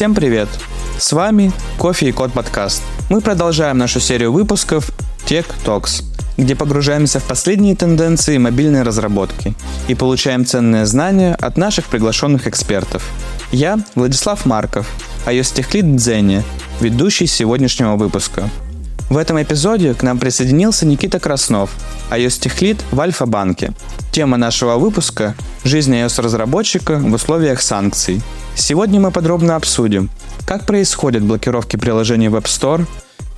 Всем 0.00 0.14
привет! 0.14 0.48
С 0.96 1.12
вами 1.12 1.52
Кофе 1.76 2.08
и 2.08 2.12
Код 2.12 2.32
подкаст. 2.32 2.82
Мы 3.10 3.20
продолжаем 3.20 3.76
нашу 3.76 4.00
серию 4.00 4.32
выпусков 4.32 4.92
Tech 5.26 5.44
Talks, 5.62 6.02
где 6.38 6.56
погружаемся 6.56 7.20
в 7.20 7.24
последние 7.24 7.76
тенденции 7.76 8.38
мобильной 8.38 8.82
разработки 8.82 9.52
и 9.88 9.94
получаем 9.94 10.46
ценные 10.46 10.86
знания 10.86 11.34
от 11.34 11.58
наших 11.58 11.84
приглашенных 11.84 12.46
экспертов. 12.46 13.06
Я 13.52 13.78
Владислав 13.94 14.46
Марков, 14.46 14.88
iOS 15.26 15.54
Техлит 15.54 15.94
Дзеня, 15.96 16.44
ведущий 16.80 17.26
сегодняшнего 17.26 17.96
выпуска. 17.96 18.48
В 19.10 19.16
этом 19.16 19.42
эпизоде 19.42 19.92
к 19.94 20.04
нам 20.04 20.20
присоединился 20.20 20.86
Никита 20.86 21.18
Краснов, 21.18 21.70
iOS 22.10 22.40
Техлит 22.40 22.84
в 22.92 23.00
Альфа-банке. 23.00 23.72
Тема 24.12 24.36
нашего 24.36 24.76
выпуска– 24.76 25.34
жизнь 25.64 25.92
iOS-разработчика 25.92 26.96
в 26.96 27.12
условиях 27.12 27.60
санкций. 27.60 28.22
Сегодня 28.54 29.00
мы 29.00 29.10
подробно 29.10 29.56
обсудим, 29.56 30.10
как 30.46 30.64
происходят 30.64 31.24
блокировки 31.24 31.74
приложений 31.74 32.28
в 32.28 32.36
App 32.36 32.44
Store, 32.44 32.86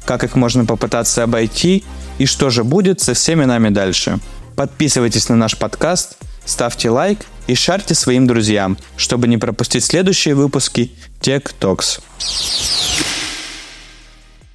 как 0.04 0.24
их 0.24 0.34
можно 0.34 0.66
попытаться 0.66 1.22
обойти 1.22 1.84
и 2.18 2.26
что 2.26 2.50
же 2.50 2.64
будет 2.64 3.00
со 3.00 3.14
всеми 3.14 3.46
нами 3.46 3.70
дальше. 3.70 4.18
Подписывайтесь 4.56 5.30
на 5.30 5.36
наш 5.36 5.56
подкаст, 5.56 6.18
ставьте 6.44 6.90
лайк 6.90 7.20
и 7.46 7.54
шарьте 7.54 7.94
своим 7.94 8.26
друзьям, 8.26 8.76
чтобы 8.98 9.26
не 9.26 9.38
пропустить 9.38 9.86
следующие 9.86 10.34
выпуски 10.34 10.92
Tech 11.22 11.50
Talks. 11.58 12.00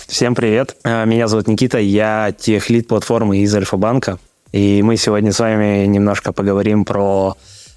Всем 0.07 0.35
привет, 0.35 0.77
а, 0.85 1.03
меня 1.03 1.27
зовут 1.27 1.49
Никита, 1.49 1.79
я 1.79 2.33
техлит 2.35 2.87
платформы 2.87 3.39
из 3.39 3.53
Альфа-банка, 3.53 4.19
и 4.53 4.81
мы 4.81 4.95
сегодня 4.95 5.33
с 5.33 5.39
вами 5.39 5.85
немножко 5.85 6.31
поговорим 6.31 6.85
про 6.85 7.35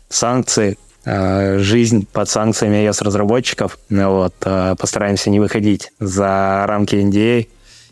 санкции, 0.09 0.79
а, 1.05 1.59
жизнь 1.59 2.07
под 2.07 2.29
санкциями 2.29 2.87
iOS-разработчиков. 2.87 3.81
Вот, 3.91 4.35
а, 4.45 4.77
постараемся 4.77 5.29
не 5.29 5.41
выходить 5.41 5.91
за 5.99 6.67
рамки 6.69 6.95
NDA, 6.95 7.49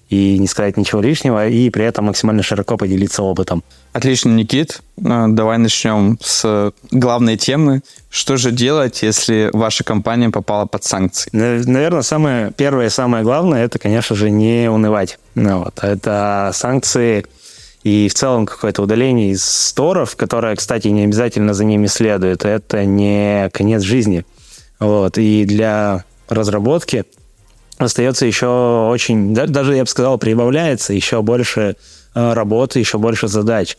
и 0.09 0.39
не 0.39 0.47
сказать 0.47 0.77
ничего 0.77 1.01
лишнего, 1.01 1.48
и 1.48 1.69
при 1.70 1.84
этом 1.84 2.06
максимально 2.06 2.42
широко 2.42 2.77
поделиться 2.77 3.23
опытом. 3.23 3.62
Отлично, 3.92 4.31
Никит. 4.31 4.81
А, 5.05 5.28
давай 5.28 5.59
начнем 5.59 6.19
с 6.23 6.73
главной 6.91 7.37
темы. 7.37 7.83
Что 8.11 8.37
же 8.37 8.50
делать, 8.50 9.03
если 9.03 9.50
ваша 9.53 9.84
компания 9.84 10.31
попала 10.31 10.67
под 10.67 10.84
санкции? 10.84 11.28
Наверное, 11.33 12.03
самое 12.03 12.53
первое 12.56 12.87
и 12.87 12.91
самое 12.91 13.23
главное, 13.23 13.65
это, 13.65 13.78
конечно 13.78 14.17
же, 14.17 14.31
не 14.31 14.70
унывать. 14.70 15.19
Ну, 15.34 15.65
вот, 15.65 15.78
это 15.83 16.53
санкции 16.55 17.27
и 17.84 18.09
в 18.09 18.15
целом 18.15 18.47
какое-то 18.47 18.83
удаление 18.83 19.31
из 19.31 19.45
сторов, 19.45 20.17
которое, 20.17 20.56
кстати, 20.56 20.89
не 20.89 21.05
обязательно 21.05 21.55
за 21.55 21.65
ними 21.65 21.87
следует, 21.87 22.45
это 22.45 22.84
не 22.84 23.50
конец 23.53 23.83
жизни. 23.83 24.25
Вот, 24.81 25.19
и 25.19 25.45
для 25.45 26.05
разработки 26.28 27.05
остается 27.79 28.27
еще 28.27 28.89
очень, 28.91 29.33
даже 29.34 29.75
я 29.75 29.84
бы 29.84 29.89
сказал, 29.89 30.19
прибавляется 30.19 30.93
еще 30.93 31.23
больше 31.23 31.77
э, 32.15 32.33
работы, 32.33 32.79
еще 32.79 32.98
больше 32.98 33.29
задач. 33.29 33.77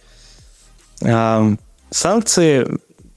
Санкции, 1.92 2.68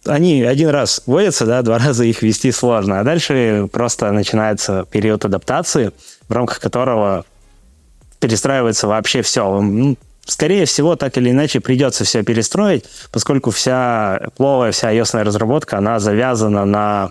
они 0.06 0.42
один 0.42 0.68
раз 0.70 1.02
вводятся, 1.06 1.46
да, 1.46 1.62
два 1.62 1.78
раза 1.84 2.04
их 2.04 2.22
ввести 2.22 2.52
сложно, 2.52 3.00
а 3.00 3.04
дальше 3.04 3.68
просто 3.72 4.10
начинается 4.12 4.86
период 4.90 5.24
адаптации, 5.24 5.92
в 6.28 6.32
рамках 6.32 6.60
которого 6.60 7.24
перестраивается 8.20 8.86
вообще 8.86 9.22
все. 9.22 9.60
Ну, 9.60 9.96
скорее 10.24 10.64
всего, 10.64 10.96
так 10.96 11.16
или 11.18 11.30
иначе 11.30 11.60
придется 11.60 12.04
все 12.04 12.22
перестроить, 12.22 12.84
поскольку 13.10 13.50
вся 13.50 14.20
пловая, 14.36 14.72
вся 14.72 14.92
iOS 14.92 15.22
разработка, 15.22 15.78
она 15.78 15.98
завязана 15.98 16.64
на 16.64 17.10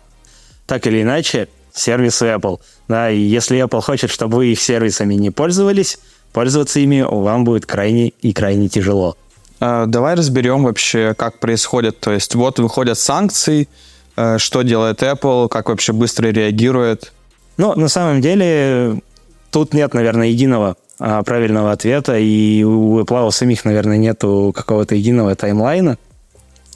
так 0.67 0.87
или 0.87 1.01
иначе 1.01 1.49
сервисы 1.73 2.25
Apple. 2.25 2.59
Да, 2.87 3.09
и 3.09 3.19
если 3.19 3.63
Apple 3.63 3.81
хочет, 3.81 4.09
чтобы 4.09 4.37
вы 4.37 4.47
их 4.47 4.61
сервисами 4.61 5.15
не 5.15 5.31
пользовались, 5.31 5.99
пользоваться 6.33 6.79
ими 6.79 7.01
вам 7.01 7.43
будет 7.43 7.65
крайне 7.65 8.09
и 8.21 8.33
крайне 8.33 8.69
тяжело. 8.69 9.17
А, 9.59 9.85
давай 9.85 10.15
разберем 10.15 10.63
вообще, 10.63 11.13
как 11.15 11.39
происходит. 11.39 11.99
То 11.99 12.11
есть 12.11 12.35
вот 12.35 12.59
выходят 12.59 12.97
санкции, 12.97 13.69
э, 14.15 14.37
что 14.37 14.63
делает 14.63 15.03
Apple, 15.03 15.49
как 15.49 15.69
вообще 15.69 15.93
быстро 15.93 16.27
реагирует. 16.27 17.13
Ну, 17.57 17.75
на 17.75 17.87
самом 17.87 18.21
деле, 18.21 19.01
тут 19.51 19.73
нет, 19.73 19.93
наверное, 19.93 20.27
единого 20.27 20.77
а, 20.99 21.23
правильного 21.23 21.71
ответа, 21.71 22.17
и 22.17 22.63
у 22.63 22.99
Apple 22.99 23.27
у 23.27 23.31
самих, 23.31 23.65
наверное, 23.65 23.97
нету 23.97 24.51
какого-то 24.55 24.95
единого 24.95 25.35
таймлайна, 25.35 25.97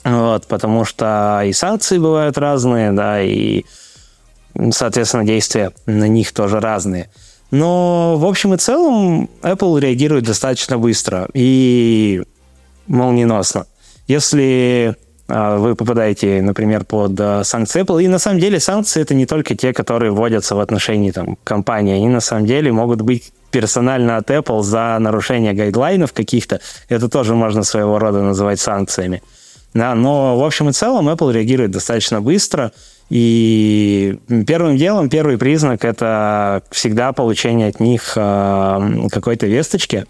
вот, 0.04 0.46
потому 0.46 0.84
что 0.84 1.42
и 1.44 1.52
санкции 1.52 1.98
бывают 1.98 2.36
разные, 2.36 2.92
да, 2.92 3.22
и 3.22 3.64
соответственно, 4.70 5.24
действия 5.24 5.72
на 5.86 6.08
них 6.08 6.32
тоже 6.32 6.60
разные. 6.60 7.10
Но 7.50 8.16
в 8.16 8.24
общем 8.26 8.54
и 8.54 8.56
целом 8.56 9.30
Apple 9.42 9.80
реагирует 9.80 10.24
достаточно 10.24 10.78
быстро 10.78 11.28
и 11.32 12.22
молниеносно. 12.86 13.66
Если 14.08 14.96
а, 15.28 15.56
вы 15.56 15.74
попадаете, 15.74 16.40
например, 16.40 16.84
под 16.84 17.18
а, 17.20 17.42
санкции 17.42 17.82
Apple. 17.82 18.02
И 18.02 18.08
на 18.08 18.18
самом 18.18 18.38
деле 18.38 18.60
санкции 18.60 19.02
это 19.02 19.14
не 19.14 19.26
только 19.26 19.56
те, 19.56 19.72
которые 19.72 20.12
вводятся 20.12 20.54
в 20.54 20.60
отношении 20.60 21.10
там, 21.10 21.36
компании. 21.42 21.96
Они 21.96 22.08
на 22.08 22.20
самом 22.20 22.46
деле 22.46 22.70
могут 22.72 23.00
быть 23.02 23.32
персонально 23.50 24.18
от 24.18 24.30
Apple 24.30 24.62
за 24.62 24.96
нарушение 25.00 25.52
гайдлайнов 25.52 26.12
каких-то. 26.12 26.60
Это 26.88 27.08
тоже 27.08 27.34
можно 27.34 27.64
своего 27.64 27.98
рода 27.98 28.22
называть 28.22 28.60
санкциями. 28.60 29.22
Да, 29.74 29.94
но 29.94 30.38
в 30.38 30.44
общем 30.44 30.68
и 30.68 30.72
целом 30.72 31.08
Apple 31.08 31.32
реагирует 31.32 31.72
достаточно 31.72 32.20
быстро. 32.20 32.72
И 33.08 34.18
первым 34.46 34.76
делом, 34.76 35.08
первый 35.08 35.38
признак– 35.38 35.84
это 35.84 36.62
всегда 36.70 37.12
получение 37.12 37.68
от 37.68 37.78
них 37.78 38.14
э, 38.16 39.08
какой-то 39.12 39.46
весточки, 39.46 40.06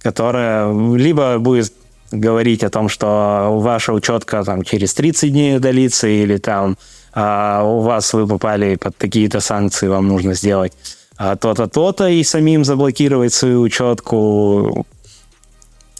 которая 0.00 0.72
либо 0.94 1.38
будет 1.38 1.72
говорить 2.12 2.62
о 2.62 2.70
том, 2.70 2.88
что 2.88 3.58
ваша 3.60 3.92
учетка 3.92 4.44
там, 4.44 4.62
через 4.62 4.94
30 4.94 5.32
дней 5.32 5.56
удалится, 5.56 6.06
или 6.06 6.36
там 6.36 6.76
а 7.14 7.62
у 7.64 7.80
вас 7.80 8.14
вы 8.14 8.26
попали 8.26 8.76
под 8.76 8.96
такие-то 8.96 9.40
санкции, 9.40 9.88
вам 9.88 10.08
нужно 10.08 10.34
сделать 10.34 10.72
а 11.16 11.36
то-то, 11.36 11.68
то-то, 11.68 12.08
и 12.08 12.24
самим 12.24 12.64
заблокировать 12.64 13.32
свою 13.32 13.60
учетку. 13.60 14.86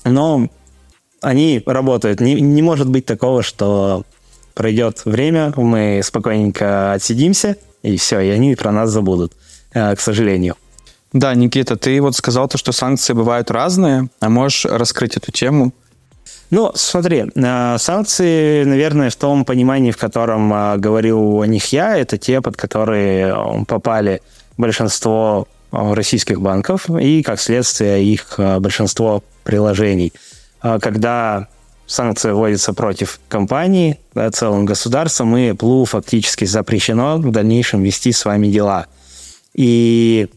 Но 0.04 0.48
они 1.20 1.62
работают. 1.64 2.20
Не, 2.20 2.40
не 2.40 2.62
может 2.62 2.88
быть 2.88 3.06
такого, 3.06 3.42
что 3.42 4.04
пройдет 4.54 5.04
время, 5.04 5.52
мы 5.56 6.00
спокойненько 6.02 6.92
отсидимся, 6.92 7.56
и 7.82 7.96
все, 7.96 8.20
и 8.20 8.28
они 8.28 8.54
про 8.54 8.72
нас 8.72 8.90
забудут, 8.90 9.32
э, 9.72 9.94
к 9.94 10.00
сожалению. 10.00 10.56
Да, 11.12 11.34
Никита, 11.34 11.76
ты 11.76 12.00
вот 12.00 12.16
сказал 12.16 12.48
то, 12.48 12.56
что 12.56 12.72
санкции 12.72 13.12
бывают 13.12 13.50
разные, 13.50 14.08
а 14.20 14.28
можешь 14.28 14.64
раскрыть 14.64 15.16
эту 15.16 15.30
тему? 15.30 15.72
Ну, 16.50 16.70
смотри, 16.74 17.24
э, 17.34 17.76
санкции, 17.78 18.64
наверное, 18.64 19.10
в 19.10 19.16
том 19.16 19.44
понимании, 19.44 19.90
в 19.90 19.96
котором 19.96 20.52
э, 20.52 20.76
говорил 20.78 21.40
о 21.40 21.46
них 21.46 21.72
я, 21.72 21.96
это 21.96 22.18
те, 22.18 22.40
под 22.40 22.56
которые 22.56 23.64
попали 23.66 24.20
большинство 24.56 25.48
российских 25.70 26.40
банков 26.42 26.90
и, 26.90 27.22
как 27.22 27.40
следствие, 27.40 28.04
их 28.04 28.38
большинство 28.58 29.24
приложений. 29.42 30.12
Когда 30.60 31.48
санкции 31.86 32.30
вводятся 32.30 32.72
против 32.72 33.20
компании, 33.28 33.98
да, 34.14 34.30
целым 34.30 34.64
государством, 34.64 35.36
и 35.36 35.50
Apple 35.50 35.84
фактически 35.84 36.44
запрещено 36.44 37.18
в 37.18 37.30
дальнейшем 37.30 37.82
вести 37.82 38.12
с 38.12 38.24
вами 38.24 38.48
дела. 38.48 38.86
И 39.54 40.28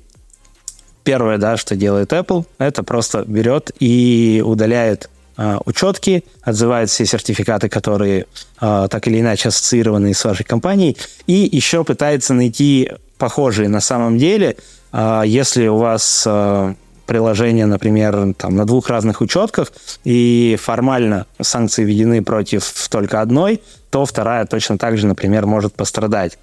первое, 1.03 1.38
да, 1.38 1.56
что 1.57 1.75
делает 1.75 2.12
Apple, 2.12 2.45
это 2.57 2.83
просто 2.83 3.24
берет 3.25 3.71
и 3.80 4.44
удаляет 4.45 5.09
э, 5.38 5.57
учетки, 5.65 6.25
отзывает 6.42 6.89
все 6.89 7.06
сертификаты, 7.06 7.69
которые 7.69 8.25
э, 8.59 8.88
так 8.89 9.07
или 9.07 9.21
иначе 9.21 9.50
ассоциированы 9.50 10.13
с 10.13 10.25
вашей 10.25 10.44
компанией, 10.44 10.98
и 11.27 11.50
еще 11.51 11.83
пытается 11.83 12.33
найти 12.33 12.91
похожие 13.18 13.69
на 13.69 13.80
самом 13.80 14.18
деле, 14.18 14.57
э, 14.91 15.24
если 15.25 15.68
у 15.68 15.77
вас 15.77 16.24
э, 16.27 16.74
приложение, 17.06 17.66
например, 17.66 18.34
там, 18.34 18.56
на 18.56 18.66
двух 18.66 18.90
разных 18.90 19.22
учетках, 19.22 19.72
и 20.04 20.57
формально 20.62 21.25
санкции 21.42 21.84
введены 21.84 22.24
против 22.24 22.72
только 22.90 23.22
одной, 23.22 23.62
то 23.90 24.06
вторая 24.06 24.46
точно 24.46 24.78
так 24.78 24.98
же, 24.98 25.07
например, 25.07 25.46
может 25.46 25.74
пострадать. 25.74 26.38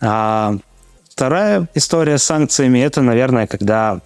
А 0.00 0.56
вторая 1.08 1.68
история 1.74 2.18
с 2.18 2.24
санкциями– 2.24 2.78
это, 2.80 3.02
наверное, 3.02 3.46
когда 3.46 4.00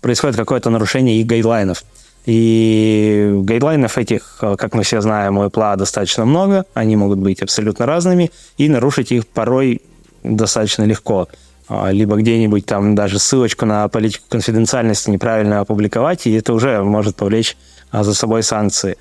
происходит 0.00 0.36
какое-то 0.36 0.70
нарушение 0.70 1.20
их 1.20 1.26
гайдлайнов. 1.26 1.84
И 2.26 3.30
гайдлайнов 3.42 3.98
этих, 3.98 4.38
как 4.40 4.74
мы 4.74 4.82
все 4.82 5.00
знаем, 5.02 5.36
у 5.36 5.44
Apple 5.44 5.76
достаточно 5.76 6.24
много, 6.24 6.64
они 6.72 6.96
могут 6.96 7.18
быть 7.18 7.42
абсолютно 7.42 7.84
разными, 7.84 8.30
и 8.56 8.68
нарушить 8.68 9.12
их 9.12 9.26
порой 9.26 9.82
достаточно 10.22 10.84
легко. 10.84 11.28
А, 11.68 11.90
либо 11.90 12.16
где-нибудь 12.16 12.66
там 12.66 12.94
даже 12.94 13.18
ссылочку 13.18 13.64
на 13.64 13.88
политику 13.88 14.24
конфиденциальности 14.28 15.10
неправильно 15.10 15.60
опубликовать, 15.60 16.26
и 16.26 16.32
это 16.32 16.52
уже 16.52 16.82
может 16.82 17.16
повлечь 17.16 17.56
а, 17.90 18.04
за 18.04 18.14
собой 18.14 18.42
санкции. 18.42 18.96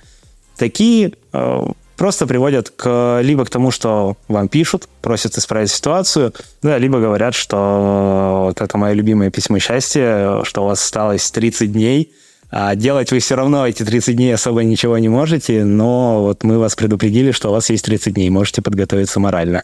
Такие 0.57 1.13
а, 1.33 1.69
просто 1.97 2.25
приводят 2.25 2.69
к, 2.69 3.19
либо 3.21 3.43
к 3.43 3.49
тому, 3.49 3.71
что 3.71 4.15
вам 4.29 4.47
пишут, 4.47 4.87
просят 5.01 5.37
исправить 5.37 5.71
ситуацию, 5.71 6.33
да, 6.61 6.77
либо 6.77 6.99
говорят, 6.99 7.35
что 7.35 8.45
вот 8.47 8.61
это 8.61 8.77
мое 8.77 8.93
любимое 8.93 9.29
письмо 9.29 9.59
счастья, 9.59 10.43
что 10.43 10.63
у 10.63 10.67
вас 10.67 10.81
осталось 10.81 11.29
30 11.31 11.71
дней, 11.71 12.13
а 12.49 12.75
делать 12.75 13.11
вы 13.11 13.19
все 13.19 13.35
равно 13.35 13.67
эти 13.67 13.83
30 13.83 14.15
дней 14.15 14.33
особо 14.33 14.63
ничего 14.63 14.97
не 14.99 15.09
можете, 15.09 15.65
но 15.65 16.21
вот 16.21 16.43
мы 16.43 16.59
вас 16.59 16.75
предупредили, 16.75 17.31
что 17.31 17.49
у 17.49 17.51
вас 17.51 17.69
есть 17.69 17.83
30 17.83 18.13
дней, 18.13 18.29
можете 18.29 18.61
подготовиться 18.61 19.19
морально. 19.19 19.63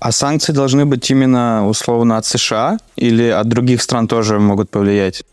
А 0.00 0.12
санкции 0.12 0.52
должны 0.52 0.86
быть 0.86 1.10
именно 1.10 1.66
условно 1.66 2.18
от 2.18 2.26
США 2.26 2.78
или 2.96 3.28
от 3.28 3.48
других 3.48 3.82
стран 3.82 4.06
тоже 4.06 4.38
могут 4.38 4.70
повлиять? 4.70 5.24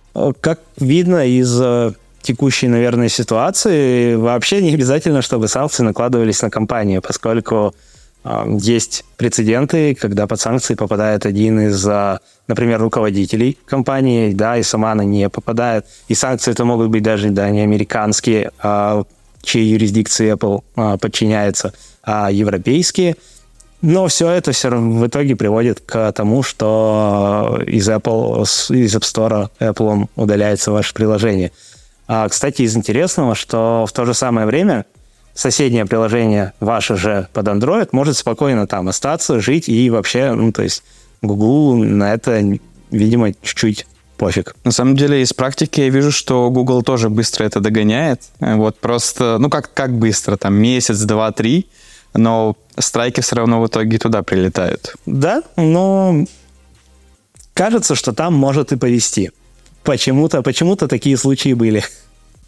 Как 0.42 0.60
видно 0.78 1.28
из 1.28 1.60
э, 1.62 1.92
текущей, 2.22 2.68
наверное, 2.68 3.10
ситуации, 3.10 4.16
вообще 4.16 4.62
не 4.62 4.74
обязательно, 4.74 5.22
чтобы 5.22 5.48
санкции 5.48 5.84
накладывались 5.84 6.42
на 6.42 6.50
компанию, 6.50 7.02
поскольку 7.02 7.76
э, 8.24 8.58
есть 8.60 9.04
прецеденты, 9.18 9.94
когда 9.94 10.26
под 10.26 10.40
санкции 10.40 10.74
попадает 10.74 11.26
один 11.26 11.60
из, 11.60 11.86
э, 11.86 12.18
например, 12.48 12.82
руководителей 12.82 13.58
компании, 13.68 14.34
да, 14.34 14.58
и 14.58 14.64
сама 14.64 14.94
она 14.94 15.04
не 15.04 15.30
попадает. 15.30 15.86
И 16.08 16.16
санкции 16.16 16.52
это 16.52 16.66
могут 16.66 16.90
быть 16.90 17.04
даже 17.04 17.30
да, 17.30 17.50
не 17.50 17.62
американские, 17.62 18.52
а, 18.60 19.04
чьей 19.44 19.68
юрисдикции 19.68 20.34
Apple 20.34 20.64
а, 20.76 20.98
подчиняется, 20.98 21.74
а 22.04 22.32
европейские– 22.32 23.16
но 23.86 24.08
все 24.08 24.30
это 24.32 24.52
все 24.52 24.70
в 24.70 25.06
итоге 25.06 25.36
приводит 25.36 25.80
к 25.80 26.12
тому, 26.12 26.42
что 26.42 27.62
из 27.68 27.88
Apple, 27.88 28.42
из 28.44 28.96
App 28.96 29.02
Store 29.02 29.50
Apple 29.60 30.08
удаляется 30.16 30.72
ваше 30.72 30.94
приложение. 30.94 31.52
А, 32.08 32.28
кстати, 32.28 32.64
из 32.64 32.76
интересного, 32.76 33.36
что 33.36 33.86
в 33.88 33.94
то 33.94 34.06
же 34.06 34.16
самое 34.16 34.48
время 34.48 34.86
соседнее 35.36 35.86
приложение, 35.86 36.54
ваше 36.60 36.96
же 36.96 37.28
под 37.32 37.48
Android, 37.48 37.90
может 37.92 38.18
спокойно 38.18 38.66
там 38.66 38.88
остаться, 38.88 39.40
жить 39.40 39.70
и 39.70 39.90
вообще, 39.92 40.32
ну, 40.32 40.52
то 40.52 40.64
есть 40.64 40.84
Google 41.22 41.76
на 41.76 42.14
это, 42.14 42.42
видимо, 42.90 43.34
чуть-чуть 43.34 43.86
пофиг. 44.18 44.56
На 44.64 44.72
самом 44.72 44.96
деле, 44.96 45.22
из 45.22 45.32
практики 45.34 45.82
я 45.82 45.90
вижу, 45.90 46.12
что 46.12 46.50
Google 46.50 46.82
тоже 46.82 47.12
быстро 47.12 47.44
это 47.44 47.60
догоняет. 47.60 48.22
Вот 48.40 48.80
просто, 48.80 49.38
ну, 49.40 49.52
как, 49.52 49.72
как 49.74 49.94
быстро, 49.94 50.38
там, 50.38 50.56
месяц, 50.56 51.02
два, 51.02 51.32
три– 51.32 51.68
но 52.16 52.56
страйки 52.78 53.22
все 53.22 53.36
равно 53.36 53.62
в 53.62 53.68
итоге 53.68 53.98
туда 53.98 54.24
прилетают. 54.24 54.96
Да, 55.06 55.44
но 55.56 56.26
кажется, 57.54 57.96
что 57.96 58.14
там 58.14 58.34
может 58.34 58.72
и 58.72 58.78
повести. 58.78 59.32
Почему-то, 59.84 60.42
почему-то 60.42 60.88
такие 60.88 61.18
случаи 61.18 61.54
были. 61.54 61.84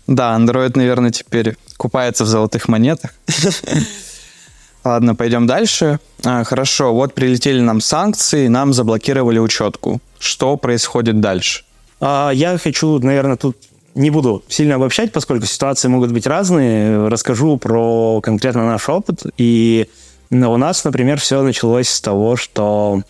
Да, 0.08 0.36
Android, 0.38 0.72
наверное, 0.76 1.12
теперь 1.12 1.58
купается 1.78 2.24
в 2.24 2.28
золотых 2.28 2.68
монетах. 2.68 3.14
Ладно, 4.84 5.16
пойдем 5.16 5.48
дальше. 5.48 6.00
А, 6.24 6.44
хорошо, 6.46 6.94
вот 6.94 7.14
прилетели 7.14 7.60
нам 7.60 7.82
санкции, 7.82 8.48
нам 8.48 8.74
заблокировали 8.74 9.38
учетку. 9.38 10.00
Что 10.18 10.56
происходит 10.56 11.20
дальше? 11.20 11.66
А, 12.00 12.32
я 12.32 12.58
хочу, 12.58 13.00
наверное, 13.00 13.36
тут 13.36 13.58
не 13.98 14.12
буду 14.12 14.44
сильно 14.48 14.76
обобщать, 14.76 15.12
поскольку 15.12 15.46
ситуации 15.46 15.88
могут 15.88 16.12
быть 16.12 16.28
разные. 16.28 17.08
Расскажу 17.08 17.58
про 17.58 18.22
конкретно 18.22 18.66
наш 18.66 18.88
опыт. 18.88 19.24
И 19.38 19.90
у 20.30 20.58
нас, 20.58 20.84
например, 20.84 21.20
все 21.20 21.42
началось 21.42 21.90
с 21.90 22.00
того, 22.00 22.36
что 22.36 23.02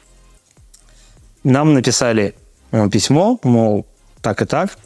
нам 1.44 1.74
написали 1.74 2.36
э, 2.72 2.90
письмо, 2.90 3.40
мол, 3.44 3.86
так 4.22 4.42
и 4.42 4.46
так. 4.46 4.78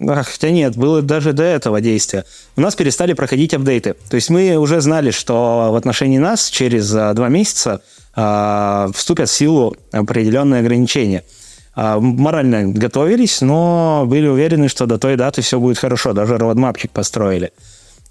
Хотя 0.00 0.50
нет, 0.50 0.76
было 0.76 1.02
даже 1.02 1.32
до 1.32 1.42
этого 1.42 1.80
действия. 1.80 2.24
У 2.56 2.60
нас 2.60 2.76
перестали 2.76 3.14
проходить 3.14 3.52
апдейты. 3.54 3.96
То 4.08 4.14
есть 4.14 4.30
мы 4.30 4.56
уже 4.56 4.80
знали, 4.80 5.10
что 5.10 5.70
в 5.72 5.76
отношении 5.76 6.18
нас 6.18 6.50
через 6.50 6.94
э, 6.94 7.14
два 7.14 7.28
месяца 7.28 7.80
э, 8.14 8.88
вступят 8.94 9.30
в 9.30 9.32
силу 9.32 9.76
определенные 9.92 10.60
ограничения– 10.60 11.24
морально 11.78 12.72
готовились, 12.72 13.40
но 13.40 14.04
были 14.06 14.26
уверены, 14.26 14.68
что 14.68 14.86
до 14.86 14.98
той 14.98 15.16
даты 15.16 15.42
все 15.42 15.60
будет 15.60 15.78
хорошо, 15.78 16.12
даже 16.12 16.36
родмапчик 16.36 16.90
построили. 16.90 17.52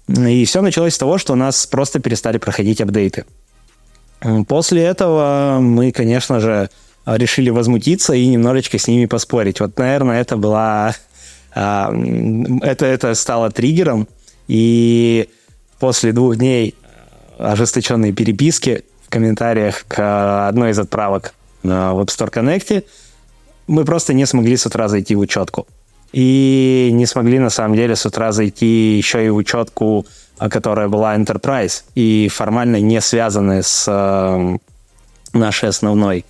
И 0.08 0.44
все 0.46 0.62
началось 0.62 0.94
с 0.94 0.98
того, 0.98 1.18
что 1.18 1.34
у 1.34 1.36
нас 1.36 1.66
просто 1.66 2.00
перестали 2.00 2.38
проходить 2.38 2.80
апдейты. 2.80 3.26
После 4.48 4.82
этого 4.82 5.58
мы, 5.60 5.92
конечно 5.92 6.40
же, 6.40 6.70
решили 7.06 7.50
возмутиться 7.50 8.14
и 8.14 8.26
немножечко 8.26 8.78
с 8.78 8.88
ними 8.88 9.04
поспорить. 9.06 9.60
Вот, 9.60 9.78
наверное, 9.78 10.20
это 10.20 10.36
была... 10.36 10.94
А, 11.54 11.92
это, 12.62 12.86
это 12.86 13.14
стало 13.14 13.50
триггером, 13.50 14.06
и 14.48 15.28
после 15.78 16.12
двух 16.12 16.36
дней 16.36 16.74
ожесточенной 17.38 18.12
переписки 18.12 18.84
в 19.06 19.10
комментариях 19.10 19.84
к 19.88 20.48
одной 20.48 20.70
из 20.70 20.78
отправок 20.78 21.34
в 21.62 21.68
App 21.68 22.06
Store 22.06 22.32
Connect 22.32 22.84
мы 23.68 23.84
просто 23.84 24.14
не 24.14 24.26
смогли 24.26 24.56
с 24.56 24.66
утра 24.66 24.88
зайти 24.88 25.14
в 25.14 25.20
учетку. 25.20 25.66
И 26.12 26.90
не 26.92 27.06
смогли, 27.06 27.38
на 27.38 27.50
самом 27.50 27.76
деле, 27.76 27.94
с 27.94 28.06
утра 28.06 28.32
зайти 28.32 28.96
еще 28.96 29.26
и 29.26 29.28
в 29.28 29.36
учетку, 29.36 30.06
а, 30.38 30.48
которая 30.48 30.88
была 30.88 31.14
Enterprise, 31.16 31.84
и 31.94 32.28
формально 32.32 32.80
не 32.80 33.00
связанная 33.00 33.62
с 33.62 33.84
э, 33.86 34.56
нашей 35.34 35.68
основной. 35.68 36.24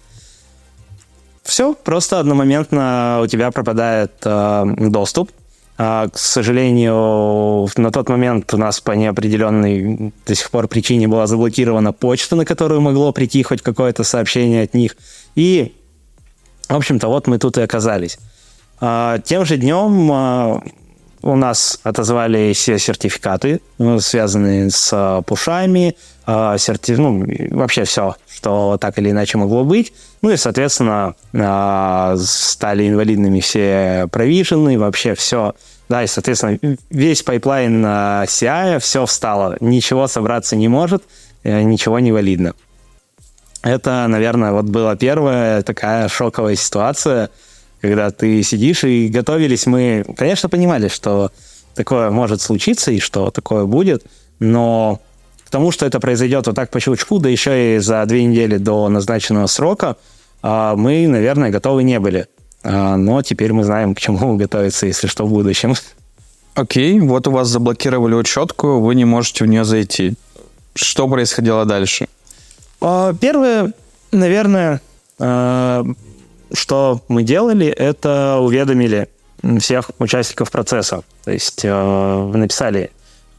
Все, 1.45 1.75
просто 1.75 2.19
одномоментно 2.19 3.21
у 3.23 3.27
тебя 3.29 3.51
пропадает 3.53 4.13
э, 4.25 4.65
доступ. 4.91 5.31
А, 5.79 6.09
к 6.09 6.19
сожалению, 6.19 7.69
на 7.77 7.93
тот 7.93 8.09
момент 8.09 8.53
у 8.53 8.57
нас 8.57 8.81
по 8.81 8.93
неопределенной 8.93 10.13
до 10.27 10.35
сих 10.35 10.51
пор 10.51 10.67
причине 10.67 11.07
была 11.07 11.29
заблокирована 11.29 11.93
почта, 11.93 12.35
на 12.35 12.45
которую 12.45 12.81
могло 12.81 13.13
прийти 13.13 13.45
хоть 13.45 13.63
какое-то 13.63 14.03
сообщение 14.03 14.65
от 14.65 14.75
них. 14.75 14.97
И 15.37 15.73
в 16.69 16.77
общем-то, 16.77 17.09
вот 17.09 17.27
мы 17.27 17.39
тут 17.39 17.59
и 17.59 17.63
оказались. 17.63 18.19
А, 18.81 19.19
тем 19.19 19.45
же 19.45 19.57
днем 19.57 20.11
а, 20.13 20.63
у 21.23 21.35
нас 21.35 21.81
отозвали 21.83 22.53
все 22.53 22.79
сертификаты, 22.79 23.61
ну, 23.79 23.99
связанные 24.01 24.71
с 24.71 24.91
а, 24.93 25.23
push 25.23 25.60
ами, 25.60 25.97
серти... 26.27 26.93
ну, 26.93 27.27
вообще 27.51 27.85
все, 27.85 28.17
что 28.31 28.77
так 28.79 28.99
или 28.99 29.11
иначе 29.11 29.39
могло 29.39 29.65
быть. 29.65 29.95
Ну 30.21 30.31
и, 30.31 30.37
соответственно, 30.37 31.15
стали 32.23 32.87
инвалидными 32.87 33.41
все 33.41 34.09
provision 34.13 34.67
ы, 34.67 34.79
вообще 34.79 35.15
все. 35.15 35.55
Да, 35.89 36.05
и, 36.05 36.07
соответственно, 36.07 36.59
весь 36.91 37.23
pipeline 37.23 37.83
CI, 37.83 38.79
все 38.79 39.07
встало. 39.07 39.57
Ничего 39.61 40.07
собраться 40.07 40.55
не 40.55 40.69
может, 40.69 41.03
э, 41.45 41.63
ничего 41.63 41.99
не 41.99 42.13
валидно. 42.13 42.53
Это, 43.69 44.07
наверное, 44.09 44.53
вот 44.53 44.65
была 44.65 44.97
первая 44.97 45.63
такая 45.63 46.09
шоковая 46.09 46.55
ситуация, 46.55 47.29
когда 47.83 48.11
ты 48.11 48.43
сидишь 48.43 48.83
и 48.85 49.09
готовились. 49.09 49.67
Мы, 49.67 50.07
конечно, 50.17 50.49
понимали, 50.49 50.89
что 50.89 51.31
такое 51.75 52.11
может 52.11 52.41
случиться 52.41 52.91
и 52.91 52.99
что 52.99 53.31
такое 53.31 53.67
будет, 53.67 54.07
но 54.39 55.03
к 55.45 55.51
тому, 55.51 55.71
что 55.71 55.85
это 55.85 56.01
произойдет 56.01 56.47
вот 56.47 56.57
так 56.57 56.71
по 56.71 56.81
щелчку, 56.81 57.19
да 57.19 57.29
еще 57.29 57.77
и 57.77 57.79
за 57.79 58.07
две 58.07 58.25
недели 58.25 58.57
до 58.57 58.89
назначенного 58.89 59.47
срока, 59.49 59.97
а, 60.41 60.75
мы, 60.75 61.07
наверное, 61.07 61.51
готовы 61.51 61.83
не 61.83 62.01
были. 62.01 62.27
А, 62.63 62.97
но 62.97 63.21
теперь 63.21 63.53
мы 63.53 63.65
знаем, 63.65 63.95
к 63.95 64.01
чему 64.01 64.37
готовиться, 64.39 64.87
если 64.87 65.09
что, 65.09 65.27
в 65.27 65.29
будущем. 65.29 65.75
Окей, 66.55 66.99
вот 67.01 67.29
у 67.29 67.33
вас 67.33 67.49
заблокировали 67.49 68.15
учетку, 68.15 68.81
вы 68.81 68.95
не 68.95 69.05
можете 69.05 69.45
в 69.45 69.47
нее 69.47 69.65
зайти. 69.65 70.15
Что 70.75 71.07
происходило 71.07 71.67
дальше? 71.67 72.09
А, 72.81 73.13
первое, 73.15 73.73
наверное, 74.13 74.81
а, 75.19 75.85
что 76.53 77.03
мы 77.09 77.23
делали, 77.23 77.67
это 77.67 78.39
уведомили 78.41 79.09
всех 79.61 79.91
участников 79.99 80.51
процесса. 80.51 81.03
То 81.25 81.33
есть 81.33 81.63
а, 81.65 82.31
написали 82.33 82.91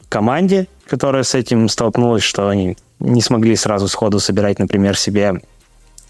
команде, 0.08 0.66
которая 0.86 1.22
с 1.22 1.34
этим 1.34 1.68
столкнулась, 1.68 2.22
что 2.22 2.48
они 2.48 2.76
не 2.98 3.22
смогли 3.22 3.56
сразу 3.56 3.88
сходу 3.88 4.20
собирать, 4.20 4.58
например, 4.58 4.96
себе 4.96 5.40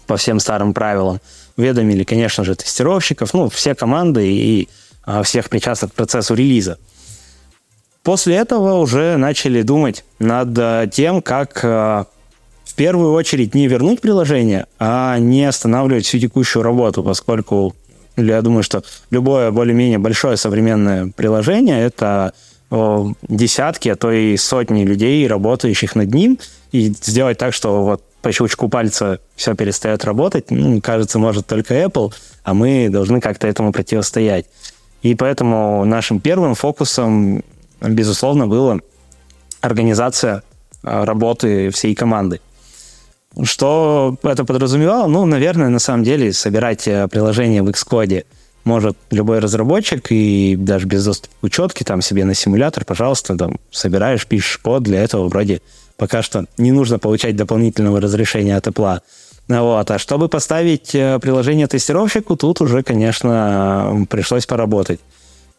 по 0.07 0.17
всем 0.17 0.39
старым 0.39 0.73
правилам. 0.73 1.21
Уведомили, 1.55 2.03
конечно 2.03 2.43
же, 2.43 2.55
тестировщиков, 2.55 3.33
ну, 3.33 3.49
все 3.49 3.75
команды 3.75 4.27
и 4.27 4.69
всех 5.23 5.49
причастных 5.49 5.91
к 5.91 5.95
процессу 5.95 6.33
релиза. 6.33 6.77
После 8.03 8.35
этого 8.35 8.79
уже 8.79 9.15
начали 9.17 9.61
думать 9.61 10.03
над 10.19 10.91
тем, 10.91 11.21
как 11.21 12.07
в 12.71 12.73
первую 12.73 13.11
очередь 13.11 13.53
не 13.53 13.67
вернуть 13.67 13.99
приложение, 13.99 14.65
а 14.79 15.17
не 15.19 15.43
останавливать 15.43 16.05
всю 16.05 16.19
текущую 16.19 16.63
работу, 16.63 17.03
поскольку 17.03 17.75
я 18.15 18.41
думаю, 18.41 18.63
что 18.63 18.83
любое 19.09 19.51
более-менее 19.51 19.97
большое 19.97 20.37
современное 20.37 21.11
приложение– 21.13 21.81
это 21.83 22.33
десятки, 23.27 23.89
а 23.89 23.97
то 23.97 24.09
и 24.09 24.37
сотни 24.37 24.85
людей, 24.85 25.27
работающих 25.27 25.95
над 25.95 26.13
ним, 26.13 26.39
и 26.71 26.87
сделать 26.87 27.37
так, 27.37 27.53
что 27.53 27.83
вот 27.83 28.03
по 28.21 28.31
щелчку 28.31 28.69
пальца 28.69 29.19
все 29.35 29.53
перестает 29.53 30.05
работать, 30.05 30.49
ну, 30.49 30.79
кажется, 30.79 31.19
может 31.19 31.47
только 31.47 31.73
Apple, 31.73 32.13
а 32.45 32.53
мы 32.53 32.87
должны 32.89 33.19
как-то 33.19 33.47
этому 33.47 33.73
противостоять. 33.73 34.45
И 35.01 35.13
поэтому 35.15 35.83
нашим 35.83 36.21
первым 36.21 36.55
фокусом, 36.55 37.43
безусловно, 37.81 38.47
была 38.47 38.79
организация 39.59 40.43
работы 40.83 41.69
всей 41.71 41.95
команды. 41.95 42.39
Что 43.43 44.17
это 44.23 44.43
подразумевало? 44.43 45.07
Ну, 45.07 45.25
наверное, 45.25 45.69
на 45.69 45.79
самом 45.79 46.03
деле 46.03 46.33
собирать 46.33 46.83
приложение 46.83 47.63
в 47.63 47.69
Xcode 47.69 48.25
может 48.63 48.97
любой 49.09 49.39
разработчик, 49.39 50.07
и 50.11 50.55
даже 50.55 50.85
без 50.85 51.05
доступа 51.05 51.33
к 51.41 51.43
учетке, 51.43 51.83
там 51.83 52.01
себе 52.01 52.25
на 52.25 52.33
симулятор, 52.33 52.85
пожалуйста, 52.85 53.37
там 53.37 53.57
собираешь, 53.71 54.27
пишешь 54.27 54.57
код, 54.57 54.83
для 54.83 55.01
этого 55.03 55.27
вроде 55.29 55.61
пока 55.97 56.21
что 56.21 56.45
не 56.57 56.71
нужно 56.71 56.99
получать 56.99 57.35
дополнительного 57.35 58.01
разрешения 58.01 58.55
от 58.55 58.67
Apple. 58.67 59.01
Вот. 59.47 59.91
А 59.91 59.99
чтобы 59.99 60.29
поставить 60.29 60.95
э, 60.95 61.19
приложение 61.19 61.67
тестировщику, 61.67 62.35
тут 62.35 62.61
уже, 62.61 62.83
конечно, 62.83 64.05
пришлось 64.09 64.45
поработать. 64.45 64.99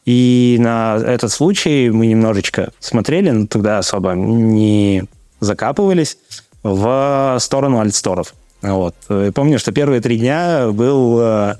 И 0.05 0.57
на 0.59 0.97
этот 0.97 1.31
случай 1.31 1.91
мы 1.91 2.07
немножечко 2.07 2.73
смотрели, 2.81 3.31
но 3.31 3.47
тогда 3.47 3.79
особо 3.79 4.13
не 4.13 5.05
закапывались 5.41 6.17
в 6.63 7.37
сторону 7.41 7.81
альтсторов. 7.81 8.35
Вот. 8.63 8.95
И 9.11 9.31
помню, 9.31 9.59
что 9.59 9.73
первые 9.73 10.01
три 10.01 10.19
дня 10.19 10.69
был, 10.71 11.21
э, 11.21 11.57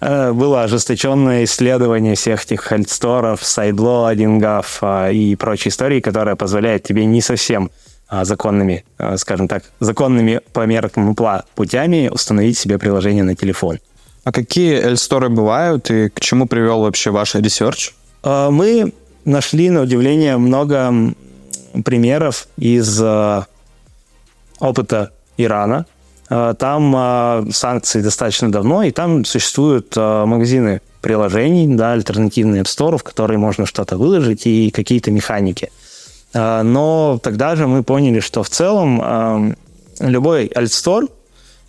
э, 0.00 0.32
было 0.32 0.62
ожесточенное 0.62 1.44
исследование 1.44 2.14
всех 2.14 2.44
этих 2.44 2.72
альтсторов, 2.72 3.44
сайдлоадингов 3.44 4.82
и 5.12 5.36
прочей 5.36 5.68
истории, 5.68 6.00
которая 6.00 6.36
позволяет 6.36 6.84
тебе 6.84 7.04
не 7.04 7.20
совсем 7.20 7.70
а, 8.08 8.24
законными, 8.24 8.84
а, 8.98 9.16
скажем 9.16 9.48
так, 9.48 9.64
законными 9.80 10.40
по 10.52 10.64
меркам 10.64 11.10
Apple 11.10 11.42
путями 11.56 12.08
установить 12.08 12.56
себе 12.56 12.78
приложение 12.78 13.24
на 13.24 13.34
телефон. 13.34 13.80
А 14.22 14.30
какие 14.30 14.80
AltStore 14.80 15.28
бывают 15.28 15.90
и 15.90 16.08
к 16.10 16.20
чему 16.20 16.46
привел 16.46 16.82
вообще 16.82 17.10
ваш 17.10 17.34
research? 17.34 17.94
А, 18.22 18.50
мы 18.50 18.92
нашли, 19.24 19.70
на 19.70 19.82
удивление, 19.82 20.36
много 20.36 20.94
примеров 21.84 22.46
из 22.56 23.02
опыта 24.58 25.12
Ирана. 25.36 25.86
Там 26.28 27.46
санкции 27.52 28.00
достаточно 28.00 28.50
давно, 28.50 28.82
и 28.82 28.90
там 28.90 29.24
существуют 29.24 29.94
магазины 29.94 30.80
приложений, 31.00 31.76
да, 31.76 31.92
альтернативные 31.92 32.62
App 32.62 32.66
Store, 32.66 32.98
в 32.98 33.04
которые 33.04 33.38
можно 33.38 33.64
что-то 33.64 33.96
выложить 33.96 34.46
и 34.46 34.70
какие-то 34.70 35.10
механики– 35.10 35.70
но 36.36 37.18
тогда 37.22 37.56
же 37.56 37.66
мы 37.66 37.82
поняли, 37.82 38.20
что 38.20 38.42
в 38.42 38.50
целом 38.50 39.56
любой 40.00 40.46
AltStore 40.46 41.06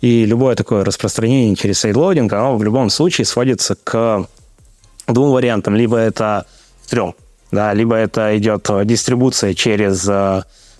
и 0.00 0.24
любое 0.26 0.54
такое 0.56 0.84
распространение 0.84 1.56
через 1.56 1.80
sideloading, 1.80 2.32
оно 2.32 2.56
в 2.56 2.62
любом 2.62 2.90
случае 2.90 3.24
сводится 3.24 3.76
к 3.82 4.26
двум 5.06 5.30
вариантам. 5.30 5.74
Либо 5.74 5.96
это 5.96 6.44
трем, 6.88 7.14
да, 7.50 7.72
либо 7.72 7.96
это 7.96 8.36
идет 8.36 8.68
дистрибуция 8.84 9.54
через 9.54 10.08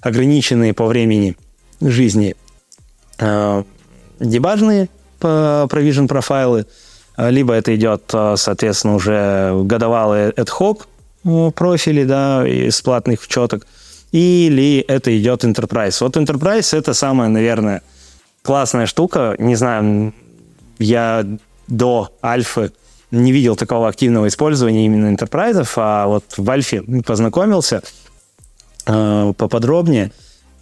ограниченные 0.01 0.75
по 0.75 0.87
времени 0.87 1.37
жизни 1.81 2.37
а, 3.19 3.65
debug 4.21 4.63
ные 4.63 4.89
provision 5.21 6.07
profile 6.07 6.53
ы, 6.53 6.67
либо 7.17 7.53
это 7.53 7.75
идет, 7.75 8.03
соответственно, 8.37 8.95
уже 8.95 9.53
годовалые 9.65 10.31
ad 10.31 10.49
hoc 10.49 11.53
профили, 11.53 12.05
да, 12.05 12.47
из 12.47 12.81
платных 12.81 13.23
учеток, 13.23 13.67
или 14.13 14.79
это 14.87 15.17
идет 15.19 15.45
Enterprise. 15.45 15.97
Вот 16.01 16.17
Enterprise 16.17 16.77
это 16.77 16.95
самая, 16.95 17.29
наверное, 17.29 17.83
классная 18.43 18.87
штука. 18.87 19.35
Не 19.39 19.57
знаю, 19.57 20.15
я 20.79 21.27
до 21.67 22.11
альфы 22.23 22.73
не 23.11 23.33
видел 23.33 23.57
такого 23.57 23.89
активного 23.89 24.29
использования 24.29 24.87
именно 24.87 25.15
Enterprise, 25.15 25.69
а 25.77 26.07
вот 26.07 26.25
в 26.37 26.51
альфе 26.51 26.83
познакомился 27.05 27.83
э, 28.87 29.33
поподробнее. 29.37 30.13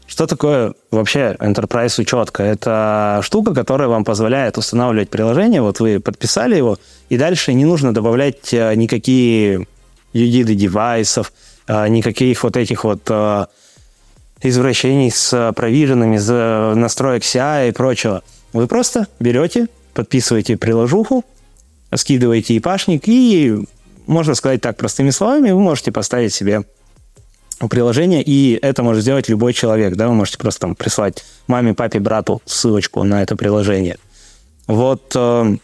Что 0.06 0.26
такое 0.26 0.74
вообще 0.90 1.36
Enterprise 1.40 2.00
учетка? 2.00 2.42
Это 2.42 3.20
штука, 3.22 3.54
которая 3.54 3.88
вам 3.88 4.04
позволяет 4.04 4.56
устанавливать 4.56 5.10
приложение. 5.10 5.62
Вот 5.62 5.80
вы 5.80 6.00
подписали 6.00 6.56
его, 6.56 6.78
и 7.08 7.18
дальше 7.18 7.52
не 7.52 7.64
нужно 7.64 7.92
добавлять 7.92 8.54
э, 8.54 8.74
никакие 8.76 9.66
UDD 10.14 10.54
девайсов, 10.54 11.32
а, 11.66 11.88
никаких 11.88 12.44
вот 12.44 12.56
этих 12.56 12.84
вот 12.84 13.02
а, 13.10 13.48
извращений 14.40 15.10
с 15.10 15.52
провиженами, 15.54 16.16
с 16.16 16.74
настроек 16.74 17.22
CI 17.22 17.70
и 17.70 17.72
прочего. 17.72 18.22
Вы 18.52 18.66
просто 18.68 19.08
берете, 19.18 19.66
подписываете 19.92 20.56
приложуху, 20.56 21.24
скидываете 21.94 22.56
ипашник 22.56 23.08
и, 23.08 23.64
можно 24.06 24.34
сказать 24.34 24.60
так 24.60 24.76
простыми 24.76 25.10
словами, 25.10 25.50
вы 25.50 25.60
можете 25.60 25.90
поставить 25.90 26.32
себе 26.32 26.64
приложение, 27.70 28.22
и 28.22 28.58
это 28.60 28.82
может 28.82 29.02
сделать 29.02 29.28
любой 29.28 29.52
человек, 29.52 29.94
да, 29.94 30.08
вы 30.08 30.14
можете 30.14 30.38
просто 30.38 30.62
там 30.62 30.74
прислать 30.74 31.24
маме, 31.46 31.74
папе, 31.74 32.00
брату 32.00 32.42
ссылочку 32.44 33.02
на 33.02 33.22
это 33.22 33.36
приложение. 33.36 33.98
Вот 34.66 35.12
э, 35.14 35.56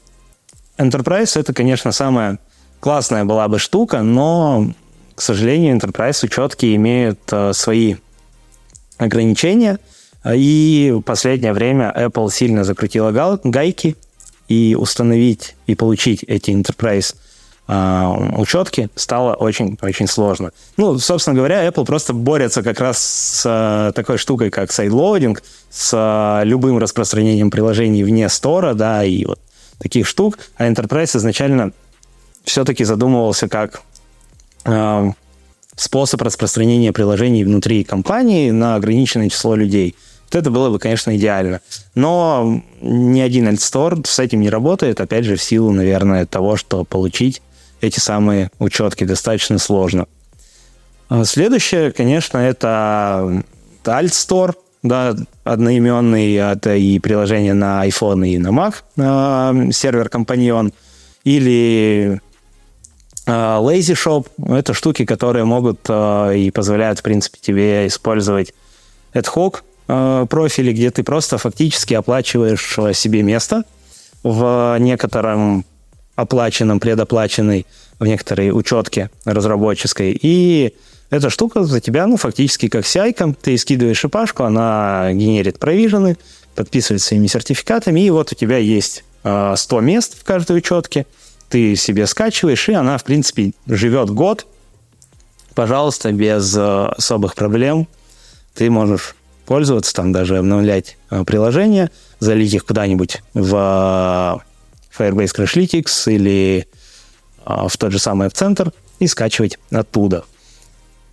Enterprise 0.78 1.38
это, 1.38 1.52
конечно, 1.52 1.92
самая 1.92 2.38
классная 2.80 3.24
была 3.24 3.48
бы 3.48 3.58
штука, 3.58 4.02
но 4.02 4.72
к 5.14 5.20
сожалению, 5.20 5.76
Enterprise 5.76 6.24
учетки 6.24 6.74
имеют 6.74 7.20
э, 7.30 7.52
свои 7.52 7.96
ограничения, 8.96 9.78
и 10.24 10.92
в 10.94 11.02
последнее 11.02 11.52
время 11.52 11.92
Apple 11.94 12.30
сильно 12.30 12.64
закрутила 12.64 13.10
гайки, 13.44 13.96
и 14.52 14.76
установить 14.78 15.54
и 15.66 15.74
получить 15.74 16.24
эти 16.24 16.50
Enterprise 16.50 17.14
учетки 18.36 18.90
стало 18.96 19.34
очень-очень 19.34 20.06
сложно. 20.06 20.50
Ну, 20.76 20.98
собственно 20.98 21.36
говоря, 21.36 21.66
Apple 21.66 21.84
просто 21.84 22.12
борется 22.12 22.62
как 22.62 22.80
раз 22.80 22.98
с 22.98 23.42
э, 23.44 23.92
такой 23.94 24.18
штукой, 24.18 24.50
как 24.50 24.72
sideloading, 24.72 25.42
с 25.70 25.92
э, 25.94 26.44
любым 26.44 26.78
распространением 26.78 27.50
приложений 27.50 28.04
вне 28.04 28.28
store 28.28 28.61
а, 28.61 28.74
да, 28.74 29.04
и 29.04 29.24
вот 29.24 29.38
таких 29.78 30.06
штук, 30.06 30.38
а 30.56 30.68
Enterprise 30.68 31.16
изначально 31.16 31.72
все-таки 32.44 32.84
задумывался 32.84 33.48
как 33.48 33.82
э, 34.64 35.12
способ 35.76 36.22
распространения 36.22 36.92
приложений 36.92 37.44
внутри 37.44 37.84
компании 37.84 38.50
на 38.50 38.74
ограниченное 38.74 39.28
число 39.28 39.54
людей. 39.54 39.94
Вот 40.26 40.38
это 40.38 40.50
было 40.50 40.70
бы, 40.70 40.78
конечно, 40.78 41.14
идеально. 41.16 41.60
Но 41.94 42.62
ни 42.80 43.20
один 43.20 43.48
Alt 43.48 44.06
с 44.06 44.18
этим 44.18 44.40
не 44.40 44.50
работает, 44.50 45.00
опять 45.00 45.24
же, 45.24 45.36
в 45.36 45.42
силу, 45.42 45.72
наверное, 45.72 46.26
того, 46.26 46.56
что 46.56 46.84
получить 46.84 47.42
эти 47.82 48.00
самые 48.00 48.50
учетки 48.58 49.04
достаточно 49.04 49.58
сложно. 49.58 50.06
А 51.08 51.24
следующее, 51.24 51.92
конечно, 51.92 52.38
это 52.38 53.42
Alt 53.84 54.54
да, 54.82 55.14
одноименный, 55.44 56.34
это 56.34 56.74
и 56.74 56.98
приложение 56.98 57.54
на 57.54 57.86
iPhone 57.86 58.26
и 58.26 58.38
на 58.38 58.48
Mac, 58.48 58.76
э, 58.96 59.70
сервер 59.70 60.08
Companion, 60.08 60.72
или 61.22 62.20
а, 63.26 63.60
Lazy 63.60 63.94
Shop– 63.94 64.26
это 64.58 64.74
штуки, 64.74 65.04
которые 65.04 65.44
могут 65.44 65.80
а, 65.88 66.32
и 66.32 66.50
позволяют, 66.50 66.98
в 66.98 67.02
принципе, 67.02 67.38
тебе 67.40 67.86
использовать 67.86 68.52
ad 69.14 69.26
hoc 69.34 69.58
а, 69.86 70.26
профили, 70.26 70.72
где 70.72 70.90
ты 70.90 71.04
просто 71.04 71.38
фактически 71.38 71.94
оплачиваешь 71.94 72.96
себе 72.96 73.22
место 73.22 73.64
в 74.24 74.76
некотором 74.80 75.64
оплаченном, 76.22 76.80
предоплаченной, 76.80 77.66
в 77.98 78.06
некоторой 78.06 78.50
учетке 78.50 79.10
разработческой. 79.24 80.18
И 80.20 80.74
эта 81.10 81.30
штука 81.30 81.62
за 81.62 81.80
тебя, 81.80 82.06
ну, 82.06 82.16
фактически 82.16 82.68
как 82.68 82.84
CI, 82.84 83.36
ты 83.40 83.56
скидываешь 83.58 83.98
шипашку, 83.98 84.44
она 84.44 85.12
генерит 85.12 85.58
провижены, 85.58 86.16
подписывает 86.56 87.02
своими 87.02 87.26
сертификатами, 87.26 88.00
и 88.00 88.10
вот 88.10 88.32
у 88.32 88.34
тебя 88.34 88.56
есть 88.56 89.04
100 89.22 89.80
мест 89.80 90.18
в 90.18 90.24
каждой 90.24 90.56
учетке– 90.56 91.06
ты 91.52 91.76
себе 91.76 92.06
скачиваешь, 92.06 92.66
и 92.70 92.72
она, 92.72 92.96
в 92.96 93.04
принципе, 93.04 93.52
живет 93.66 94.08
год. 94.08 94.46
Пожалуйста, 95.54 96.10
без 96.10 96.56
э, 96.56 96.86
особых 96.96 97.34
проблем. 97.34 97.88
Ты 98.54 98.70
можешь 98.70 99.14
пользоваться, 99.44 99.92
там 99.92 100.12
даже 100.12 100.38
обновлять 100.38 100.96
приложения, 101.26 101.90
залить 102.20 102.54
их 102.54 102.64
куда-нибудь 102.64 103.22
в 103.34 104.42
Firebase 104.96 105.34
Crashlytics 105.36 106.12
или 106.12 106.66
в 107.44 107.76
тот 107.76 107.92
же 107.92 107.98
самый 107.98 108.28
центр 108.28 108.72
и 108.98 109.06
скачивать 109.06 109.58
оттуда. 109.70 110.24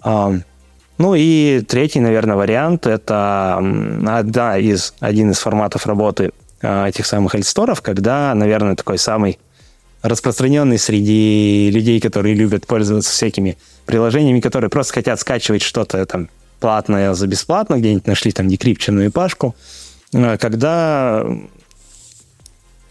Ну 0.04 1.16
и 1.16 1.62
третий, 1.68 2.00
наверное, 2.02 2.36
вариант– 2.36 2.86
это 2.88 3.58
одна 3.58 4.58
из, 4.58 4.94
один 5.00 5.32
из 5.32 5.40
форматов 5.40 5.88
работы 5.88 6.32
этих 6.62 7.06
самых 7.06 7.36
эльсторов, 7.36 7.82
когда, 7.82 8.34
наверное, 8.36 8.76
такой 8.76 8.98
самый 8.98 9.40
распространенный 10.02 10.78
среди 10.78 11.72
людей, 11.72 12.00
которые 12.00 12.36
любят 12.36 12.68
пользоваться 12.68 13.12
всякими 13.12 13.58
приложениями, 13.86 14.40
которые 14.40 14.70
просто 14.70 14.94
хотят 14.94 15.20
скачивать 15.20 15.62
что-то 15.62 16.06
там 16.06 16.30
платное 16.60 17.14
за 17.14 17.28
бесплатно, 17.28 17.78
где-нибудь 17.78 18.08
нашли 18.08 18.32
там 18.32 18.48
декрипченную 18.48 19.12
пашку, 19.12 19.56
э, 20.14 20.38
когда 20.38 21.26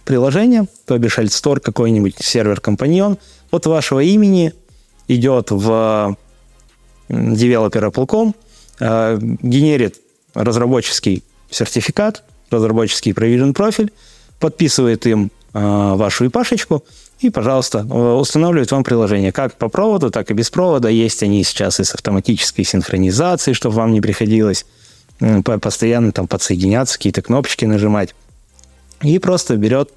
приложение, 0.09 0.67
то 0.87 0.97
бишь 0.97 1.19
Altstore, 1.19 1.61
какой-нибудь 1.61 2.17
сервер-компаньон 2.19 3.19
от 3.51 3.67
вашего 3.67 4.01
имени 4.01 4.55
идет 5.07 5.51
в 5.51 6.17
девелопер 7.11 7.85
Apple.com, 7.85 8.35
э, 8.81 9.19
генерит 9.21 10.01
разработческий 10.33 11.25
сертификат, 11.51 12.25
разработческий 12.51 13.13
Provision 13.13 13.53
профиль, 13.53 13.93
подписывает 14.41 15.07
им 15.07 15.31
э, 15.53 15.59
вашу 15.95 16.27
ипашечку 16.27 16.85
и, 17.21 17.29
пожалуйста, 17.29 17.85
устанавливает 17.85 18.73
вам 18.73 18.85
приложение 18.85 19.31
как 19.31 19.57
по 19.57 19.69
проводу, 19.69 20.11
так 20.11 20.31
и 20.31 20.35
без 20.35 20.49
провода. 20.49 20.89
Есть 20.89 21.23
они 21.23 21.45
сейчас 21.45 21.81
и 21.81 21.85
с 21.85 21.95
автоматической 21.95 22.65
синхронизацией, 22.65 23.55
чтобы 23.55 23.77
вам 23.77 23.93
не 23.93 24.01
приходилось 24.01 24.65
постоянно 25.45 26.13
там 26.13 26.27
подсоединяться, 26.29 26.97
какие-то 26.97 27.21
кнопочки 27.21 27.67
нажимать. 27.67 28.15
И 29.03 29.19
просто 29.19 29.57
берет, 29.57 29.91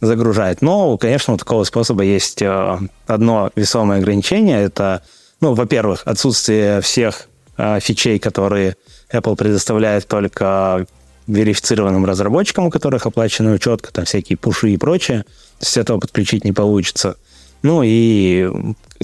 загружает. 0.00 0.62
Но, 0.62 0.96
конечно, 0.98 1.34
у 1.34 1.36
такого 1.36 1.64
способа 1.64 2.02
есть 2.02 2.42
э, 2.42 2.78
одно 3.06 3.50
весомое 3.54 3.98
ограничение. 3.98 4.62
Это, 4.62 5.02
ну, 5.40 5.54
во-первых, 5.54 6.02
отсутствие 6.04 6.80
всех 6.80 7.28
э, 7.56 7.80
фичей, 7.80 8.18
которые 8.18 8.76
Apple 9.12 9.36
предоставляет 9.36 10.06
только 10.06 10.86
верифицированным 11.26 12.04
разработчикам, 12.04 12.66
у 12.66 12.70
которых 12.70 13.06
оплачена 13.06 13.52
учетка, 13.52 13.92
там 13.92 14.04
всякие 14.04 14.36
пуши 14.36 14.70
и 14.70 14.76
прочее. 14.76 15.24
То 15.58 15.66
есть 15.66 15.76
этого 15.76 15.98
подключить 15.98 16.44
не 16.44 16.52
получится. 16.52 17.16
Ну 17.62 17.82
и 17.84 18.48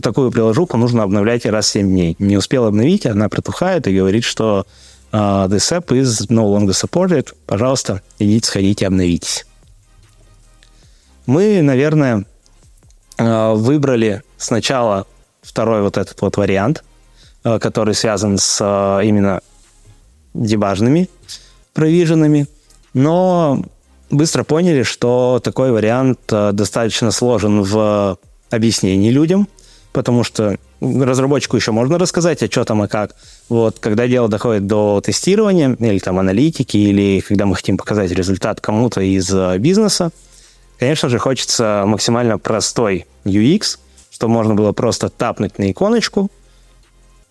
такую 0.01 0.31
приложуху 0.31 0.77
нужно 0.77 1.03
обновлять 1.03 1.47
раз 1.47 1.67
в 1.67 1.71
7 1.71 1.89
дней. 1.89 2.17
Не 2.19 2.37
успел 2.37 2.67
обновить, 2.67 3.07
она 3.07 3.29
протухает 3.29 3.89
и 3.89 3.97
говорит, 3.97 4.25
что 4.25 4.67
uh, 5.13 5.47
this 5.47 5.71
app 5.73 5.93
is 5.93 6.31
no 6.31 6.47
longer 6.47 6.73
supported. 6.73 7.33
Пожалуйста, 7.47 8.03
идите, 8.19 8.47
сходите, 8.47 8.87
обновитесь. 8.87 9.47
Мы, 11.27 11.63
наверное, 11.63 12.25
uh, 13.19 13.55
выбрали 13.55 14.23
сначала 14.37 15.07
второй 15.43 15.83
вот 15.83 15.97
этот 15.97 16.21
вот 16.21 16.37
вариант, 16.37 16.83
uh, 17.45 17.59
который 17.59 17.95
связан 17.95 18.39
с 18.39 18.61
именно 19.05 19.41
дебажными 20.35 21.09
провиженными, 21.75 22.47
но 22.95 23.65
быстро 24.11 24.45
поняли, 24.45 24.83
что 24.83 25.41
такой 25.43 25.73
вариант 25.73 26.21
достаточно 26.27 27.11
сложен 27.11 27.63
в 27.63 28.19
объяснении 28.51 29.11
людям, 29.11 29.49
потому 29.93 30.25
что 30.25 30.57
разработчику 30.81 31.57
еще 31.57 31.73
можно 31.73 31.99
рассказать, 31.99 32.43
а 32.43 32.47
что 32.47 32.65
там 32.65 32.85
и 32.85 32.89
как. 32.89 33.15
Вот, 33.49 33.79
когда 33.79 34.09
дело 34.09 34.29
доходит 34.29 34.67
до 34.67 35.01
тестирования 35.01 35.77
или 35.79 35.99
там 35.99 36.19
аналитики, 36.19 36.77
или 36.77 37.21
когда 37.21 37.47
мы 37.47 37.55
хотим 37.55 37.77
показать 37.77 38.11
результат 38.11 38.61
кому-то 38.61 39.01
из 39.01 39.33
э, 39.33 39.59
бизнеса, 39.59 40.11
конечно 40.79 41.09
же, 41.09 41.19
хочется 41.19 41.85
максимально 41.87 42.39
простой 42.39 43.07
UX, 43.25 43.79
чтобы 44.11 44.35
можно 44.35 44.55
было 44.55 44.73
просто 44.73 45.09
тапнуть 45.09 45.59
на 45.59 45.71
иконочку, 45.71 46.31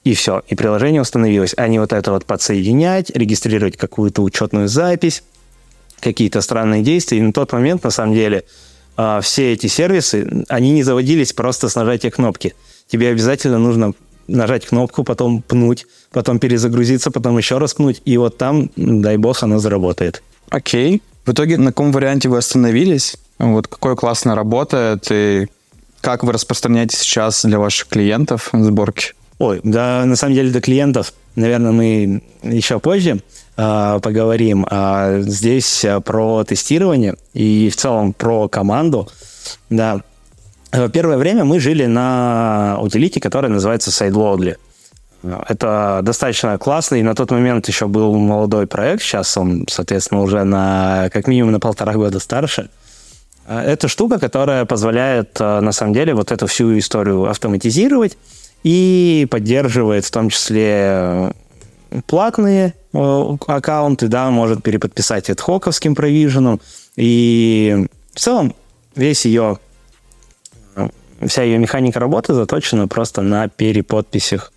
и 0.03 0.15
все, 0.15 0.41
и 0.47 0.55
приложение 0.55 1.01
установилось, 1.01 1.53
а 1.57 1.67
не 1.67 1.79
вот 1.79 1.93
это 1.93 2.11
вот 2.11 2.25
подсоединять, 2.25 3.11
регистрировать 3.11 3.77
какую-то 3.77 4.23
учетную 4.23 4.67
запись, 4.67 5.23
какие-то 5.99 6.41
странные 6.41 6.81
действия. 6.81 7.19
И 7.19 7.21
на 7.21 7.33
тот 7.33 7.53
момент, 7.53 7.83
на 7.83 7.91
самом 7.91 8.15
деле, 8.15 8.43
все 9.21 9.53
эти 9.53 9.67
сервисы, 9.67 10.45
они 10.49 10.71
не 10.71 10.83
заводились 10.83 11.33
просто 11.33 11.69
с 11.69 11.75
нажатия 11.75 12.11
кнопки– 12.11 12.53
тебе 12.91 13.09
обязательно 13.09 13.57
нужно 13.57 13.93
нажать 14.27 14.65
кнопку, 14.65 15.03
потом 15.03 15.41
пнуть, 15.41 15.87
потом 16.11 16.39
перезагрузиться, 16.39 17.09
потом 17.09 17.37
еще 17.37 17.57
раз 17.57 17.73
пнуть, 17.73 18.01
и 18.05 18.17
вот 18.17 18.37
там, 18.37 18.69
дай 18.75 19.17
бог, 19.17 19.41
оно 19.43 19.59
заработает. 19.59 20.21
Окей. 20.49 21.01
В 21.25 21.31
итоге 21.31 21.57
на 21.57 21.67
каком 21.67 21.91
варианте 21.91 22.29
вы 22.29 22.37
остановились? 22.37 23.15
Вот 23.39 23.67
какое 23.67 23.95
классно 23.95 24.35
работает, 24.35 25.07
и 25.11 25.47
как 26.01 26.23
вы 26.23 26.33
распространяете 26.33 26.97
сейчас 26.97 27.45
для 27.45 27.59
ваших 27.59 27.87
клиентов 27.87 28.49
сборки? 28.51 29.13
Ой, 29.39 29.61
да, 29.63 30.03
на 30.05 30.15
самом 30.15 30.35
деле 30.35 30.51
до 30.51 30.61
клиентов, 30.61 31.13
наверное, 31.35 31.71
мы 31.71 32.23
еще 32.43 32.79
позже 32.79 33.21
поговорим. 33.55 34.65
А 34.69 35.19
здесь 35.21 35.85
а, 35.85 35.99
про 35.99 36.43
тестирование 36.43 37.15
и 37.33 37.69
в 37.69 37.75
целом 37.75 38.13
про 38.13 38.47
команду. 38.47 39.09
Да, 39.69 40.01
Э, 40.71 40.89
первое 40.89 41.17
время 41.17 41.43
мы 41.43 41.59
жили 41.59 41.85
на 41.85 42.77
утилите, 42.81 43.19
которая 43.19 43.51
называется 43.51 43.91
SideLoadly. 43.91 44.57
Это 45.47 45.99
достаточно 46.01 46.57
классно, 46.57 46.95
и 46.95 47.03
на 47.03 47.13
тот 47.13 47.29
момент 47.29 47.67
еще 47.67 47.87
был 47.87 48.15
молодой 48.15 48.65
проект, 48.65 49.03
сейчас 49.03 49.37
он, 49.37 49.65
соответственно, 49.69 50.21
уже 50.21 50.43
на 50.43 51.09
как 51.13 51.27
минимум 51.27 51.51
на 51.51 51.59
полтора 51.59 51.93
года 51.93 52.19
старше. 52.19 52.69
Э, 53.47 53.59
это 53.59 53.87
штука, 53.87 54.19
которая 54.19 54.65
позволяет, 54.65 55.37
э, 55.39 55.59
на 55.59 55.71
самом 55.71 55.93
деле, 55.93 56.13
вот 56.13 56.31
эту 56.31 56.47
всю 56.47 56.77
историю 56.77 57.25
автоматизировать 57.25 58.17
и 58.63 59.27
поддерживает 59.29 60.05
в 60.05 60.11
том 60.11 60.29
числе 60.29 61.33
платные 62.07 62.73
аккаунты, 62.93 64.07
да, 64.07 64.29
может 64.29 64.63
переподписать 64.63 65.29
адхоковским 65.29 65.95
провиженом, 65.95 66.59
и 66.95 67.87
в 68.13 68.19
целом 68.19 68.55
весь 68.95 69.25
ее 69.25 69.59
вся 71.27 71.43
ее 71.43 71.57
механика 71.57 71.99
работы 71.99 72.33
заточена 72.33 72.87
просто 72.87 73.21
на 73.21 73.47
переподписях 73.47 74.51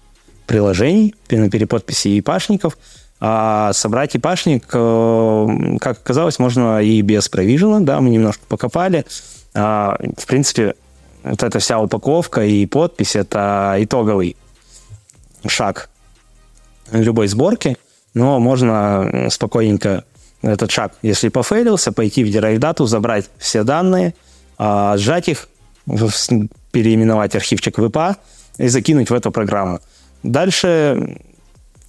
приложений, 0.46 1.14
на 1.30 1.50
переподписи 1.50 2.18
ипашников. 2.18 2.78
А 3.20 3.72
собрать 3.72 4.16
ипашник, 4.16 4.66
э, 4.72 5.78
как 5.80 5.98
оказалось, 5.98 6.38
можно 6.38 6.82
и 6.82 7.00
без 7.00 7.28
провижена, 7.28 7.80
да, 7.80 8.00
мы 8.00 8.10
немножко 8.10 8.42
покопали. 8.48 9.06
А, 9.54 9.96
в 10.18 10.26
принципе, 10.26 10.74
вот 11.22 11.42
эта 11.42 11.58
вся 11.58 11.80
упаковка 11.80 12.44
и 12.44 12.66
подпись– 12.66 13.16
это 13.16 13.76
итоговый 13.78 14.36
шаг 15.46 15.88
любой 16.90 17.28
сборки, 17.28 17.78
но 18.14 18.38
можно 18.40 19.28
спокойненько 19.30 20.04
этот 20.42 20.70
шаг, 20.70 20.94
если 21.02 21.28
пофейлился, 21.28 21.92
пойти 21.92 22.22
в 22.24 22.30
дирайв-дату, 22.30 22.86
забрать 22.86 23.30
все 23.38 23.64
данные, 23.64 24.14
а, 24.58 24.96
сжать 24.96 25.28
их, 25.28 25.48
переименовать 26.70 27.34
архивчик 27.34 27.78
в 27.78 27.84
IPA 27.84 28.16
и 28.58 28.68
закинуть 28.68 29.10
в 29.10 29.14
эту 29.14 29.30
программу. 29.30 29.80
Дальше 30.22 31.18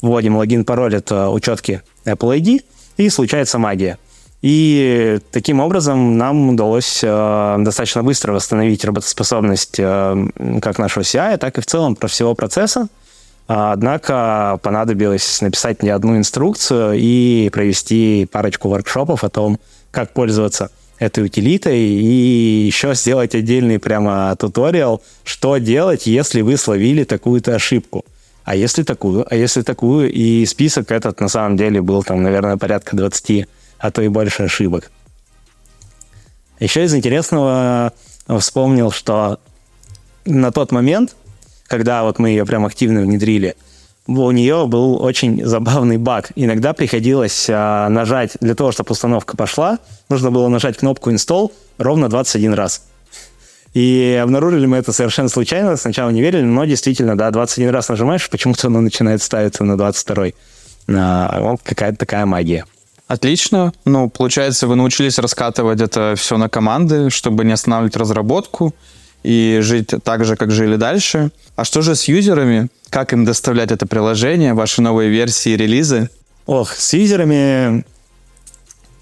вводим 0.01 0.37
логин, 0.37 0.65
пароль, 0.65 0.95
это 0.95 1.29
учетки 1.29 1.81
Apple 2.05 2.39
ID, 2.39 2.63
и 2.97 3.09
случается 3.09 3.59
магия. 3.59 3.97
И 4.41 5.19
таким 5.31 5.59
образом 5.59 6.17
нам 6.17 6.49
удалось 6.49 7.01
э, 7.03 7.55
достаточно 7.59 8.03
быстро 8.03 8.33
восстановить 8.33 8.85
работоспособность 8.85 9.79
э, 9.79 10.27
как 10.61 10.77
нашего 10.77 11.03
CI, 11.03 11.37
так 11.37 11.57
и 11.57 11.61
в 11.61 11.65
целом 11.65 11.95
про 11.95 12.07
всего 12.07 12.35
процесса. 12.35 12.87
Однако 13.47 14.59
понадобилось 14.63 15.41
написать 15.41 15.83
не 15.83 15.89
одну 15.89 16.17
инструкцию 16.17 16.93
и 16.95 17.49
провести 17.49 18.27
парочку 18.31 18.69
воркшопов 18.69 19.23
о 19.23 19.29
том, 19.29 19.59
как 19.91 20.13
пользоваться 20.13 20.71
этой 20.97 21.25
утилитой 21.25 21.77
и 21.77 22.65
еще 22.65 22.95
сделать 22.95 23.35
отдельный 23.35 23.79
прямо 23.79 24.35
туториал, 24.35 25.03
что 25.23 25.57
делать, 25.57 26.07
если 26.07 26.41
вы 26.41 26.57
словили 26.57 27.03
такую-то 27.03 27.53
ошибку. 27.53 28.03
А 28.45 28.55
если 28.55 28.83
такую, 28.83 29.25
а 29.29 29.35
если 29.35 29.61
такую, 29.61 30.11
и 30.11 30.45
список 30.45 30.91
этот 30.91 31.19
на 31.19 31.27
самом 31.27 31.57
деле 31.57 31.81
был 31.81 32.03
там, 32.03 32.23
наверное, 32.23 32.57
порядка 32.57 32.95
20, 32.95 33.47
а 33.79 33.91
то 33.91 34.01
и 34.01 34.07
больше 34.07 34.43
ошибок. 34.43 34.91
Еще 36.59 36.85
из 36.85 36.95
интересного 36.95 37.91
вспомнил, 38.39 38.91
что 38.91 39.39
на 40.25 40.51
тот 40.51 40.71
момент, 40.71 41.15
когда 41.67 42.03
вот 42.03 42.19
мы 42.19 42.29
ее 42.29 42.45
прям 42.45 42.65
активно 42.65 43.01
внедрили, 43.01 43.55
у 44.07 44.31
нее 44.31 44.67
был 44.67 45.01
очень 45.01 45.43
забавный 45.43 45.97
баг. 45.97 46.31
Иногда 46.35 46.73
приходилось 46.73 47.47
а, 47.49 47.89
нажать, 47.89 48.37
для 48.39 48.53
того, 48.53 48.71
чтобы 48.71 48.91
установка 48.91 49.35
пошла, 49.35 49.79
нужно 50.09 50.31
было 50.31 50.47
нажать 50.47 50.77
кнопку 50.77 51.11
install 51.11 51.51
ровно 51.77 52.09
21 52.09 52.53
раз. 52.53 52.83
И 53.73 54.19
обнаружили 54.21 54.67
мы 54.67 54.77
это 54.77 54.93
совершенно 54.93 55.27
случайно, 55.27 55.75
сначала 55.75 56.09
не 56.09 56.21
верили, 56.21 56.43
но 56.43 56.63
действительно, 56.65 57.17
да, 57.17 57.29
21 57.31 57.71
раз 57.71 57.89
нажимаешь, 57.89 58.29
почему-то 58.29 58.67
оно 58.67 58.79
начинает 58.79 59.21
ставиться 59.21 59.63
на 59.63 59.73
22-й. 59.73 60.35
А, 60.87 61.39
вот 61.41 61.61
какая-то 61.63 61.97
такая 61.97 62.25
магия. 62.25 62.65
Отлично. 63.07 63.73
Ну, 63.85 64.09
получается, 64.09 64.67
вы 64.67 64.75
научились 64.75 65.19
раскатывать 65.19 65.81
это 65.81 66.13
все 66.15 66.37
на 66.37 66.47
команды, 66.49 67.09
чтобы 67.09 67.43
не 67.43 67.51
останавливать 67.51 67.95
разработку 67.97 68.73
и 69.25 69.59
жить 69.61 69.91
так 70.03 70.23
же, 70.23 70.35
как 70.35 70.51
жили 70.51 70.75
дальше. 70.75 71.31
А 71.55 71.65
что 71.65 71.81
же 71.81 71.95
с 71.95 72.07
юзерами? 72.07 72.67
Как 72.89 73.11
им 73.11 73.25
доставлять 73.25 73.71
это 73.71 73.87
приложение, 73.87 74.53
ваши 74.53 74.81
новые 74.81 75.09
версии, 75.09 75.55
релизы? 75.55 76.09
Ох, 76.45 76.71
с 76.73 76.93
юзерами 76.93 77.83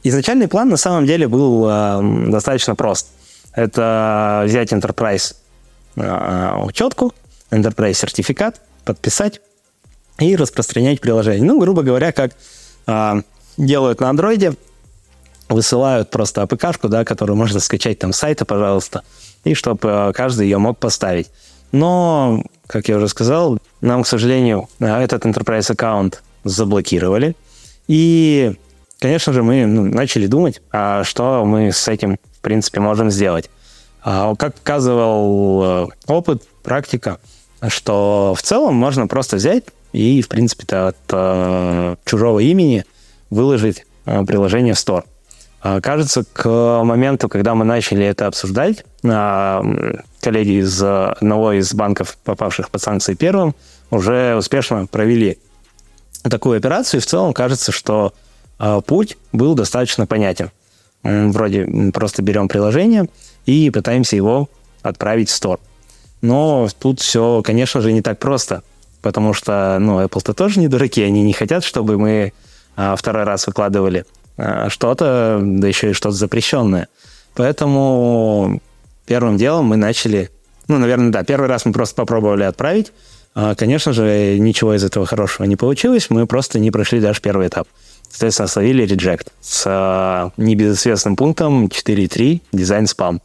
изначальный 0.03 0.47
план 0.47 0.69
на 0.69 0.77
самом 0.77 1.05
деле 1.05 1.27
был 1.27 1.67
э, 1.67 2.29
достаточно 2.29 2.73
прост. 2.73 3.07
Это 3.53 4.43
взять 4.45 4.71
Enterprise 4.71 5.35
э, 5.97 6.63
учетку, 6.63 7.13
Enterprise 7.51 7.93
сертификат, 7.93 8.61
подписать 8.85 9.41
и 10.19 10.37
распространять 10.37 11.01
приложение. 11.01 11.43
Ну, 11.43 11.59
грубо 11.59 11.83
говоря, 11.83 12.13
как 12.13 12.31
э, 12.87 13.21
делают 13.57 13.99
на 13.99 14.09
андроиде, 14.09 14.53
высылают 15.49 16.09
просто 16.09 16.43
APK-шку, 16.43 16.87
да, 16.87 17.03
которую 17.03 17.35
можно 17.35 17.59
скачать 17.59 17.99
там 17.99 18.13
с 18.13 18.17
сайта, 18.17 18.45
пожалуйста, 18.45 19.03
и 19.43 19.53
чтобы 19.53 19.89
э, 19.89 20.13
каждый 20.13 20.47
ее 20.47 20.57
мог 20.57 20.77
поставить. 20.77 21.29
Но, 21.71 22.43
как 22.67 22.87
я 22.87 22.97
уже 22.97 23.07
сказал, 23.07 23.57
нам, 23.81 24.03
к 24.03 24.07
сожалению, 24.07 24.69
этот 24.79 25.25
enterprise 25.25 25.71
аккаунт 25.71 26.21
заблокировали. 26.43 27.35
И, 27.87 28.53
конечно 28.99 29.33
же, 29.33 29.43
мы 29.43 29.65
ну, 29.65 29.83
начали 29.83 30.27
думать, 30.27 30.61
а 30.71 31.03
что 31.03 31.43
мы 31.45 31.71
с 31.71 31.87
этим, 31.87 32.17
в 32.37 32.39
принципе, 32.41 32.79
можем 32.79 33.09
сделать. 33.09 33.49
А, 34.03 34.35
как 34.35 34.55
показывал 34.55 35.63
э, 35.63 35.87
опыт, 36.07 36.43
практика, 36.63 37.19
что 37.67 38.33
в 38.37 38.41
целом 38.41 38.75
можно 38.75 39.07
просто 39.07 39.37
взять 39.37 39.63
и, 39.93 40.21
в 40.21 40.27
принципе, 40.27 40.75
от 40.75 40.97
э, 41.09 41.95
чужого 42.05 42.39
имени 42.39 42.85
выложить 43.29 43.85
э, 44.05 44.23
приложение 44.25 44.73
в 44.73 44.77
Store. 44.77 45.03
А, 45.63 45.79
кажется, 45.79 46.25
к 46.25 46.83
моменту, 46.83 47.29
когда 47.29 47.55
мы 47.55 47.63
начали 47.63 48.05
это 48.05 48.27
обсуждать, 48.27 48.83
а, 49.05 49.63
коллеги 50.19 50.59
из 50.59 50.83
одного 50.83 51.53
из 51.53 51.73
банков, 51.73 52.17
попавших 52.25 52.69
под 52.69 52.81
санкции 52.81 53.13
первым, 53.13 53.55
уже 53.89 54.35
успешно 54.35 54.87
провели 54.87 55.39
такую 56.23 56.57
операцию, 56.57 56.99
и 56.99 57.01
в 57.01 57.05
целом 57.05 57.31
кажется, 57.31 57.71
что 57.71 58.13
а, 58.59 58.81
путь 58.81 59.17
был 59.31 59.55
достаточно 59.55 60.05
понятен. 60.05 60.51
Вроде 61.01 61.91
просто 61.93 62.21
берем 62.21 62.47
приложение 62.47 63.09
и 63.45 63.69
пытаемся 63.69 64.15
его 64.15 64.49
отправить 64.81 65.29
в 65.29 65.33
стор. 65.33 65.59
Но 66.21 66.67
тут 66.79 67.01
все, 67.01 67.41
конечно 67.41 67.81
же, 67.81 67.91
не 67.91 68.01
так 68.01 68.19
просто, 68.19 68.63
потому 69.01 69.33
что 69.33 69.77
ну, 69.81 70.01
Apple-то 70.01 70.33
тоже 70.33 70.61
не 70.61 70.69
дураки, 70.69 71.03
они 71.03 71.23
не 71.23 71.33
хотят, 71.33 71.65
чтобы 71.65 71.97
мы 71.97 72.31
второй 72.95 73.25
раз 73.25 73.47
выкладывали 73.47 74.05
что-то, 74.37 75.39
да 75.41 75.67
еще 75.67 75.91
и 75.91 75.93
что-то 75.93 76.15
запрещенное. 76.15 76.87
Поэтому 77.35 78.61
первым 79.05 79.37
делом 79.37 79.65
мы 79.65 79.75
начали, 79.75 80.29
ну, 80.67 80.77
наверное, 80.77 81.11
да, 81.11 81.23
первый 81.23 81.47
раз 81.47 81.65
мы 81.65 81.73
просто 81.73 81.95
попробовали 81.95 82.43
отправить. 82.43 82.91
А, 83.35 83.55
конечно 83.55 83.93
же, 83.93 84.37
ничего 84.37 84.75
из 84.75 84.83
этого 84.83 85.05
хорошего 85.05 85.45
не 85.45 85.55
получилось, 85.55 86.09
мы 86.09 86.27
просто 86.27 86.59
не 86.59 86.71
прошли 86.71 86.99
даже 86.99 87.21
первый 87.21 87.47
этап. 87.47 87.67
Соответственно, 88.09 88.47
словили 88.47 88.85
reject 88.85 89.27
с 89.41 89.63
а, 89.65 90.31
небезызвестным 90.37 91.15
пунктом 91.15 91.65
4.3 91.65 92.41
дизайн 92.51 92.87
спам. 92.87 93.21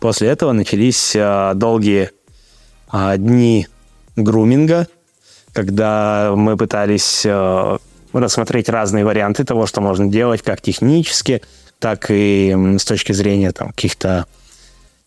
После 0.00 0.28
этого 0.28 0.52
начались 0.52 1.16
долгие 1.54 2.10
дни 2.92 3.66
груминга, 4.14 4.88
когда 5.52 6.34
мы 6.36 6.56
пытались 6.58 7.26
рассмотреть 8.18 8.68
разные 8.68 9.04
варианты 9.04 9.44
того, 9.44 9.66
что 9.66 9.80
можно 9.80 10.06
делать, 10.06 10.42
как 10.42 10.60
технически, 10.60 11.42
так 11.78 12.06
и 12.10 12.54
с 12.78 12.84
точки 12.84 13.12
зрения 13.12 13.52
там, 13.52 13.68
каких-то 13.68 14.26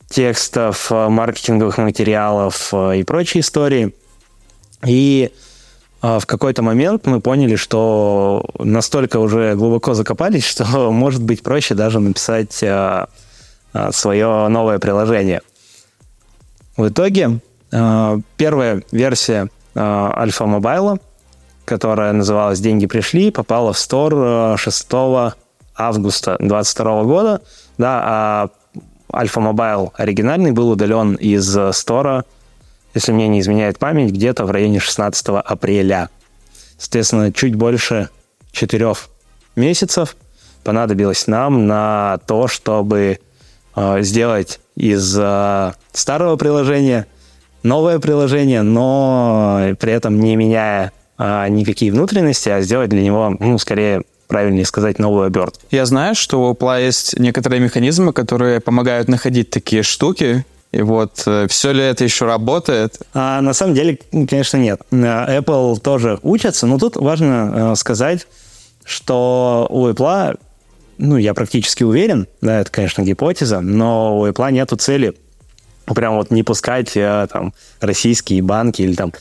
текстов, 0.09 0.91
э, 0.91 1.07
маркетинговых 1.07 1.77
материалов 1.77 2.73
э, 2.73 2.97
и 2.97 3.03
прочей 3.03 3.39
истории. 3.39 3.93
И 4.85 5.31
э, 6.01 6.19
в 6.19 6.25
какой-то 6.25 6.61
момент 6.61 7.05
мы 7.05 7.21
поняли, 7.21 7.55
что 7.55 8.45
настолько 8.57 9.17
уже 9.19 9.55
глубоко 9.55 9.93
закопались, 9.93 10.45
что 10.47 10.91
может 10.91 11.23
быть 11.23 11.43
проще 11.43 11.75
даже 11.75 11.99
написать 11.99 12.63
свое 13.91 14.47
новое 14.47 14.79
приложение. 14.79 15.41
В 16.75 16.87
итоге 16.87 17.39
первая 17.69 18.83
версия 18.91 19.49
Альфа 19.75 20.47
Мобайла 20.47 20.97
которая 21.69 22.13
называлась 22.13 22.59
«Деньги 22.59 22.87
пришли», 22.87 23.29
попала 23.29 23.73
в 23.73 23.77
store 23.77 24.57
6 24.57 24.87
э, 24.91 25.31
августа 25.75 26.35
2022 26.39 27.03
года. 27.03 27.41
Да, 27.77 28.01
а 28.03 28.49
Альфа 29.13 29.39
Мобайл 29.39 29.93
оригинальный 29.95 30.51
был 30.51 30.71
удален 30.71 31.13
из 31.13 31.55
store 31.73 32.10
а, 32.10 32.25
если 32.95 33.11
мне 33.11 33.27
не 33.27 33.39
изменяет 33.39 33.77
память, 33.77 34.11
где-то 34.11 34.45
в 34.45 34.51
районе 34.51 34.79
16 34.79 35.27
апреля. 35.27 36.09
Соответственно, 36.79 37.31
чуть 37.31 37.53
больше 37.53 38.09
четырех 38.51 39.09
месяцев 39.55 40.15
понадобилось 40.63 41.27
нам 41.27 41.67
на 41.67 42.19
то, 42.25 42.47
чтобы 42.47 43.19
э, 43.75 44.01
сделать 44.01 44.59
из 44.75 45.15
э, 45.19 45.73
старого 45.93 46.35
приложения 46.35 47.05
новое 47.61 47.99
приложение, 47.99 48.63
но 48.63 49.75
при 49.79 49.93
этом 49.93 50.19
не 50.19 50.35
меняя 50.35 50.93
а, 51.21 51.49
никакие 51.49 51.91
внутренности, 51.91 52.47
а 52.47 52.61
сделать 52.61 52.89
для 52.89 53.01
него, 53.01 53.35
ну, 53.39 53.57
скорее, 53.59 54.03
правильнее 54.27 54.65
сказать, 54.65 54.99
новую 54.99 55.25
обертку. 55.25 55.61
Я 55.69 55.85
знаю, 55.85 56.15
что 56.15 56.41
у 56.41 56.53
Apple 56.53 56.85
есть 56.85 57.19
некоторые 57.19 57.59
механизмы, 57.59 58.13
которые 58.13 58.61
помогают 58.61 59.09
находить 59.09 59.49
такие 59.49 59.83
штуки, 59.83 60.45
и 60.71 60.81
вот 60.81 61.23
э, 61.25 61.47
все 61.49 61.73
ли 61.73 61.83
это 61.83 62.05
еще 62.05 62.25
работает? 62.25 63.01
А, 63.13 63.41
на 63.41 63.53
самом 63.53 63.73
деле, 63.73 63.99
конечно, 64.29 64.55
нет. 64.55 64.81
Э, 64.91 65.39
Apple 65.39 65.81
тоже 65.81 66.19
учатся, 66.21 66.67
но 66.67 66.77
тут 66.77 66.95
важно 66.95 67.73
э, 67.73 67.75
сказать, 67.75 68.25
что 68.85 69.67
у 69.69 69.89
Apple, 69.89 70.39
ну, 70.99 71.17
я 71.17 71.33
практически 71.33 71.83
уверен, 71.83 72.27
да, 72.39 72.61
это, 72.61 72.71
конечно, 72.71 73.01
гипотеза, 73.01 73.59
но 73.59 74.19
у 74.19 74.25
Apple 74.25 74.53
нету 74.53 74.77
цели 74.77 75.15
прям 75.85 76.15
вот 76.15 76.31
не 76.31 76.43
пускать 76.43 76.93
там 76.93 77.51
российские 77.81 78.43
банки 78.43 78.83
или 78.83 78.93
там 78.93 79.11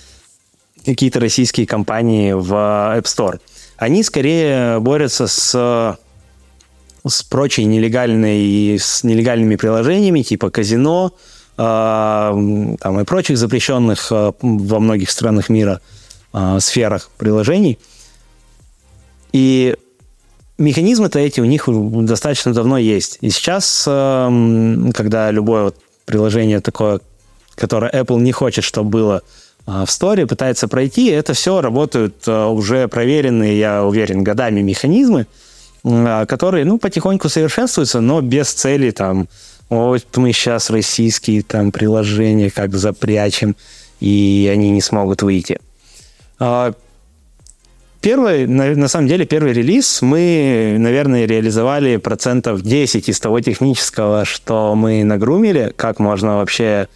какие-то 0.89 1.21
российские 1.21 1.67
компании 1.67 2.33
в 2.33 2.53
App 2.53 3.05
Store. 3.05 3.41
Они 3.77 4.03
скорее 4.03 4.81
борются 4.81 5.27
с 5.27 5.97
с 7.07 7.23
прочей 7.23 7.65
нелегальной, 7.65 8.79
с 8.79 9.05
нелегальными 9.05 9.57
приложениями 9.57 10.23
типа 10.23 10.51
казино, 10.51 11.13
э, 11.57 12.77
там 12.81 13.01
и 13.01 13.05
прочих 13.05 13.39
запрещенных 13.39 14.09
э, 14.11 14.33
во 14.41 14.81
многих 14.81 15.11
странах 15.11 15.49
мира 15.49 15.81
э, 16.33 16.59
сферах 16.61 17.11
приложений. 17.17 17.79
И 19.33 19.77
механизмы-то 20.59 21.19
эти 21.19 21.41
у 21.41 21.45
них 21.45 21.65
достаточно 21.67 22.53
давно 22.53 22.79
есть. 22.79 23.19
И 23.21 23.31
сейчас, 23.31 23.85
э, 23.87 24.91
когда 24.95 25.31
любое 25.31 25.65
вот 25.65 25.77
приложение 26.05 26.61
такое, 26.61 27.01
которое 27.55 27.91
Apple 27.93 28.21
не 28.21 28.33
хочет, 28.33 28.65
чтобы 28.65 28.91
было 28.91 29.23
в 29.69 29.91
сторе 29.91 30.27
пытается 30.27 30.67
пройти. 30.67 31.09
Это 31.09 31.35
все 31.35 31.61
работают 31.61 32.25
а, 32.27 32.49
уже 32.49 32.89
проверенные, 32.89 33.59
я 33.59 33.85
уверен, 33.85 34.25
годами 34.25 34.63
механизмы, 34.63 35.27
а, 35.85 36.25
которые, 36.25 36.65
ну, 36.65 36.79
потихоньку 36.79 37.29
совершенствуются, 37.29 38.01
но 38.01 38.23
без 38.23 38.51
цели 38.53 38.91
там, 38.91 39.29
вот 39.69 40.05
мы 40.17 40.33
сейчас 40.33 40.71
российские 40.71 41.43
там 41.43 41.71
приложения 41.71 42.51
как 42.51 42.75
запрячем, 42.75 43.57
и 44.01 44.51
они 44.51 44.71
не 44.71 44.81
смогут 44.81 45.23
выйти. 45.23 45.61
Первый, 48.01 48.47
на, 48.47 48.77
на 48.77 48.89
самом 48.89 49.09
деле, 49.09 49.27
первый 49.27 49.53
релиз 49.53 50.03
мы, 50.03 50.77
наверное, 50.79 51.27
реализовали 51.27 51.97
процентов 51.97 52.63
10 52.63 53.09
из 53.09 53.19
того 53.19 53.41
технического, 53.41 54.25
что 54.25 54.75
мы 54.77 55.03
нагрумили, 55.03 55.75
как 55.77 55.99
можно 55.99 56.37
вообще 56.37 56.89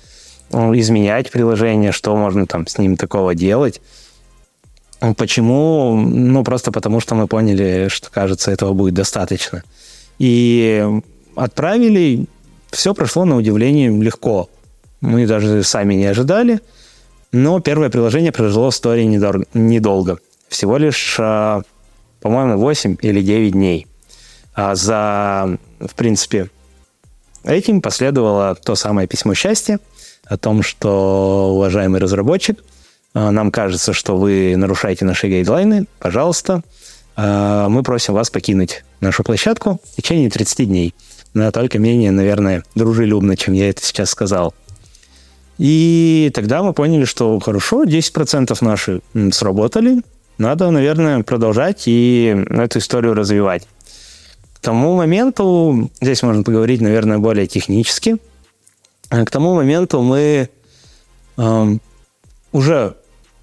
изменять 0.50 1.30
приложение, 1.30 1.92
что 1.92 2.16
можно 2.16 2.46
там 2.46 2.66
с 2.66 2.78
ним 2.78 2.96
такого 2.96 3.34
делать. 3.34 3.80
Почему? 5.16 5.96
Ну, 5.96 6.44
просто 6.44 6.70
потому, 6.70 7.00
что 7.00 7.14
мы 7.14 7.26
поняли, 7.26 7.88
что, 7.88 8.10
кажется, 8.10 8.52
этого 8.52 8.72
будет 8.72 8.94
достаточно. 8.94 9.64
И 10.18 10.86
отправили, 11.34 12.26
все 12.70 12.94
прошло 12.94 13.24
на 13.24 13.36
удивление 13.36 13.90
легко. 13.90 14.48
Мы 15.00 15.26
даже 15.26 15.64
сами 15.64 15.94
не 15.94 16.04
ожидали. 16.04 16.60
Но 17.32 17.60
первое 17.60 17.88
приложение 17.88 18.30
прожило 18.30 18.70
в 18.70 18.74
истории 18.74 19.04
недолго. 19.54 20.18
Всего 20.48 20.76
лишь, 20.76 21.16
а, 21.18 21.62
по-моему, 22.20 22.58
8 22.58 22.98
или 23.00 23.22
9 23.22 23.52
дней. 23.52 23.86
А 24.54 24.74
за, 24.74 25.56
в 25.80 25.94
принципе, 25.94 26.50
этим 27.42 27.80
последовало 27.80 28.54
то 28.54 28.74
самое 28.74 29.08
письмо 29.08 29.34
счастья– 29.34 29.80
о 30.26 30.36
том, 30.36 30.62
что, 30.62 31.52
уважаемый 31.54 32.00
разработчик, 32.00 32.62
э, 33.14 33.30
нам 33.30 33.50
кажется, 33.50 33.92
что 33.92 34.16
вы 34.16 34.54
нарушаете 34.56 35.04
наши 35.04 35.28
гайдлайны, 35.28 35.86
пожалуйста, 35.98 36.62
э, 37.16 37.66
мы 37.68 37.82
просим 37.82 38.14
вас 38.14 38.30
покинуть 38.30 38.84
нашу 39.00 39.24
площадку 39.24 39.80
в 39.84 39.96
течение 39.96 40.30
30 40.30 40.66
дней. 40.66 40.94
Но 41.34 41.50
только 41.50 41.78
менее, 41.78 42.10
наверное, 42.10 42.62
дружелюбно, 42.74 43.36
чем 43.36 43.54
я 43.54 43.70
это 43.70 43.82
сейчас 43.82 44.10
сказал. 44.10 44.54
И 45.58 46.30
тогда 46.34 46.62
мы 46.62 46.72
поняли, 46.72 47.04
что 47.04 47.38
хорошо, 47.40 47.84
10% 47.84 48.56
наши 48.64 49.00
сработали, 49.32 50.02
надо, 50.38 50.70
наверное, 50.70 51.22
продолжать 51.22 51.84
и 51.86 52.36
эту 52.50 52.78
историю 52.78 53.14
развивать. 53.14 53.66
К 54.54 54.60
тому 54.60 54.96
моменту, 54.96 55.90
здесь 56.00 56.22
можно 56.22 56.42
поговорить, 56.42 56.80
наверное, 56.80 57.18
более 57.18 57.46
технически– 57.46 58.16
к 59.12 59.30
тому 59.30 59.54
моменту 59.54 60.00
мы 60.00 60.48
э, 61.36 61.66
уже 62.52 62.96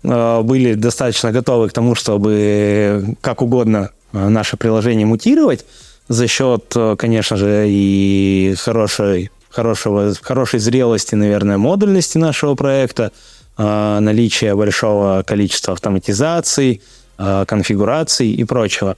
э, 0.03 0.41
были 0.41 0.73
достаточно 0.73 1.32
готовы 1.32 1.69
к 1.69 1.73
тому, 1.73 1.93
чтобы 1.93 3.15
как 3.21 3.41
угодно 3.41 3.91
э, 4.12 4.29
наше 4.29 4.58
приложение 4.58 5.05
мутировать 5.05 5.65
за 6.08 6.27
счет, 6.27 6.73
э, 6.75 6.95
конечно 6.97 7.38
же, 7.38 7.65
и 7.67 8.55
хорошей, 8.58 9.29
хорошего, 9.49 10.13
хорошей 10.19 10.60
зрелости, 10.60 11.13
наверное, 11.13 11.58
модульности 11.58 12.17
нашего 12.17 12.55
проекта, 12.55 13.12
э, 13.58 13.99
наличия 13.99 14.55
большого 14.55 15.21
количества 15.21 15.73
автоматизаций, 15.73 16.82
э, 17.19 17.45
конфигураций 17.47 18.32
и 18.32 18.43
прочего. 18.43 18.97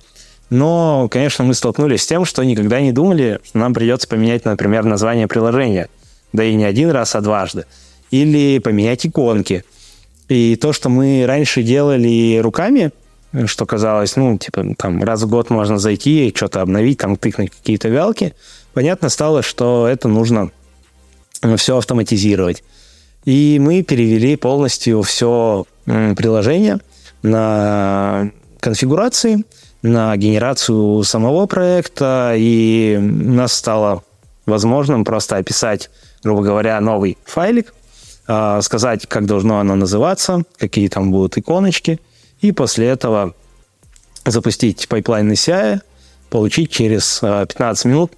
Но, 0.49 1.07
конечно, 1.09 1.43
мы 1.43 1.53
столкнулись 1.53 2.03
с 2.03 2.07
тем, 2.07 2.23
что 2.25 2.43
никогда 2.43 2.79
не 2.79 2.93
думали, 2.93 3.39
что 3.43 3.57
нам 3.57 3.73
придется 3.73 4.07
поменять, 4.07 4.45
например, 4.45 4.83
название 4.85 5.27
приложения. 5.27 5.89
Да 6.33 6.43
и 6.43 6.55
не 6.55 6.63
один 6.63 6.91
раз, 6.91 7.15
а 7.15 7.21
дважды. 7.21 7.65
Или 8.11 8.59
поменять 8.59 9.05
иконки. 9.05 9.63
И 10.27 10.55
то, 10.55 10.73
что 10.73 10.89
мы 10.89 11.25
раньше 11.25 11.63
делали 11.63 12.39
руками, 12.41 12.91
что 13.45 13.65
казалось, 13.65 14.15
ну, 14.15 14.37
типа, 14.37 14.75
там, 14.77 15.03
раз 15.03 15.23
в 15.23 15.29
год 15.29 15.49
можно 15.49 15.77
зайти 15.77 16.27
и 16.27 16.35
что-то 16.35 16.61
обновить, 16.61 16.99
там, 16.99 17.15
тыкнуть 17.17 17.51
какие-то 17.51 17.89
вялки, 17.89 18.33
понятно 18.73 19.09
стало, 19.09 19.41
что 19.41 19.87
это 19.87 20.07
нужно 20.07 20.51
все 21.55 21.77
автоматизировать. 21.77 22.63
И 23.25 23.57
мы 23.59 23.83
перевели 23.83 24.35
полностью 24.35 25.01
все 25.01 25.65
приложение 25.85 26.79
на 27.23 28.31
конфигурации, 28.59 29.45
на 29.81 30.15
генерацию 30.17 31.03
самого 31.03 31.45
проекта, 31.45 32.33
и 32.35 32.97
у 32.99 33.31
нас 33.31 33.53
стало 33.53 34.03
возможным 34.45 35.03
просто 35.03 35.37
описать, 35.37 35.89
грубо 36.23 36.41
говоря, 36.41 36.79
новый 36.79 37.17
файлик, 37.25 37.73
а, 38.27 38.61
сказать, 38.61 39.07
как 39.07 39.25
должно 39.25 39.59
оно 39.59 39.75
называться, 39.75 40.43
какие 40.57 40.87
там 40.87 41.11
будут 41.11 41.37
иконочки, 41.37 41.99
и 42.41 42.51
после 42.51 42.87
этого 42.87 43.33
запустить 44.25 44.87
pipeline 44.87 45.31
CI, 45.31 45.81
получить 46.29 46.71
через 46.71 47.19
15 47.19 47.85
а, 47.85 47.87
минут 47.87 48.13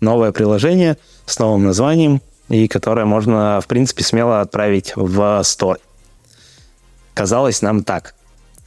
новое 0.00 0.32
приложение 0.32 0.98
с 1.24 1.38
новым 1.38 1.64
названием, 1.64 2.20
и 2.48 2.68
которое 2.68 3.06
можно, 3.06 3.60
в 3.60 3.66
принципе, 3.66 4.04
смело 4.04 4.40
отправить 4.40 4.92
в 4.94 5.18
Store. 5.40 5.78
Казалось 7.14 7.62
нам 7.62 7.82
так. 7.82 8.14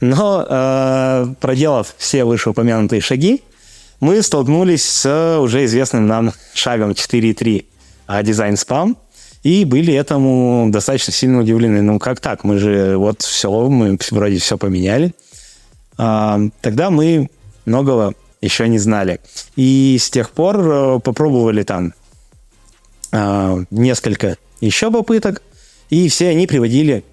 Но, 0.00 0.44
э, 0.48 1.26
проделав 1.40 1.94
все 1.96 2.24
вышеупомянутые 2.24 3.00
шаги, 3.00 3.42
мы 4.00 4.22
столкнулись 4.22 4.84
с 4.84 5.38
уже 5.38 5.64
известным 5.66 6.06
нам 6.06 6.32
шагом 6.54 6.90
4.3 6.90 7.66
а, 8.10 8.24
design 8.24 8.56
spam, 8.56 8.98
и 9.44 9.64
были 9.64 9.94
этому 9.94 10.66
достаточно 10.70 11.12
сильно 11.12 11.38
удивлены. 11.38 11.80
Ну, 11.80 12.00
как 12.00 12.18
так? 12.18 12.42
Мы 12.42 12.58
же 12.58 12.96
вот 12.96 13.22
все, 13.22 13.68
мы 13.68 13.96
вроде 14.10 14.38
все 14.38 14.58
поменяли. 14.58 15.14
А, 15.96 16.40
тогда 16.60 16.90
мы 16.90 17.30
многого 17.66 18.14
еще 18.40 18.66
не 18.66 18.80
знали. 18.80 19.20
И 19.54 19.96
с 20.00 20.10
тех 20.10 20.30
пор 20.30 20.58
э, 20.58 21.00
попробовали 21.04 21.62
там 21.62 21.94
а, 23.12 23.62
несколько 23.70 24.38
еще 24.60 24.90
попыток, 24.90 25.40
и 25.88 26.08
все 26.08 26.30
они 26.30 26.48
приводили 26.48 27.04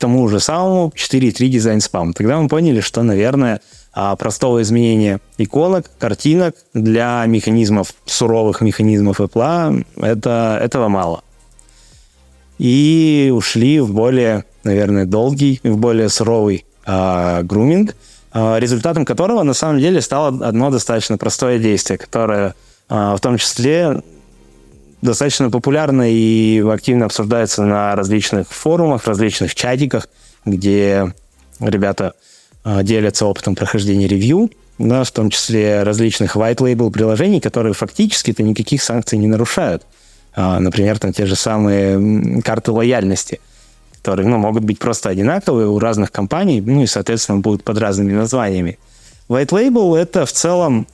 тому 0.00 0.26
же 0.28 0.40
самому 0.40 0.92
4.3 0.96 1.48
дизайн 1.48 1.80
спам. 1.80 2.12
Тогда 2.12 2.40
мы 2.40 2.48
поняли, 2.48 2.80
что, 2.80 3.02
наверное, 3.02 3.60
а, 3.92 4.16
простого 4.16 4.62
изменения 4.62 5.20
иконок, 5.38 5.90
картинок 5.98 6.56
для 6.74 7.24
механизмов, 7.26 7.92
суровых 8.06 8.60
механизмов 8.60 9.20
Apple, 9.20 9.86
это, 9.96 10.58
этого 10.60 10.88
мало. 10.88 11.22
И 12.58 13.32
ушли 13.34 13.80
в 13.80 13.92
более, 13.92 14.44
наверное, 14.64 15.06
долгий, 15.06 15.60
в 15.62 15.76
более 15.76 16.08
суровый 16.08 16.64
а, 16.84 17.42
груминг, 17.42 17.94
а, 18.32 18.58
результатом 18.58 19.04
которого 19.04 19.42
на 19.42 19.54
самом 19.54 19.80
деле 19.80 20.00
стало 20.00 20.28
одно 20.46 20.70
достаточно 20.70 21.18
простое 21.18 21.58
действие, 21.58 21.98
которое 21.98 22.54
а, 22.88 23.16
в 23.16 23.20
том 23.20 23.38
числе 23.38 24.02
достаточно 25.02 25.50
популярно 25.50 26.10
и 26.10 26.60
активно 26.60 27.06
обсуждается 27.06 27.62
на 27.62 27.94
различных 27.94 28.48
форумах, 28.48 29.06
различных 29.06 29.54
чатиках, 29.54 30.08
где 30.44 31.12
ребята 31.60 32.14
а, 32.64 32.82
делятся 32.82 33.26
опытом 33.26 33.54
прохождения 33.54 34.06
ревью, 34.06 34.50
да, 34.78 35.04
в 35.04 35.10
том 35.10 35.30
числе 35.30 35.82
различных 35.82 36.36
white 36.36 36.58
label 36.58 36.90
приложений, 36.90 37.40
которые 37.40 37.74
фактически-то 37.74 38.42
никаких 38.42 38.82
санкций 38.82 39.18
не 39.18 39.26
нарушают. 39.26 39.84
А, 40.34 40.60
например, 40.60 40.98
там 40.98 41.12
те 41.12 41.26
же 41.26 41.36
самые 41.36 42.42
карты 42.42 42.72
лояльности, 42.72 43.40
которые 43.96 44.28
ну, 44.28 44.38
могут 44.38 44.64
быть 44.64 44.78
просто 44.78 45.08
одинаковые 45.08 45.68
у 45.68 45.78
разных 45.78 46.12
компаний, 46.12 46.60
ну 46.60 46.82
и, 46.82 46.86
соответственно, 46.86 47.38
будут 47.38 47.64
под 47.64 47.78
разными 47.78 48.12
названиями. 48.12 48.78
White 49.28 49.50
label— 49.50 49.96
это 49.98 50.26
в 50.26 50.32
целом 50.32 50.86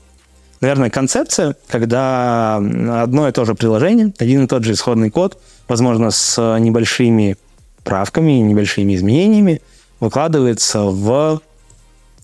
наверное, 0.61 0.91
концепция, 0.91 1.57
когда 1.69 2.57
одно 2.57 3.29
и 3.29 3.33
то 3.33 3.45
же 3.45 3.55
приложение, 3.55 4.13
один 4.19 4.45
и 4.45 4.47
тот 4.47 4.65
же 4.65 4.73
исходный 4.73 5.11
код, 5.11 5.41
возможно, 5.69 6.11
с 6.11 6.59
небольшими 6.59 7.37
правками, 7.85 8.33
небольшими 8.33 8.95
изменениями, 8.95 9.63
выкладывается 10.01 10.83
в 10.83 11.41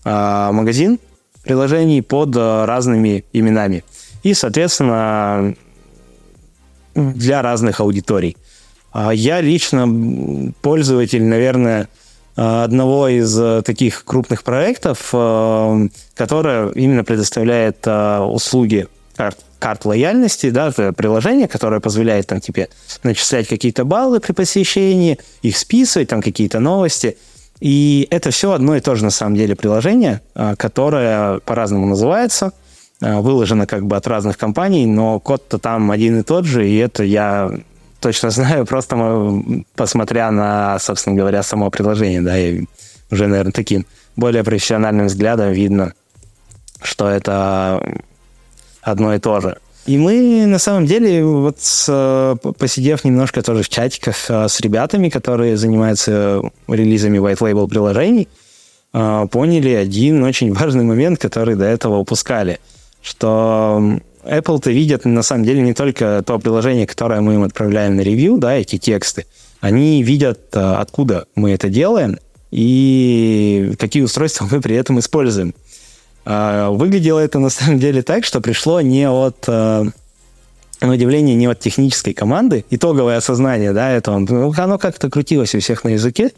э, 0.03 0.49
магазин 0.51 0.99
приложений 1.43 2.01
под 2.01 2.35
э, 2.35 2.65
разными 2.65 3.25
именами. 3.33 3.83
И, 4.23 4.33
соответственно, 4.33 5.55
для 6.95 7.41
разных 7.41 7.79
аудиторий. 7.79 8.37
А 8.91 9.11
я 9.11 9.41
лично 9.41 10.53
пользователь, 10.61 11.23
наверное, 11.23 11.89
одного 12.35 13.07
из 13.09 13.37
э, 13.39 13.61
таких 13.63 14.05
крупных 14.05 14.43
проектов, 14.43 15.09
э, 15.13 15.87
которое 16.15 16.69
именно 16.69 17.03
предоставляет 17.03 17.85
э, 17.85 18.19
услуги 18.19 18.87
карт, 19.15 19.37
карт 19.59 19.85
лояльности, 19.85 20.49
да, 20.49 20.69
это 20.69 20.93
приложение, 20.93 21.47
которое 21.47 21.79
позволяет 21.79 22.27
там 22.27 22.41
тебе 22.41 22.69
начислять 23.03 23.47
какие-то 23.47 23.85
баллы 23.85 24.19
при 24.19 24.31
посещении, 24.31 25.19
их 25.43 25.57
списывать, 25.57 26.09
там 26.09 26.21
какие-то 26.21 26.59
новости. 26.59 27.17
И 27.59 28.07
это 28.09 28.31
все 28.31 28.51
одно 28.51 28.75
и 28.75 28.81
то 28.81 28.95
же 28.95 29.03
на 29.03 29.11
самом 29.11 29.35
деле 29.35 29.55
приложение, 29.55 30.21
которое 30.57 31.39
по-разному 31.39 31.85
называется, 31.85 32.51
выложено 32.99 33.67
как 33.67 33.85
бы 33.85 33.95
от 33.95 34.05
разных 34.07 34.37
компаний, 34.37 34.85
но 34.85 35.19
код-то 35.21 35.59
там 35.59 35.91
один 35.91 36.19
и 36.19 36.23
тот 36.23 36.43
же, 36.45 36.67
и 36.67 36.75
это 36.75 37.03
я 37.03 37.51
точно 38.03 38.29
знаю, 38.29 38.65
просто 38.65 39.41
посмотря 39.75 40.29
на, 40.29 40.77
собственно 40.79 41.15
говоря, 41.15 41.41
само 41.41 41.71
приложение, 41.71 42.21
да, 42.21 42.37
и 42.37 42.65
уже, 43.09 43.27
наверное, 43.27 43.53
таким 43.53 43.85
более 44.15 44.43
профессиональным 44.43 45.07
взглядом 45.07 45.51
видно, 45.53 45.93
что 46.81 47.09
это 47.09 47.81
одно 48.81 49.15
и 49.15 49.19
то 49.19 49.39
же. 49.39 49.57
И 49.85 49.97
мы, 49.97 50.45
на 50.45 50.59
самом 50.59 50.85
деле, 50.85 51.25
вот 51.25 51.57
с, 51.59 52.37
посидев 52.57 53.03
немножко 53.03 53.41
тоже 53.41 53.63
в 53.63 53.69
чатиках 53.69 54.15
а, 54.29 54.47
с 54.47 54.61
ребятами, 54.61 55.09
которые 55.09 55.57
занимаются 55.57 56.41
релизами 56.67 57.17
white 57.17 57.39
label 57.39 57.67
приложений, 57.67 58.29
а, 58.93 59.27
поняли 59.27 59.71
один 59.71 60.23
очень 60.23 60.53
важный 60.53 60.83
момент, 60.83 61.19
который 61.19 61.55
до 61.55 61.65
этого 61.65 61.97
упускали, 61.97 62.59
что 63.01 63.99
Apple-то 64.25 64.71
видят, 64.71 65.05
на 65.05 65.23
самом 65.23 65.43
деле, 65.43 65.61
не 65.61 65.73
только 65.73 66.23
то 66.25 66.39
приложение, 66.39 66.87
которое 66.87 67.21
мы 67.21 67.35
им 67.35 67.43
отправляем 67.43 67.95
на 67.95 68.01
ревью, 68.01 68.37
да, 68.37 68.53
эти 68.55 68.77
тексты. 68.77 69.25
Они 69.59 70.03
видят, 70.03 70.39
э, 70.53 70.59
откуда 70.59 71.25
мы 71.35 71.51
это 71.51 71.69
делаем 71.69 72.17
и 72.51 73.73
какие 73.79 74.03
устройства 74.03 74.47
мы 74.51 74.61
при 74.61 74.75
этом 74.75 74.99
используем. 74.99 75.53
А, 76.25 76.69
выглядело 76.69 77.19
это, 77.19 77.39
на 77.39 77.49
самом 77.49 77.79
деле, 77.79 78.01
так, 78.01 78.25
что 78.25 78.41
пришло 78.41 78.81
не 78.81 79.09
от 79.09 79.45
э, 79.47 79.85
на 80.81 80.91
удивление, 80.91 81.35
не 81.35 81.47
от 81.47 81.59
технической 81.59 82.13
команды. 82.13 82.65
Итоговое 82.69 83.17
осознание, 83.17 83.73
да, 83.73 83.91
это 83.91 84.11
он, 84.11 84.25
ну, 84.29 84.53
оно 84.55 84.77
как-то 84.77 85.09
крутилось 85.09 85.55
у 85.55 85.59
всех 85.59 85.83
на 85.83 85.89
языке, 85.89 86.31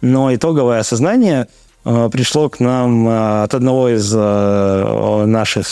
но 0.00 0.34
итоговое 0.34 0.80
осознание 0.80 1.48
э, 1.84 2.08
пришло 2.12 2.48
к 2.48 2.60
нам 2.60 3.08
от 3.44 3.54
одного 3.54 3.90
из 3.90 4.12
наших 4.12 5.66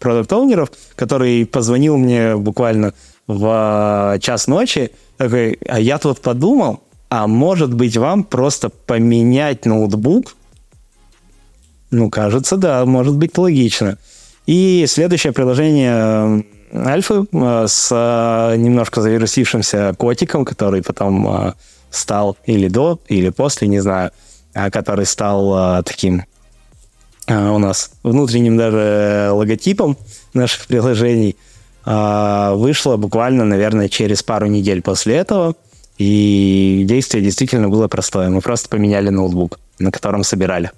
продукт-оунеров, 0.00 0.70
который 0.96 1.46
позвонил 1.46 1.96
мне 1.96 2.36
буквально 2.36 2.94
в 3.26 4.18
час 4.20 4.48
ночи, 4.48 4.90
такой, 5.16 5.58
а 5.68 5.78
я 5.78 5.98
тут 5.98 6.20
подумал, 6.20 6.82
а 7.08 7.26
может 7.26 7.74
быть 7.74 7.96
вам 7.96 8.24
просто 8.24 8.70
поменять 8.70 9.66
ноутбук? 9.66 10.34
Ну, 11.90 12.08
кажется, 12.08 12.56
да, 12.56 12.84
может 12.86 13.16
быть 13.16 13.36
логично. 13.36 13.98
И 14.46 14.84
следующее 14.88 15.32
приложение 15.32 16.44
э, 16.72 16.88
Альфы 16.88 17.26
э, 17.30 17.64
с 17.68 17.88
э, 17.92 18.56
немножко 18.56 19.00
завирусившимся 19.00 19.94
котиком, 19.98 20.44
который 20.44 20.82
потом 20.82 21.54
стал 21.90 22.36
или 22.46 22.68
до, 22.68 23.00
или 23.08 23.30
после, 23.30 23.68
не 23.68 23.80
знаю, 23.80 24.12
а 24.54 24.70
который 24.70 25.06
стал 25.06 25.82
таким 25.82 26.24
у 27.30 27.58
нас 27.58 27.92
внутренним 28.02 28.56
даже 28.56 29.30
логотипом 29.32 29.96
наших 30.34 30.66
приложений 30.66 31.36
а, 31.84 32.54
вышло 32.54 32.96
буквально, 32.96 33.44
наверное, 33.44 33.88
через 33.88 34.22
пару 34.22 34.46
недель 34.46 34.82
после 34.82 35.16
этого. 35.16 35.54
И 35.98 36.82
действие 36.86 37.22
действительно 37.22 37.68
было 37.68 37.88
простое. 37.88 38.30
Мы 38.30 38.40
просто 38.40 38.68
поменяли 38.68 39.10
ноутбук, 39.10 39.58
на 39.78 39.90
котором 39.90 40.24
собирали. 40.24 40.70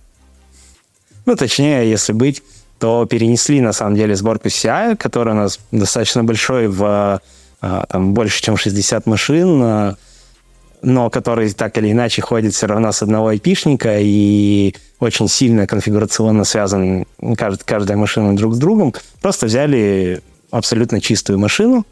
Ну, 1.24 1.36
точнее, 1.36 1.88
если 1.88 2.12
быть, 2.12 2.42
то 2.80 3.06
перенесли, 3.06 3.60
на 3.60 3.72
самом 3.72 3.94
деле, 3.94 4.16
сборку 4.16 4.48
CI, 4.48 4.96
которая 4.96 5.34
у 5.34 5.38
нас 5.38 5.60
достаточно 5.70 6.24
большой, 6.24 6.66
в 6.66 7.20
а, 7.60 7.86
там, 7.88 8.12
больше, 8.14 8.42
чем 8.42 8.56
60 8.56 9.06
машин, 9.06 9.96
но 10.82 11.10
который 11.10 11.50
так 11.52 11.78
или 11.78 11.92
иначе 11.92 12.22
ходит 12.22 12.54
все 12.54 12.66
равно 12.66 12.92
с 12.92 13.02
одного 13.02 13.28
айпишника 13.28 13.98
и 14.00 14.74
очень 14.98 15.28
сильно 15.28 15.66
конфигурационно 15.66 16.44
связан 16.44 17.06
кажд, 17.36 17.62
каждая 17.64 17.96
машина 17.96 18.36
друг 18.36 18.54
с 18.54 18.58
другом. 18.58 18.94
Просто 19.20 19.46
взяли 19.46 20.22
абсолютно 20.50 21.00
чистую 21.00 21.38
машину, 21.38 21.86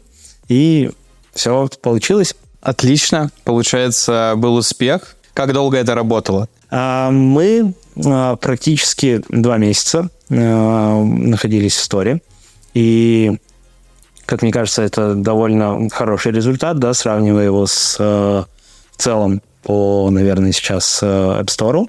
и 0.47 0.91
все 1.33 1.69
получилось. 1.81 2.35
Отлично. 2.61 3.31
Получается, 3.43 4.33
был 4.37 4.55
успех. 4.55 5.15
Как 5.33 5.53
долго 5.53 5.77
это 5.77 5.95
работало? 5.95 6.47
А, 6.69 7.09
мы 7.09 7.73
а, 8.05 8.35
практически 8.35 9.21
два 9.29 9.57
месяца 9.57 10.09
а, 10.29 11.03
находились 11.03 11.75
в 11.75 11.81
сторе. 11.81 12.21
И, 12.73 13.37
как 14.25 14.41
мне 14.41 14.51
кажется, 14.51 14.81
это 14.83 15.15
довольно 15.15 15.89
хороший 15.89 16.31
результат, 16.31 16.79
да, 16.79 16.93
сравнивая 16.93 17.45
его 17.45 17.65
с 17.65 18.45
целом 19.01 19.41
по, 19.63 20.09
наверное, 20.09 20.51
сейчас 20.51 21.01
App 21.03 21.45
Store. 21.45 21.87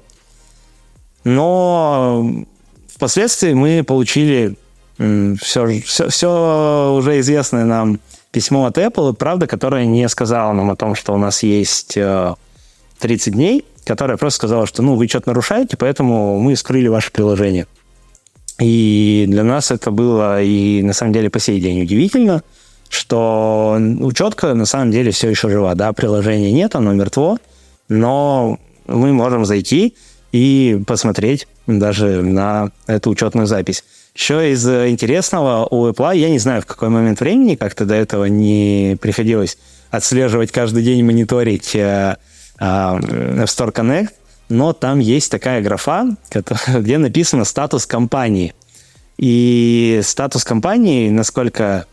Но 1.23 2.45
впоследствии 2.87 3.53
мы 3.53 3.83
получили 3.83 4.55
все, 4.97 5.81
все, 5.81 6.09
все 6.09 6.95
уже 6.97 7.19
известное 7.19 7.65
нам 7.65 7.99
письмо 8.31 8.65
от 8.65 8.77
Apple, 8.77 9.13
правда, 9.13 9.47
которое 9.47 9.85
не 9.85 10.07
сказала 10.09 10.53
нам 10.53 10.71
о 10.71 10.75
том, 10.75 10.95
что 10.95 11.13
у 11.13 11.17
нас 11.17 11.43
есть 11.43 11.97
30 12.99 13.27
э, 13.27 13.31
дней, 13.31 13.65
которая 13.85 14.17
просто 14.17 14.37
сказала, 14.37 14.65
что 14.65 14.81
ну, 14.81 14.95
вы 14.95 15.07
что-то 15.07 15.29
нарушаете, 15.29 15.77
поэтому 15.77 16.39
мы 16.39 16.55
скрыли 16.55 16.87
ваше 16.87 17.11
приложение. 17.11 17.67
И 18.59 19.25
для 19.27 19.43
нас 19.43 19.71
это 19.71 19.91
было 19.91 20.41
и 20.41 20.81
на 20.83 20.93
самом 20.93 21.13
деле 21.13 21.29
по 21.29 21.39
сей 21.39 21.59
день 21.59 21.81
удивительно, 21.81 22.43
что 22.93 23.77
учетка 23.99 24.53
на 24.53 24.65
самом 24.65 24.91
деле 24.91 25.11
все 25.11 25.29
еще 25.29 25.49
жива. 25.49 25.73
Да, 25.75 25.93
приложения 25.93 26.51
нет, 26.51 26.75
оно 26.75 26.93
мертво, 26.93 27.37
но 27.89 28.59
мы 28.85 29.11
можем 29.13 29.45
зайти 29.45 29.95
и 30.31 30.79
посмотреть 30.85 31.47
даже 31.65 32.21
на 32.21 32.71
эту 32.87 33.09
учетную 33.09 33.47
запись. 33.47 33.83
Еще 34.15 34.51
из 34.51 34.67
э, 34.67 34.89
интересного 34.89 35.67
у 35.69 35.87
Apple, 35.87 36.17
я 36.17 36.29
не 36.29 36.37
знаю, 36.37 36.61
в 36.61 36.65
какой 36.67 36.89
момент 36.89 37.19
времени, 37.19 37.55
как-то 37.55 37.85
до 37.85 37.95
этого 37.95 38.25
не 38.25 38.95
приходилось 39.01 39.57
отслеживать 39.89 40.51
каждый 40.51 40.83
день, 40.83 41.03
мониторить 41.03 41.75
э, 41.75 42.17
э, 42.59 42.63
App 42.63 43.45
Store 43.45 43.73
Connect, 43.73 44.09
но 44.49 44.73
там 44.73 44.99
есть 44.99 45.31
такая 45.31 45.61
графа, 45.61 46.15
где 46.67 46.99
написано 46.99 47.43
статус 47.43 47.87
компании. 47.87 48.53
И 49.17 50.01
статус 50.03 50.43
компании, 50.43 51.09
насколько 51.09 51.87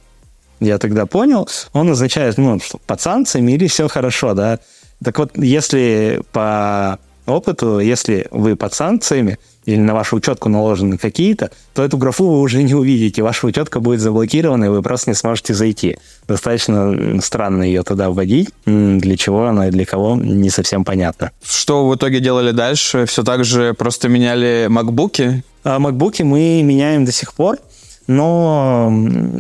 я 0.61 0.79
тогда 0.79 1.07
понял, 1.07 1.49
он 1.73 1.91
означает, 1.91 2.39
ну, 2.39 2.61
что 2.61 2.79
под 2.87 3.01
санкциями 3.01 3.53
или 3.53 3.67
все 3.67 3.89
хорошо, 3.89 4.35
да. 4.35 4.59
Так 5.03 5.19
вот, 5.19 5.37
если 5.37 6.23
по 6.33 6.99
опыту, 7.27 7.79
если 7.79 8.27
вы 8.31 8.57
под 8.57 8.75
санкциями, 8.75 9.39
или 9.67 9.79
на 9.79 9.95
вашу 9.95 10.17
учетку 10.17 10.49
наложены 10.49 10.97
какие-то, 10.97 11.51
то 11.75 11.85
эту 11.85 11.99
графу 11.99 12.27
вы 12.27 12.41
уже 12.41 12.63
не 12.63 12.75
увидите. 12.75 13.23
Ваша 13.23 13.47
учетка 13.47 13.81
будет 13.81 14.01
заблокирована, 14.01 14.65
и 14.65 14.69
вы 14.69 14.83
просто 14.83 15.11
не 15.11 15.15
сможете 15.15 15.55
зайти. 15.55 15.99
Достаточно 16.27 17.21
странно 17.21 17.63
ее 17.63 17.83
туда 17.83 18.11
вводить. 18.11 18.49
Для 18.65 19.17
чего 19.17 19.47
она 19.47 19.69
и 19.69 19.71
для 19.71 19.85
кого, 19.85 20.17
не 20.17 20.51
совсем 20.51 20.85
понятно. 20.85 21.31
Что 21.45 21.87
в 21.89 21.95
итоге 21.95 22.21
делали 22.21 22.53
дальше? 22.53 23.05
Все 23.07 23.23
так 23.23 23.45
же 23.45 23.75
просто 23.75 24.09
меняли 24.09 24.67
макбуки? 24.69 25.45
А 25.63 25.79
макбуки 25.79 26.23
мы 26.23 26.63
меняем 26.63 27.05
до 27.05 27.13
сих 27.13 27.35
пор, 27.35 27.59
но 28.07 28.91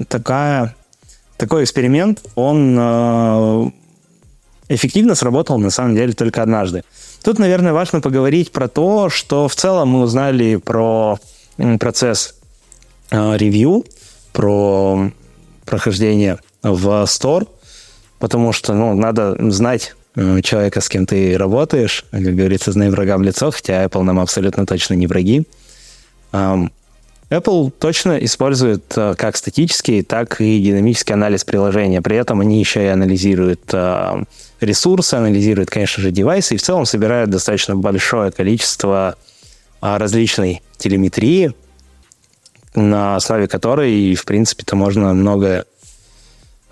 такая, 0.08 0.76
такой 1.40 1.64
эксперимент, 1.64 2.22
он 2.34 2.76
э, 2.78 3.70
эффективно 4.68 5.14
сработал 5.14 5.58
на 5.58 5.70
самом 5.70 5.96
деле 5.96 6.12
только 6.12 6.42
однажды. 6.42 6.84
Тут, 7.22 7.38
наверное, 7.38 7.72
важно 7.72 8.02
поговорить 8.02 8.52
про 8.52 8.68
то, 8.68 9.08
что 9.08 9.48
в 9.48 9.54
целом 9.54 9.88
мы 9.88 10.02
узнали 10.02 10.56
про 10.56 11.18
процесс 11.78 12.34
э, 13.10 13.36
ревью, 13.38 13.86
про 14.34 15.10
прохождение 15.64 16.38
в 16.62 16.86
Store, 17.04 17.48
потому 18.18 18.52
что 18.52 18.74
ну, 18.74 18.92
надо 18.92 19.34
знать 19.50 19.94
э, 20.16 20.42
человека, 20.42 20.82
с 20.82 20.90
кем 20.90 21.06
ты 21.06 21.38
работаешь. 21.38 22.04
Как 22.10 22.34
говорится, 22.36 22.72
знай 22.72 22.90
врага 22.90 23.16
в 23.16 23.22
лицо, 23.22 23.50
хотя 23.50 23.82
Apple 23.82 24.02
нам 24.02 24.20
абсолютно 24.20 24.66
точно 24.66 24.92
не 24.92 25.06
враги. 25.06 25.46
Apple 27.30 27.70
точно 27.70 28.18
использует 28.18 28.82
э, 28.96 29.14
как 29.16 29.36
статический, 29.36 30.02
так 30.02 30.40
и 30.40 30.60
динамический 30.60 31.14
анализ 31.14 31.44
приложения. 31.44 32.02
При 32.02 32.16
этом 32.16 32.40
они 32.40 32.58
еще 32.58 32.84
и 32.84 32.88
анализируют 32.88 33.72
ресурсы, 34.60 35.14
анализирует, 35.14 35.70
конечно 35.70 36.02
же, 36.02 36.10
девайсы 36.10 36.54
и 36.54 36.58
в 36.58 36.62
целом 36.62 36.84
собирает 36.84 37.30
достаточно 37.30 37.76
большое 37.76 38.30
количество 38.30 39.16
а, 39.80 39.98
различной 39.98 40.62
телеметрии, 40.76 41.54
на 42.74 43.16
основе 43.16 43.48
которой, 43.48 44.14
в 44.14 44.24
принципе-то, 44.24 44.76
можно 44.76 45.12
многое 45.14 45.64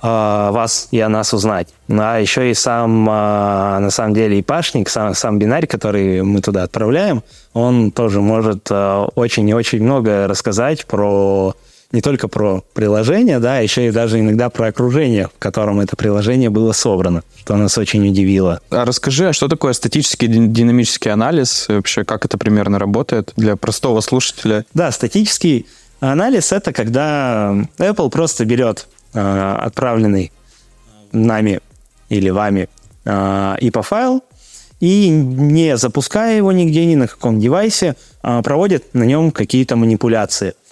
вас 0.02 0.88
и 0.90 1.00
о 1.00 1.08
нас 1.08 1.34
узнать. 1.34 1.68
Ну, 1.88 2.02
а 2.02 2.18
еще 2.18 2.50
и 2.50 2.54
сам, 2.54 3.06
а, 3.10 3.78
на 3.80 3.90
самом 3.90 4.14
деле, 4.14 4.38
и 4.38 4.42
пашник, 4.42 4.88
сам, 4.88 5.14
сам 5.14 5.38
бинарь, 5.38 5.66
который 5.66 6.22
мы 6.22 6.40
туда 6.40 6.62
отправляем, 6.62 7.22
он 7.52 7.90
тоже 7.90 8.20
может 8.20 8.68
а, 8.70 9.06
очень 9.14 9.48
и 9.48 9.54
очень 9.54 9.82
много 9.82 10.26
рассказать 10.28 10.86
про 10.86 11.54
не 11.90 12.02
только 12.02 12.28
про 12.28 12.62
приложение, 12.74 13.38
да, 13.38 13.58
а 13.58 13.60
еще 13.60 13.86
и 13.86 13.90
даже 13.90 14.20
иногда 14.20 14.50
про 14.50 14.68
окружение, 14.68 15.28
в 15.28 15.38
котором 15.38 15.80
это 15.80 15.96
приложение 15.96 16.50
было 16.50 16.72
собрано, 16.72 17.22
что 17.38 17.56
нас 17.56 17.78
очень 17.78 18.06
удивило. 18.06 18.60
А 18.70 18.84
расскажи, 18.84 19.28
а 19.28 19.32
что 19.32 19.48
такое 19.48 19.72
статический 19.72 20.28
динамический 20.28 21.10
анализ? 21.10 21.66
Вообще, 21.68 22.04
как 22.04 22.24
это 22.26 22.36
примерно 22.36 22.78
работает 22.78 23.32
для 23.36 23.56
простого 23.56 24.00
слушателя? 24.00 24.66
Да, 24.74 24.92
статический 24.92 25.66
анализ— 26.00 26.52
это 26.52 26.72
когда 26.72 27.54
Apple 27.78 28.10
просто 28.10 28.44
берет 28.44 28.86
отправленный 29.20 30.32
нами 31.12 31.60
или 32.08 32.30
вами 32.30 32.68
э, 33.04 33.10
IPA-файл, 33.60 34.22
и 34.80 35.08
не 35.08 35.76
запуская 35.76 36.36
его 36.36 36.52
нигде, 36.52 36.86
ни 36.86 36.94
на 36.94 37.08
каком 37.08 37.40
девайсе, 37.40 37.96
э, 38.22 38.42
проводит 38.42 38.94
на 38.94 39.04
нем 39.04 39.30
какие-то 39.30 39.76
манипуляции– 39.76 40.54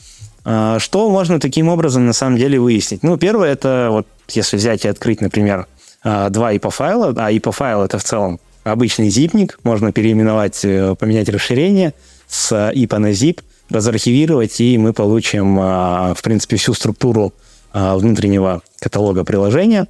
а, 0.49 0.79
что 0.79 1.11
можно 1.11 1.41
таким 1.41 1.69
образом 1.69 2.07
на 2.07 2.13
самом 2.13 2.37
деле 2.39 2.61
выяснить? 2.61 3.03
Ну, 3.03 3.17
первое, 3.17 3.51
это 3.53 3.89
вот 3.91 4.07
если 4.29 4.57
взять 4.57 4.85
и 4.85 4.89
открыть, 4.89 5.21
например, 5.21 5.67
а, 6.05 6.31
два 6.31 6.53
IPA-файла, 6.55 7.15
а 7.17 7.33
IPA-файл 7.33 7.83
это 7.83 7.99
в 7.99 8.05
целом 8.05 8.39
обычный 8.63 9.11
зипник, 9.11 9.59
можно 9.65 9.91
переименовать, 9.91 10.65
э, 10.65 10.95
поменять 10.95 11.29
расширение 11.29 11.95
с 12.29 12.53
IPA 12.53 12.99
на 12.99 13.11
zip, 13.11 13.41
разархивировать, 13.71 14.61
и 14.61 14.79
мы 14.79 14.93
получим, 14.93 15.59
а, 15.61 16.15
в 16.15 16.23
принципе, 16.23 16.57
всю 16.57 16.75
структуру 16.75 17.35
внутреннего 17.77 18.63
каталога 18.81 19.25
приложения. 19.25 19.87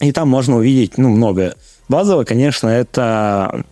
И 0.00 0.12
там 0.12 0.28
можно 0.28 0.56
увидеть, 0.56 0.98
ну, 0.98 1.08
многое. 1.08 1.54
Базово, 1.88 2.24
конечно, 2.24 2.68
это 2.68 3.64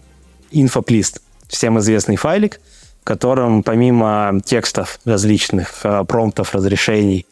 инфоплист, 0.50 1.20
всем 1.48 1.78
известный 1.78 2.16
файлик, 2.16 2.60
в 3.02 3.04
котором 3.04 3.62
помимо 3.62 4.40
текстов 4.44 5.00
различных, 5.04 5.80
э, 5.84 6.04
промптов, 6.04 6.54
разрешений, 6.54 7.26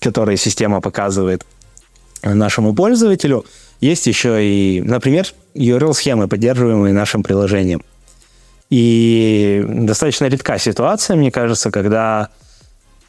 которые 0.00 0.36
система 0.36 0.80
показывает 0.80 1.44
нашему 2.22 2.74
пользователю, 2.74 3.44
есть 3.80 4.06
еще 4.06 4.44
и, 4.44 4.80
например, 4.80 5.26
URL-схемы, 5.54 6.28
поддерживаемые 6.28 6.92
нашим 6.92 7.22
приложением. 7.22 7.84
И 8.70 9.64
достаточно 9.66 10.26
редка 10.26 10.58
ситуация, 10.58 11.16
мне 11.16 11.30
кажется, 11.30 11.70
когда 11.70 12.28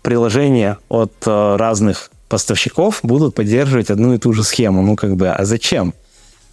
приложения 0.01 0.77
от 0.89 1.13
э, 1.25 1.55
разных 1.55 2.11
поставщиков 2.27 2.99
будут 3.03 3.35
поддерживать 3.35 3.89
одну 3.89 4.13
и 4.13 4.17
ту 4.17 4.33
же 4.33 4.43
схему. 4.43 4.81
Ну, 4.81 4.95
как 4.95 5.15
бы, 5.15 5.29
а 5.29 5.45
зачем? 5.45 5.93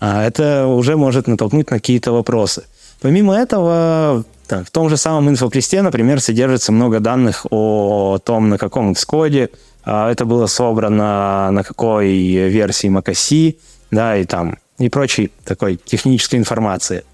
А 0.00 0.24
это 0.24 0.66
уже 0.66 0.96
может 0.96 1.26
натолкнуть 1.26 1.70
на 1.70 1.76
какие-то 1.76 2.12
вопросы. 2.12 2.64
Помимо 3.00 3.34
этого, 3.34 4.24
в 4.48 4.70
том 4.70 4.88
же 4.88 4.96
самом 4.96 5.28
инфоплесте, 5.28 5.82
например, 5.82 6.20
содержится 6.20 6.72
много 6.72 7.00
данных 7.00 7.46
о 7.50 8.18
том, 8.18 8.48
на 8.48 8.58
каком 8.58 8.92
Xcode 8.92 9.50
а, 9.84 10.10
это 10.10 10.24
было 10.24 10.46
собрано, 10.46 11.50
на 11.52 11.62
какой 11.62 12.08
версии 12.08 12.90
macOS, 12.90 13.56
да, 13.90 14.16
и 14.16 14.24
там, 14.24 14.58
и 14.78 14.88
прочей 14.88 15.30
такой 15.44 15.76
технической 15.76 16.38
информации. 16.38 17.04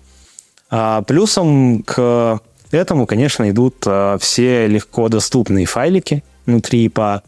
А 0.71 1.03
плюсом 1.03 1.83
к 1.83 2.41
этому, 2.75 3.07
конечно, 3.07 3.49
идут 3.51 3.77
а, 3.87 4.19
все 4.19 4.67
легко 4.67 5.09
доступные 5.09 5.67
файлики 5.67 6.23
внутри 6.47 6.89
по 6.89 7.23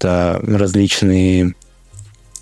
различные 0.00 1.54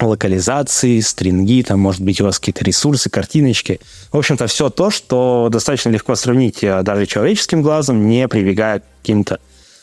локализации, 0.00 1.00
стринги, 1.00 1.62
там, 1.62 1.80
может 1.80 2.00
быть, 2.00 2.20
у 2.20 2.24
вас 2.24 2.38
какие-то 2.38 2.64
ресурсы, 2.64 3.10
картиночки. 3.10 3.80
В 4.12 4.16
общем-то, 4.16 4.46
все 4.46 4.70
то, 4.70 4.90
что 4.90 5.48
достаточно 5.50 5.90
легко 5.90 6.14
сравнить 6.14 6.62
э, 6.62 6.82
даже 6.82 7.06
человеческим 7.06 7.62
глазом, 7.62 8.08
не 8.08 8.26
прибегая 8.28 8.80
к 8.80 8.84
каким-то 9.02 9.40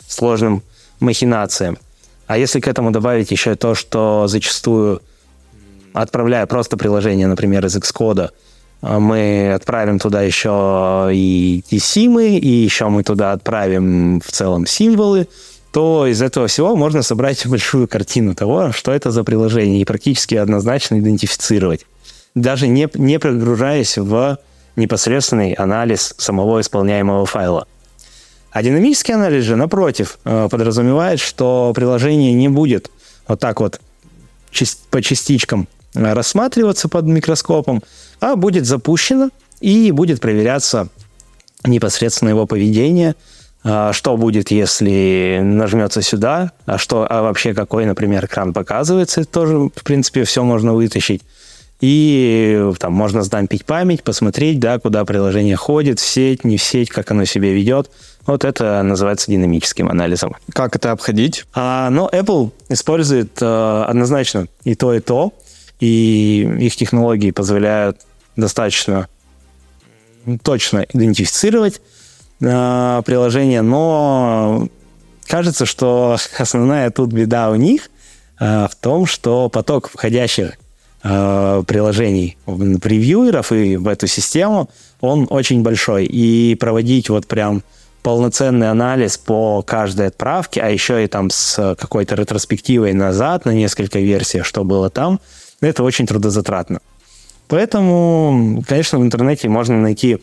сложным 0.07 0.63
махинациям. 0.99 1.77
А 2.25 2.37
если 2.37 2.59
к 2.59 2.67
этому 2.67 2.91
добавить 2.91 3.31
еще 3.31 3.55
то, 3.55 3.75
что 3.75 4.25
зачастую, 4.27 5.01
отправляя 5.93 6.45
просто 6.45 6.77
приложение, 6.77 7.27
например, 7.27 7.65
из 7.65 7.77
Xcode, 7.77 8.31
мы 8.81 9.53
отправим 9.53 9.99
туда 9.99 10.21
еще 10.21 11.09
и, 11.11 11.63
и 11.69 11.79
симы, 11.79 12.37
и 12.37 12.47
еще 12.47 12.89
мы 12.89 13.03
туда 13.03 13.31
отправим 13.31 14.21
в 14.21 14.31
целом 14.31 14.65
символы, 14.67 15.27
то 15.71 16.07
из 16.07 16.21
этого 16.21 16.47
всего 16.47 16.75
можно 16.75 17.01
собрать 17.01 17.45
большую 17.45 17.87
картину 17.87 18.35
того, 18.35 18.71
что 18.71 18.91
это 18.91 19.11
за 19.11 19.23
приложение, 19.23 19.81
и 19.81 19.85
практически 19.85 20.35
однозначно 20.35 20.99
идентифицировать, 20.99 21.85
даже 22.35 22.67
не, 22.67 22.87
не 22.93 23.19
прогружаясь 23.19 23.97
в 23.97 24.37
непосредственный 24.75 25.53
анализ 25.53 26.13
самого 26.17 26.61
исполняемого 26.61 27.25
файла. 27.25 27.67
А 28.51 28.63
динамический 28.63 29.13
анализ 29.13 29.43
же, 29.43 29.55
напротив, 29.55 30.19
э, 30.23 30.47
подразумевает, 30.49 31.19
что 31.19 31.73
приложение 31.75 32.33
не 32.33 32.47
будет 32.47 32.89
вот 33.27 33.39
так 33.39 33.59
вот 33.59 33.81
по 34.89 35.01
частичкам 35.01 35.67
рассматриваться 35.97 36.89
под 36.89 37.05
микроскопом, 37.05 37.83
а 38.19 38.35
будет 38.35 38.65
запущено 38.65 39.29
и 39.59 39.91
будет 39.91 40.21
проверяться 40.21 40.89
непосредственно 41.65 42.29
его 42.29 42.45
поведение, 42.45 43.15
э, 43.63 43.91
что 43.93 44.17
будет, 44.17 44.51
если 44.51 45.39
нажмется 45.41 46.01
сюда, 46.01 46.51
а 46.65 46.77
что 46.77 47.07
а 47.09 47.21
вообще 47.21 47.53
какой, 47.53 47.85
например, 47.85 48.25
экран 48.25 48.53
показывается, 48.53 49.25
тоже, 49.25 49.57
в 49.57 49.83
принципе, 49.83 50.23
все 50.23 50.43
можно 50.43 50.73
вытащить. 50.73 51.21
И 51.79 52.71
там 52.79 52.93
можно 52.93 53.21
сдампить 53.21 53.63
память, 53.63 54.03
посмотреть, 54.03 54.59
да, 54.59 54.79
куда 54.79 55.05
приложение 55.05 55.55
ходит, 55.55 55.99
в 55.99 56.07
сеть, 56.07 56.43
не 56.43 56.57
в 56.57 56.63
сеть, 56.63 56.89
как 56.89 57.11
оно 57.11 57.25
себя 57.25 57.53
ведет. 57.53 57.91
Вот 58.25 58.45
это 58.45 58.81
называется 58.81 59.31
динамическим 59.31 59.87
анализом. 59.87 60.35
Как 60.51 60.75
это 60.75 60.91
обходить? 60.91 61.45
А, 61.53 61.89
но 61.91 62.09
Apple 62.11 62.51
использует 62.69 63.37
а, 63.41 63.85
однозначно 63.85 64.47
и 64.63 64.73
то, 64.73 64.93
и 64.93 64.99
то. 64.99 65.33
И 65.79 66.41
их 66.59 66.75
технологии 66.75 67.31
позволяют 67.31 68.01
достаточно 68.35 69.07
точно 70.43 70.85
идентифицировать 70.91 71.81
а, 72.43 73.01
приложение, 73.03 73.61
но 73.61 74.67
кажется, 75.27 75.65
что 75.65 76.17
основная 76.37 76.89
тут 76.89 77.11
беда 77.11 77.49
у 77.49 77.55
них 77.55 77.89
а, 78.39 78.67
в 78.67 78.75
том, 78.75 79.05
что 79.05 79.49
поток 79.49 79.89
входящих 79.89 80.53
э, 81.03 81.63
приложений 81.65 82.37
превьюеров 82.45 83.51
и 83.51 83.77
в 83.77 83.87
эту 83.87 84.07
систему, 84.07 84.69
он 84.99 85.27
очень 85.29 85.61
большой. 85.61 86.05
И 86.05 86.55
проводить 86.55 87.09
вот 87.09 87.27
прям 87.27 87.63
полноценный 88.03 88.69
анализ 88.69 89.17
по 89.17 89.61
каждой 89.61 90.07
отправке, 90.07 90.61
а 90.61 90.69
еще 90.69 91.03
и 91.03 91.07
там 91.07 91.29
с 91.29 91.75
какой-то 91.79 92.15
ретроспективой 92.15 92.93
назад 92.93 93.45
на 93.45 93.51
несколько 93.51 93.99
версий, 93.99 94.43
что 94.43 94.63
было 94.63 94.89
там, 94.89 95.19
это 95.61 95.83
очень 95.83 96.05
трудозатратно. 96.05 96.79
Поэтому, 97.47 98.63
конечно, 98.67 98.99
в 98.99 99.03
интернете 99.03 99.49
можно 99.49 99.79
найти 99.79 100.19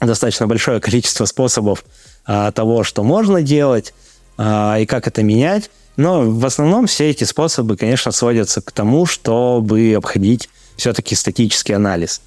достаточно 0.00 0.46
большое 0.46 0.80
количество 0.80 1.24
способов 1.24 1.84
а, 2.24 2.52
того, 2.52 2.84
что 2.84 3.02
можно 3.02 3.42
делать 3.42 3.94
а, 4.36 4.76
и 4.78 4.86
как 4.86 5.06
это 5.06 5.22
менять. 5.22 5.70
Но 5.96 6.22
в 6.22 6.44
основном 6.44 6.86
все 6.86 7.10
эти 7.10 7.24
способы, 7.24 7.76
конечно, 7.76 8.12
сводятся 8.12 8.60
к 8.60 8.72
тому, 8.72 9.06
чтобы 9.06 9.94
обходить 9.96 10.48
все-таки 10.76 11.14
статический 11.14 11.74
анализ. 11.74 12.20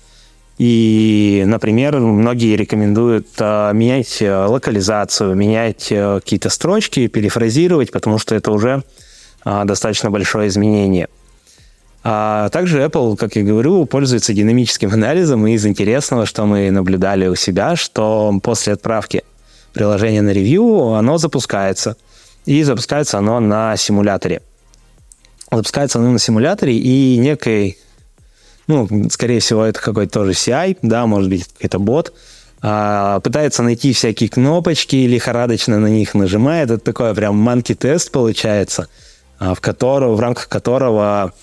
И, 0.58 1.44
например, 1.46 2.00
многие 2.00 2.56
рекомендуют 2.56 3.28
а, 3.40 3.72
менять 3.74 4.20
а, 4.22 4.48
локализацию, 4.48 5.36
менять 5.36 5.90
а, 5.92 6.20
какие-то 6.20 6.50
строчки, 6.50 7.08
перефразировать, 7.08 7.92
потому 7.92 8.18
что 8.18 8.36
это 8.36 8.52
уже 8.52 8.84
а, 9.44 9.66
достаточно 9.66 10.10
большое 10.10 10.48
изменение. 10.48 11.10
А 12.08 12.50
также 12.50 12.84
Apple, 12.84 13.18
как 13.18 13.36
я 13.36 13.42
говорю, 13.44 13.86
пользуется 13.86 14.32
динамическим 14.32 14.94
анализом, 14.94 15.48
и 15.48 15.54
из 15.54 15.66
интересного, 15.66 16.28
что 16.28 16.46
мы 16.46 16.70
наблюдали 16.70 17.28
у 17.28 17.36
себя, 17.36 17.76
что 17.76 18.40
после 18.44 18.74
отправки 18.74 19.24
приложения 19.74 20.22
на 20.22 20.30
ревью 20.30 20.94
оно 20.94 21.18
запускается– 21.18 21.98
и 22.46 22.64
запускается 22.64 23.18
оно 23.18 23.40
на 23.40 23.76
симуляторе. 23.76 24.42
Запускается 25.52 26.00
оно 26.00 26.12
на 26.12 26.20
симуляторе 26.20 26.78
и 26.78 27.18
некой, 27.18 27.78
ну, 28.68 28.88
скорее 29.10 29.40
всего, 29.40 29.64
это 29.64 29.82
какой-то 29.82 30.14
тоже 30.14 30.32
CI, 30.32 30.78
да, 30.82 31.06
может 31.06 31.30
быть, 31.30 31.48
какой-то 31.48 31.80
бот, 31.80 32.14
а, 32.62 33.20
пытается 33.20 33.64
найти 33.64 33.94
всякие 33.94 34.30
кнопочки, 34.30 34.96
лихорадочно 34.96 35.80
на 35.80 35.88
них 35.88 36.14
нажимает. 36.14 36.72
Это 36.72 36.84
такой 36.84 37.14
прям 37.14 37.36
манки-тест 37.36 38.12
получается, 38.12 38.88
а, 39.40 39.54
в, 39.54 39.62
которого, 39.62 40.16
в 40.16 40.20
рамках 40.20 40.48
которого 40.48 41.34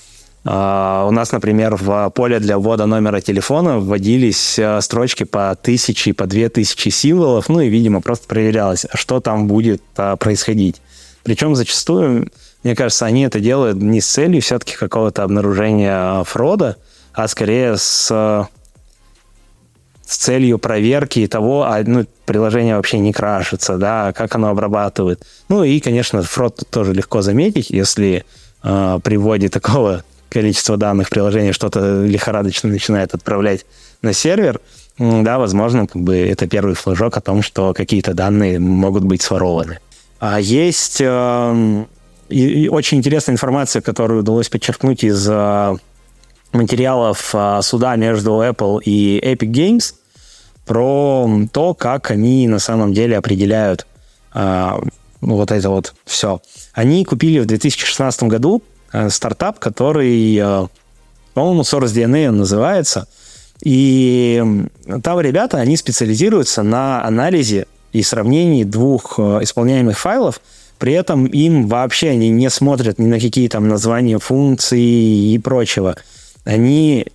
у 0.45 1.11
нас, 1.13 1.31
например, 1.31 1.77
в 1.77 2.11
поле 2.11 2.41
для 2.41 2.59
ввода 2.59 2.87
номера 2.87 3.21
телефона 3.21 3.79
вводились 3.79 4.59
а, 4.59 4.81
строчки 4.81 5.23
по 5.23 5.55
тысяче, 5.55 6.15
по 6.15 6.27
две 6.27 6.49
тысячи 6.49 6.89
символов, 6.89 7.49
ну 7.49 7.61
и, 7.61 7.69
видимо, 7.69 8.01
просто 8.01 8.27
проверялось, 8.27 8.87
что 8.93 9.21
там 9.21 9.47
будет 9.47 9.83
а, 9.97 10.17
происходить. 10.17 10.83
Причем 11.23 11.55
зачастую, 11.55 12.29
мне 12.65 12.75
кажется, 12.75 13.07
они 13.07 13.23
это 13.23 13.39
делают 13.39 13.77
не 13.77 14.01
с 14.01 14.07
целью 14.07 14.43
все-таки 14.43 14.75
какого-то 14.75 15.23
обнаружения 15.23 16.25
фрода, 16.25 16.77
а 17.13 17.29
скорее 17.29 17.77
с, 17.77 18.09
с 20.05 20.17
целью 20.17 20.59
проверки 20.59 21.25
того, 21.29 21.63
а 21.63 21.85
ну, 21.87 22.05
приложение 22.27 22.75
вообще 22.75 22.99
не 22.99 23.13
крашится, 23.13 23.77
да, 23.77 24.13
как 24.13 24.35
оно 24.35 24.49
обрабатывает. 24.49 25.25
Ну 25.49 25.63
и, 25.63 25.79
конечно, 25.79 26.21
фрод 26.23 26.65
тоже 26.69 26.93
легко 26.95 27.23
заметить, 27.23 27.71
если 27.71 28.25
э, 28.65 28.99
при 29.05 29.17
вводе 29.17 29.49
такого 29.49 30.03
количества 30.33 30.77
данных 30.77 31.11
приложения 31.11 31.53
что-то 31.53 32.05
лихорадочно 32.05 32.69
начинает 32.69 33.15
отправлять 33.15 33.67
на 34.03 34.13
сервер, 34.13 34.61
да, 34.99 35.39
возможно, 35.39 35.87
как 35.87 36.03
бы 36.03 36.17
это 36.17 36.47
первый 36.47 36.75
флажок 36.75 37.17
о 37.17 37.21
том, 37.21 37.43
что 37.43 37.73
какие-то 37.73 38.15
данные 38.15 38.59
могут 38.59 39.05
быть 39.05 39.23
сворованы. 39.23 39.79
А 40.21 40.39
есть 40.39 40.99
э, 41.01 41.85
и, 42.29 42.65
и 42.65 42.69
очень 42.69 42.99
интересная 42.99 43.35
информация, 43.35 43.83
которую 43.83 44.21
удалось 44.21 44.49
подчеркнуть 44.49 45.05
из 45.05 45.29
э, 45.29 45.77
материалов 46.53 47.31
э, 47.35 47.61
суда 47.63 47.97
между 47.97 48.43
Apple 48.43 48.83
и 48.85 49.19
Epic 49.21 49.51
Games 49.51 49.95
про 50.67 51.29
то, 51.53 51.75
как 51.75 52.11
они 52.11 52.47
на 52.49 52.59
самом 52.59 52.93
деле 52.93 53.19
определяют 53.19 53.87
э, 54.35 54.71
вот 55.21 55.51
это 55.51 55.71
вот 55.71 55.95
все. 56.05 56.41
Они 56.73 57.05
купили 57.05 57.39
в 57.39 57.47
2016 57.47 58.25
году 58.25 58.63
стартап, 59.11 59.59
который, 59.59 60.37
э, 60.37 60.67
по-моему, 61.35 61.63
Source 61.63 61.95
DNA 61.95 62.31
называется. 62.31 63.07
И 63.63 64.43
там 65.03 65.21
ребята, 65.21 65.59
они 65.59 65.77
специализируются 65.77 66.63
на 66.63 67.05
анализе 67.05 67.67
и 67.93 68.03
сравнении 68.03 68.65
двух 68.65 69.19
э, 69.19 69.41
исполняемых 69.43 69.99
файлов, 69.99 70.41
при 70.79 70.95
этом 70.95 71.27
им 71.27 71.69
вообще 71.69 72.11
они 72.11 72.31
не 72.31 72.51
смотрят 72.51 72.99
ни 72.99 73.07
на 73.07 73.21
какие 73.21 73.49
там 73.49 73.69
названия 73.69 74.19
функций 74.19 74.81
и 74.81 75.39
прочего. 75.39 75.97
Они 76.45 77.07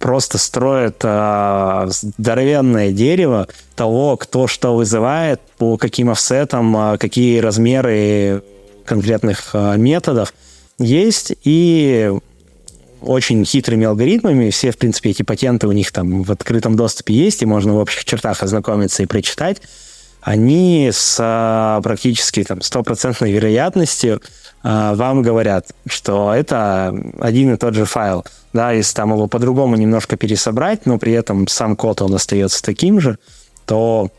просто 0.00 0.36
строят 0.36 0.96
э, 1.02 1.86
здоровенное 1.88 2.92
дерево 2.92 3.46
того, 3.76 4.16
кто 4.16 4.46
что 4.46 4.74
вызывает, 4.74 5.40
по 5.58 5.76
каким 5.76 6.10
офсетам, 6.10 6.76
э, 6.76 6.98
какие 6.98 7.38
размеры 7.38 8.42
конкретных 8.84 9.50
э, 9.54 9.76
методов 9.76 10.34
есть, 10.78 11.34
и 11.44 12.12
очень 13.00 13.44
хитрыми 13.44 13.86
алгоритмами. 13.86 14.50
Все, 14.50 14.70
в 14.70 14.78
принципе, 14.78 15.10
эти 15.10 15.22
патенты 15.22 15.68
у 15.68 15.72
них 15.72 15.92
там 15.92 16.22
в 16.22 16.30
открытом 16.30 16.76
доступе 16.76 17.14
есть, 17.14 17.42
и 17.42 17.46
можно 17.46 17.74
в 17.74 17.78
общих 17.78 18.04
чертах 18.04 18.42
ознакомиться 18.42 19.02
и 19.02 19.06
прочитать 19.06 19.60
они 20.24 20.88
с 20.90 21.18
а, 21.20 21.82
практически 21.82 22.42
там, 22.44 22.62
стопроцентной 22.62 23.30
вероятностью 23.30 24.22
а, 24.62 24.94
вам 24.94 25.20
говорят, 25.20 25.66
что 25.86 26.32
это 26.32 26.94
один 27.20 27.52
и 27.52 27.58
тот 27.58 27.74
же 27.74 27.84
файл. 27.84 28.24
Да, 28.54 28.72
если 28.72 28.94
там 28.94 29.12
его 29.12 29.26
по-другому 29.26 29.76
немножко 29.76 30.16
пересобрать, 30.16 30.86
но 30.86 30.98
при 30.98 31.12
этом 31.12 31.46
сам 31.46 31.76
код 31.76 32.00
он 32.00 32.14
остается 32.14 32.62
таким 32.62 33.00
же, 33.00 33.18
то 33.66 34.10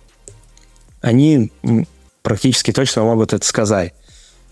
они 1.01 1.51
практически 2.21 2.71
точно 2.71 3.03
могут 3.03 3.33
это 3.33 3.45
сказать. 3.45 3.95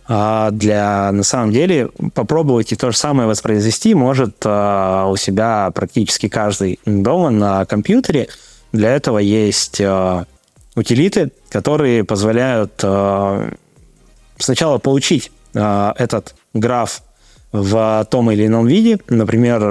А 0.07 0.51
для, 0.51 1.11
на 1.11 1.23
самом 1.23 1.51
деле, 1.51 1.89
попробовать 2.13 2.71
и 2.71 2.75
то 2.75 2.91
же 2.91 2.97
самое 2.97 3.27
воспроизвести 3.27 3.93
может 3.95 4.35
а, 4.43 5.07
у 5.07 5.15
себя 5.15 5.71
практически 5.73 6.27
каждый 6.27 6.79
дома 6.85 7.29
на 7.29 7.65
компьютере. 7.65 8.27
Для 8.73 8.95
этого 8.95 9.19
есть 9.19 9.79
а, 9.81 10.25
утилиты, 10.75 11.31
которые 11.49 12.03
позволяют 12.03 12.83
сначала 14.39 14.79
получить 14.79 15.31
этот 15.53 16.33
граф 16.55 17.03
в 17.51 18.07
том 18.09 18.31
или 18.31 18.47
ином 18.47 18.65
виде, 18.65 18.97
например, 19.07 19.61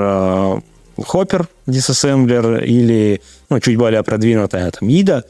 Hopper 0.97 1.47
диsassembler 1.67 2.65
или 2.65 3.21
ну, 3.51 3.61
чуть 3.61 3.77
более 3.77 4.03
продвинутая 4.03 4.71
там 4.71 4.89
IDA, 4.89 5.25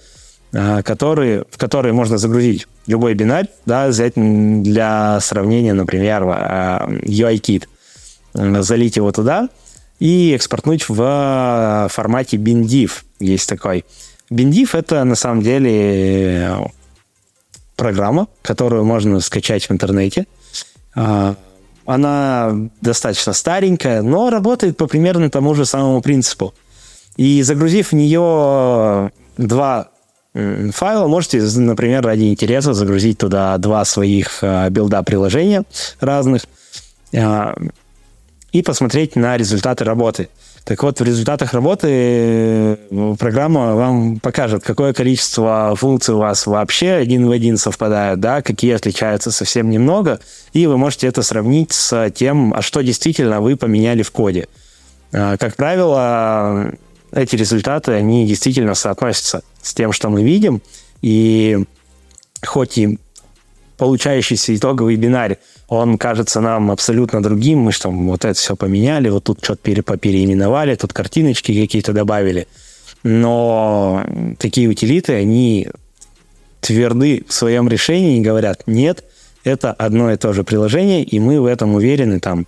э, 0.53 0.83
который, 0.83 1.45
в 1.51 1.59
который 1.59 1.93
можно 1.93 2.19
загрузить 2.19 2.67
любой 2.87 3.15
бинарь, 3.15 3.49
да, 3.67 3.89
взять 3.89 4.15
для 4.15 5.21
сравнения, 5.21 5.75
например, 5.75 6.23
э, 6.25 6.87
UIKit, 7.05 7.69
залить 8.35 8.97
его 8.97 9.13
туда, 9.13 9.49
и 9.99 10.33
экспортнуть 10.33 10.89
в 10.89 11.89
формате 11.91 12.37
BinDiv. 12.37 12.91
Есть 13.21 13.49
такой. 13.49 13.85
BinDiv— 14.31 14.71
это 14.73 15.05
на 15.05 15.15
самом 15.15 15.43
деле 15.43 16.71
программа, 17.77 18.29
которую 18.43 18.85
можно 18.85 19.21
скачать 19.21 19.69
в 19.69 19.73
интернете. 19.73 20.27
А, 20.95 21.37
она 21.85 22.53
достаточно 22.81 23.33
старенькая, 23.33 24.03
но 24.03 24.31
работает 24.31 24.77
по 24.77 24.87
примерно 24.87 25.31
тому 25.31 25.55
же 25.55 25.67
самому 25.67 26.01
принципу. 26.01 26.55
И 27.17 27.43
загрузив 27.43 27.93
в 27.93 27.95
нее 27.95 29.13
два 29.37 29.89
файла, 30.35 31.07
можете, 31.09 31.43
например, 31.43 32.03
ради 32.03 32.25
интереса 32.25 32.73
загрузить 32.73 33.19
туда 33.19 33.59
два 33.59 33.85
своих 33.85 34.39
а, 34.43 34.71
билда 34.71 35.03
приложения 35.03 35.65
разных 36.01 36.43
а, 37.15 37.55
и 38.51 38.63
посмотреть 38.63 39.15
на 39.15 39.37
результаты 39.37 39.85
работы. 39.85 40.29
Так 40.65 40.83
вот, 40.85 41.01
в 41.01 41.05
результатах 41.05 41.55
работы 41.55 41.89
э, 41.91 42.77
программа 43.19 43.75
вам 43.75 44.21
покажет, 44.21 44.63
какое 44.63 44.93
количество 44.93 45.75
функций 45.75 46.15
у 46.15 46.19
вас 46.19 46.47
вообще 46.47 46.93
один 46.93 47.27
в 47.27 47.33
один 47.33 47.57
совпадают, 47.57 48.21
да, 48.21 48.43
какие 48.43 48.75
отличаются 48.75 49.33
совсем 49.33 49.71
немного, 49.71 50.21
и 50.53 50.69
вы 50.69 50.79
можете 50.79 51.09
это 51.09 51.23
сравнить 51.23 51.73
с 51.73 52.11
тем, 52.11 52.55
а 52.55 52.63
что 52.63 52.81
действительно 52.81 53.41
вы 53.41 53.57
поменяли 53.57 54.03
в 54.03 54.13
коде. 54.13 54.47
Как 55.11 55.57
правило, 55.57 56.73
эти 57.11 57.35
результаты, 57.35 57.93
они 57.93 58.25
действительно 58.25 58.75
соотносятся 58.75 59.43
с 59.63 59.75
тем, 59.75 59.93
что 59.93 60.11
мы 60.11 60.23
видим, 60.23 60.61
и 61.01 61.65
хоть 62.45 62.79
и 62.79 62.99
получающийся 63.79 64.55
итоговый 64.55 64.97
бинарь 64.97 65.39
он 65.69 65.97
кажется 65.97 66.41
нам 66.41 66.71
абсолютно 66.71 67.23
другим, 67.23 67.61
мы 67.61 67.73
что, 67.73 67.91
вот 67.91 68.27
это 68.27 68.39
все 68.39 68.57
поменяли, 68.57 69.09
вот 69.09 69.25
тут 69.25 69.39
что-то 69.43 69.83
попереименовали, 69.83 70.75
тут 70.75 70.93
картиночки 70.93 71.59
какие-то 71.59 71.95
добавили. 71.95 72.47
Но 73.03 74.05
такие 74.39 74.69
утилиты, 74.69 75.15
они 75.15 75.69
тверды 76.61 77.25
в 77.27 77.33
своем 77.33 77.69
решении 77.69 78.19
и 78.19 78.21
говорят, 78.21 78.65
нет, 78.67 79.03
это 79.45 79.73
одно 79.73 80.13
и 80.13 80.17
то 80.17 80.35
же 80.35 80.45
приложение, 80.45 81.03
и 81.03 81.19
мы 81.19 81.41
в 81.41 81.47
этом 81.47 81.75
уверены 81.75 82.21
там 82.21 82.47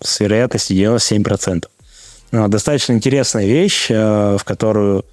с 0.00 0.20
вероятностью 0.20 0.76
97%. 0.76 1.64
Но 2.30 2.48
достаточно 2.48 2.92
интересная 2.92 3.46
вещь, 3.46 3.86
э, 3.88 4.36
в 4.38 4.44
которую 4.44 5.04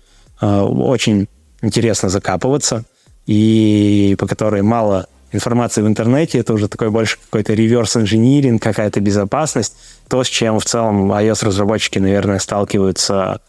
э, 0.42 0.46
очень 0.46 1.28
интересно 1.64 2.10
закапываться, 2.10 2.84
и 3.26 4.16
по 4.20 4.28
которой 4.28 4.62
мало 4.62 5.08
информации 5.32 5.82
в 5.82 5.88
интернете, 5.88 6.38
это 6.38 6.54
уже 6.54 6.68
такой 6.68 6.92
больше 6.92 7.18
какой-то 7.18 7.54
реверс-инжиниринг, 7.54 8.62
какая-то 8.62 9.00
безопасность. 9.00 9.76
То, 10.08 10.24
с 10.24 10.28
чем 10.28 10.60
в 10.60 10.66
целом 10.66 11.12
iOS-разработчики, 11.12 11.98
наверное, 11.98 12.38
сталкиваются 12.38 13.40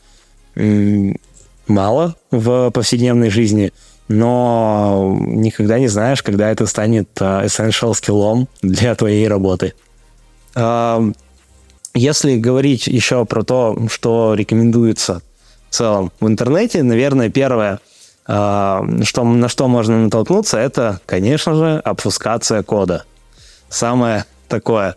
мало 1.67 2.15
в 2.31 2.71
повседневной 2.71 3.29
жизни, 3.29 3.73
но 4.09 5.17
никогда 5.21 5.79
не 5.79 5.89
знаешь, 5.89 6.23
когда 6.23 6.51
это 6.51 6.67
станет 6.67 7.09
а, 7.21 7.45
essential 7.45 7.95
скиллом 7.95 8.49
для 8.62 8.95
твоей 8.95 9.27
работы. 9.29 9.75
Если 11.97 12.37
говорить 12.37 12.87
еще 12.87 13.25
про 13.25 13.43
то, 13.43 13.89
что 13.91 14.35
рекомендуется 14.35 15.23
в 15.71 15.75
целом 15.75 16.12
в 16.21 16.27
интернете, 16.27 16.83
наверное, 16.83 17.31
первое– 17.31 17.81
что, 18.27 19.25
на 19.25 19.49
что 19.49 19.68
можно 19.68 20.05
натолкнуться, 20.05 20.59
это, 20.59 21.01
конечно 21.05 21.55
же, 21.55 21.81
обфускация 21.85 22.62
кода. 22.62 23.05
Самое 23.68 24.25
такое, 24.49 24.97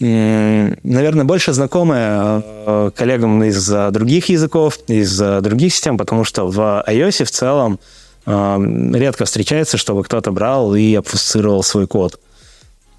наверное, 0.00 1.24
больше 1.24 1.52
знакомое 1.52 2.08
а, 2.20 2.90
коллегам 2.90 3.42
из 3.42 3.68
других 3.90 4.28
языков, 4.28 4.78
из 4.86 5.18
других 5.18 5.74
систем, 5.74 5.98
потому 5.98 6.24
что 6.24 6.46
в 6.46 6.84
iOS 6.86 7.24
в 7.24 7.30
целом 7.30 7.80
а, 8.26 8.60
редко 8.92 9.24
встречается, 9.24 9.76
чтобы 9.76 10.04
кто-то 10.04 10.30
брал 10.30 10.74
и 10.74 10.94
обфусцировал 10.94 11.62
свой 11.62 11.86
код. 11.86 12.20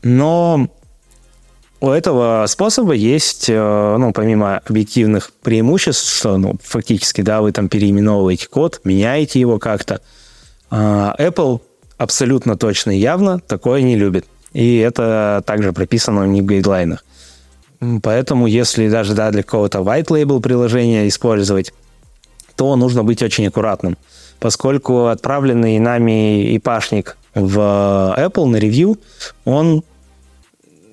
Но 0.02 0.70
у 1.82 1.90
этого 1.90 2.46
способа 2.48 2.94
есть, 2.94 3.50
э, 3.50 3.96
ну, 3.98 4.12
помимо 4.12 4.58
объективных 4.68 5.32
преимуществ, 5.42 6.18
что, 6.18 6.38
ну, 6.38 6.56
фактически, 6.62 7.22
да, 7.22 7.42
вы 7.42 7.52
там 7.52 7.70
переименовываете 7.70 8.48
код, 8.50 8.82
меняете 8.84 9.40
его 9.40 9.60
как-то, 9.60 10.02
а, 10.70 11.16
Apple 11.18 11.62
абсолютно 11.98 12.58
точно 12.58 12.92
и 12.92 13.00
явно 13.00 13.40
такое 13.40 13.82
не 13.82 13.96
любит. 13.96 14.26
И 14.52 14.78
это 14.78 15.44
также 15.46 15.74
прописано 15.74 16.24
у 16.24 16.26
них 16.26 16.44
в 16.44 16.46
гайдлайнах. 16.48 17.06
Поэтому, 18.04 18.48
если 18.48 18.90
даже 18.90 19.14
да, 19.14 19.32
для 19.32 19.44
какого-то 19.44 19.80
white 19.80 20.08
label 20.08 20.42
приложения 20.42 21.08
использовать, 21.08 21.74
то 22.56 22.76
нужно 22.76 23.06
быть 23.06 23.24
очень 23.24 23.48
аккуратным, 23.48 23.98
поскольку 24.40 25.06
отправленный 25.06 25.80
нами 25.80 26.58
ипашник 26.58 27.18
в 27.34 27.58
Apple 28.18 28.46
на 28.48 28.58
ревью, 28.58 28.98
он 29.46 29.84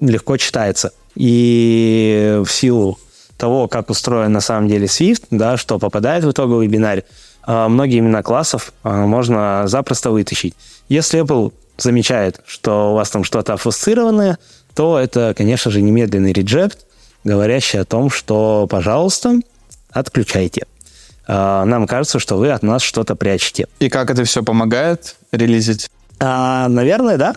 легко 0.00 0.36
читается. 0.36 0.92
И 1.14 2.40
в 2.44 2.50
силу 2.50 2.98
того, 3.36 3.68
как 3.68 3.90
устроен 3.90 4.32
на 4.32 4.40
самом 4.40 4.68
деле 4.68 4.86
Swift, 4.86 5.24
да, 5.30 5.56
что 5.56 5.78
попадает 5.78 6.24
в 6.24 6.30
итоговый 6.30 6.68
бинарь, 6.68 7.04
а, 7.42 7.68
многие 7.68 7.98
имена 7.98 8.22
классов 8.22 8.72
а, 8.82 9.06
можно 9.06 9.66
запросто 9.66 10.10
вытащить. 10.10 10.54
Если 10.88 11.20
Apple 11.22 11.52
замечает, 11.78 12.40
что 12.46 12.92
у 12.92 12.94
вас 12.94 13.10
там 13.10 13.24
что-то 13.24 13.54
аффусцированное, 13.54 14.38
то 14.74 14.98
это, 14.98 15.34
конечно 15.36 15.70
же, 15.70 15.82
немедленный 15.82 16.32
реджект, 16.32 16.86
говорящий 17.24 17.80
о 17.80 17.84
том, 17.84 18.10
что, 18.10 18.66
пожалуйста, 18.68 19.40
отключайте. 19.90 20.66
А, 21.26 21.64
нам 21.64 21.86
кажется, 21.86 22.18
что 22.18 22.36
вы 22.36 22.50
от 22.50 22.62
нас 22.62 22.82
что-то 22.82 23.16
прячете. 23.16 23.66
И 23.80 23.88
как 23.88 24.10
это 24.10 24.24
все 24.24 24.42
помогает 24.42 25.16
релизить? 25.32 25.90
А, 26.20 26.68
наверное, 26.68 27.16
да. 27.16 27.36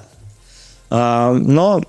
А, 0.89 1.34
но 1.34 1.82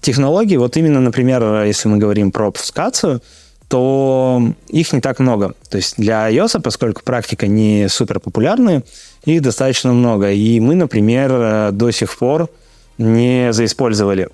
технологий, 0.00 0.56
вот 0.56 0.76
именно, 0.76 1.00
например, 1.00 1.64
если 1.64 1.88
мы 1.88 1.98
говорим 1.98 2.30
про 2.30 2.48
обфускацию, 2.48 3.20
то 3.68 4.42
их 4.68 4.92
не 4.92 5.00
так 5.00 5.18
много. 5.18 5.54
То 5.68 5.76
есть 5.76 5.96
для 5.98 6.30
iOS, 6.30 6.60
поскольку 6.60 7.02
практика 7.02 7.46
не 7.46 7.88
супер 7.88 8.18
популярная, 8.18 8.82
их 9.24 9.42
достаточно 9.42 9.92
много. 9.92 10.30
И 10.30 10.58
мы, 10.60 10.74
например, 10.74 11.72
до 11.72 11.90
сих 11.90 12.16
пор 12.16 12.48
не 12.96 13.52
заиспользовали 13.52 14.28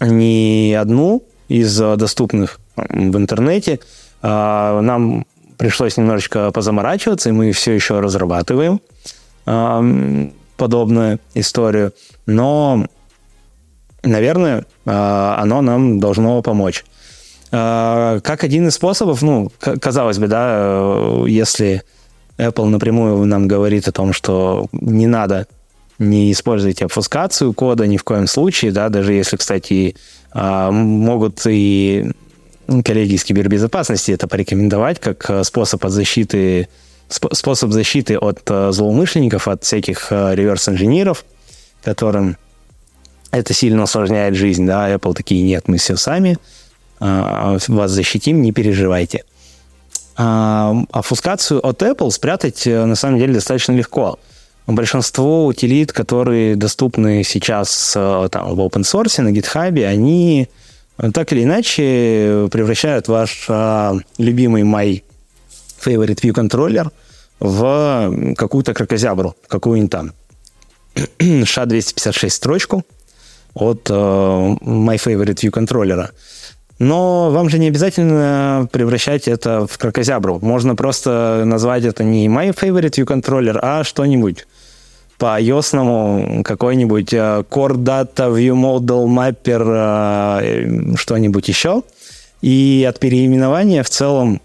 ни 0.00 0.72
одну 0.72 1.22
из 1.48 1.78
доступных 1.78 2.60
в 2.76 3.16
интернете. 3.16 3.80
А, 4.20 4.80
нам 4.82 5.26
пришлось 5.56 5.96
немножечко 5.96 6.50
позаморачиваться, 6.50 7.30
и 7.30 7.32
мы 7.32 7.52
все 7.52 7.72
еще 7.72 8.00
разрабатываем 8.00 8.80
подобную 10.56 11.20
историю. 11.34 11.92
Но 12.26 12.86
наверное, 14.06 14.64
а, 14.84 15.36
оно 15.38 15.62
нам 15.62 16.00
должно 16.00 16.40
помочь. 16.42 16.84
А, 17.52 18.20
как 18.20 18.44
один 18.44 18.68
из 18.68 18.74
способов, 18.74 19.22
ну, 19.22 19.50
казалось 19.58 20.18
бы, 20.18 20.26
да, 20.26 20.56
э, 20.58 21.24
если 21.28 21.82
Apple 22.38 22.66
напрямую 22.66 23.24
нам 23.26 23.48
говорит 23.48 23.88
о 23.88 23.92
том, 23.92 24.12
что 24.12 24.66
не 24.72 25.06
надо, 25.06 25.46
не 25.98 26.32
используйте 26.32 26.84
обфускацию 26.84 27.54
кода 27.54 27.86
ни 27.86 27.96
в 27.96 28.04
коем 28.04 28.26
случае, 28.26 28.72
да, 28.72 28.88
даже 28.88 29.12
если, 29.12 29.36
кстати, 29.36 29.96
а, 30.32 30.70
могут 30.70 31.46
и 31.46 32.10
коллеги 32.84 33.14
из 33.14 33.24
кибербезопасности 33.24 34.10
это 34.10 34.26
порекомендовать 34.26 34.98
как 34.98 35.30
э, 35.30 35.44
способ 35.44 35.84
от 35.84 35.92
защиты 35.92 36.68
способ 37.08 37.70
защиты 37.70 38.18
от 38.18 38.40
э, 38.48 38.72
злоумышленников, 38.72 39.46
от 39.46 39.62
всяких 39.62 40.10
реверс-инженеров, 40.10 41.24
которым 41.84 42.36
это 43.36 43.54
сильно 43.54 43.82
усложняет 43.82 44.34
жизнь, 44.34 44.66
да, 44.66 44.90
Apple 44.92 45.14
такие, 45.14 45.42
нет, 45.42 45.68
мы 45.68 45.78
все 45.78 45.96
сами, 45.96 46.38
а, 46.98 47.58
вас 47.68 47.90
защитим, 47.90 48.42
не 48.42 48.52
переживайте. 48.52 49.24
А, 50.16 50.74
Офускацию 50.92 51.64
от 51.64 51.82
Apple 51.82 52.10
спрятать 52.10 52.66
э, 52.66 52.84
на 52.86 52.94
самом 52.94 53.18
деле 53.18 53.34
достаточно 53.34 53.72
легко. 53.72 54.18
Большинство 54.66 55.46
утилит, 55.46 55.92
которые 55.92 56.56
доступны 56.56 57.22
сейчас 57.22 57.92
э, 57.94 58.28
там, 58.32 58.54
в 58.54 58.60
open 58.60 58.82
source, 58.82 59.20
на 59.20 59.28
GitHub, 59.28 59.84
они 59.84 60.48
э, 60.98 61.10
так 61.12 61.32
или 61.32 61.44
иначе 61.44 62.48
превращают 62.50 63.08
ваш 63.08 63.46
а, 63.48 63.94
любимый 64.16 64.62
My 64.62 65.02
Favorite 65.84 66.20
View 66.22 66.32
Controller 66.32 66.90
в 67.38 68.34
какую-то 68.36 68.72
кракозябру, 68.72 69.36
какую-нибудь 69.48 69.90
там 69.90 70.12
SHA-256 71.18 72.30
строчку– 72.30 72.84
от 73.56 73.88
uh, 73.88 74.58
My 74.60 74.96
Favorite 74.96 75.34
View 75.34 75.50
контроллера. 75.50 76.10
Но 76.78 77.30
вам 77.30 77.48
же 77.48 77.58
не 77.58 77.68
обязательно 77.68 78.68
превращать 78.70 79.28
это 79.28 79.66
в 79.66 79.78
кракозябру. 79.78 80.38
Можно 80.42 80.76
просто 80.76 81.42
назвать 81.46 81.84
это 81.84 82.04
не 82.04 82.28
My 82.28 82.54
Favorite 82.54 82.90
View 82.90 83.06
Controller, 83.06 83.58
а 83.62 83.82
что-нибудь 83.82 84.46
по 85.16 85.40
ios 85.40 86.42
какой-нибудь 86.42 87.14
uh, 87.14 87.46
Core 87.48 87.76
Data 87.76 88.30
View 88.30 88.54
Model 88.54 89.06
Mapper, 89.06 89.62
uh, 89.64 90.96
что-нибудь 90.98 91.48
еще. 91.48 91.82
И 92.42 92.86
от 92.86 93.00
переименования 93.00 93.82
в 93.82 93.88
целом, 93.88 94.42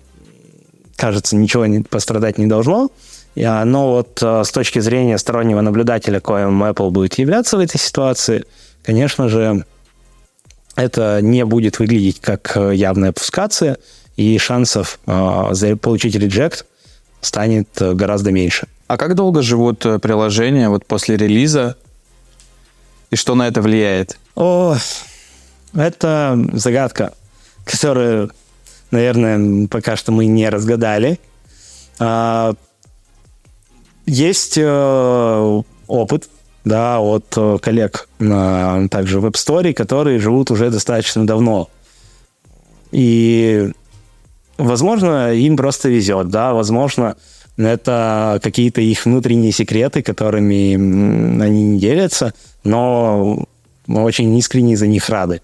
кажется, 0.95 1.35
ничего 1.35 1.65
не, 1.65 1.81
пострадать 1.81 2.37
не 2.37 2.47
должно. 2.47 2.89
Но 3.35 3.91
вот 3.91 4.21
с 4.21 4.51
точки 4.51 4.79
зрения 4.79 5.17
стороннего 5.17 5.61
наблюдателя, 5.61 6.19
коим 6.19 6.63
Apple 6.63 6.89
будет 6.89 7.17
являться 7.17 7.55
в 7.55 7.61
этой 7.61 7.79
ситуации, 7.79 8.43
конечно 8.83 9.29
же, 9.29 9.65
это 10.75 11.19
не 11.21 11.45
будет 11.45 11.79
выглядеть 11.79 12.19
как 12.19 12.55
явная 12.55 13.11
пускация, 13.11 13.77
и 14.15 14.37
шансов 14.37 14.99
получить 15.05 16.15
реджект 16.15 16.65
станет 17.21 17.69
гораздо 17.79 18.31
меньше. 18.31 18.67
А 18.87 18.97
как 18.97 19.15
долго 19.15 19.41
живут 19.41 19.79
приложения 19.79 20.69
вот 20.69 20.85
после 20.85 21.17
релиза? 21.17 21.77
И 23.09 23.15
что 23.15 23.35
на 23.35 23.47
это 23.47 23.61
влияет? 23.61 24.17
О, 24.35 24.75
это 25.73 26.37
загадка, 26.53 27.13
которую, 27.65 28.31
наверное, 28.91 29.67
пока 29.67 29.95
что 29.95 30.11
мы 30.11 30.25
не 30.25 30.49
разгадали. 30.49 31.19
А, 31.99 32.53
есть 34.05 34.57
э, 34.57 35.61
опыт, 35.87 36.29
да, 36.63 36.99
от 36.99 37.33
э, 37.35 37.57
коллег 37.61 38.07
также 38.19 39.19
в 39.19 39.25
App 39.25 39.33
Store, 39.33 39.73
которые 39.73 40.19
живут 40.19 40.51
уже 40.51 40.69
достаточно 40.69 41.25
давно. 41.25 41.69
И, 42.91 43.71
возможно, 44.57 45.33
им 45.33 45.57
просто 45.57 45.89
везет, 45.89 46.29
да, 46.29 46.53
возможно, 46.53 47.15
это 47.57 48.39
какие-то 48.43 48.81
их 48.81 49.05
внутренние 49.05 49.51
секреты, 49.51 50.01
которыми 50.01 50.73
они 51.41 51.63
не 51.63 51.79
делятся, 51.79 52.33
но 52.63 53.45
мы 53.87 54.03
очень 54.03 54.35
искренне 54.37 54.77
за 54.77 54.87
них 54.87 55.09
рады. 55.09 55.41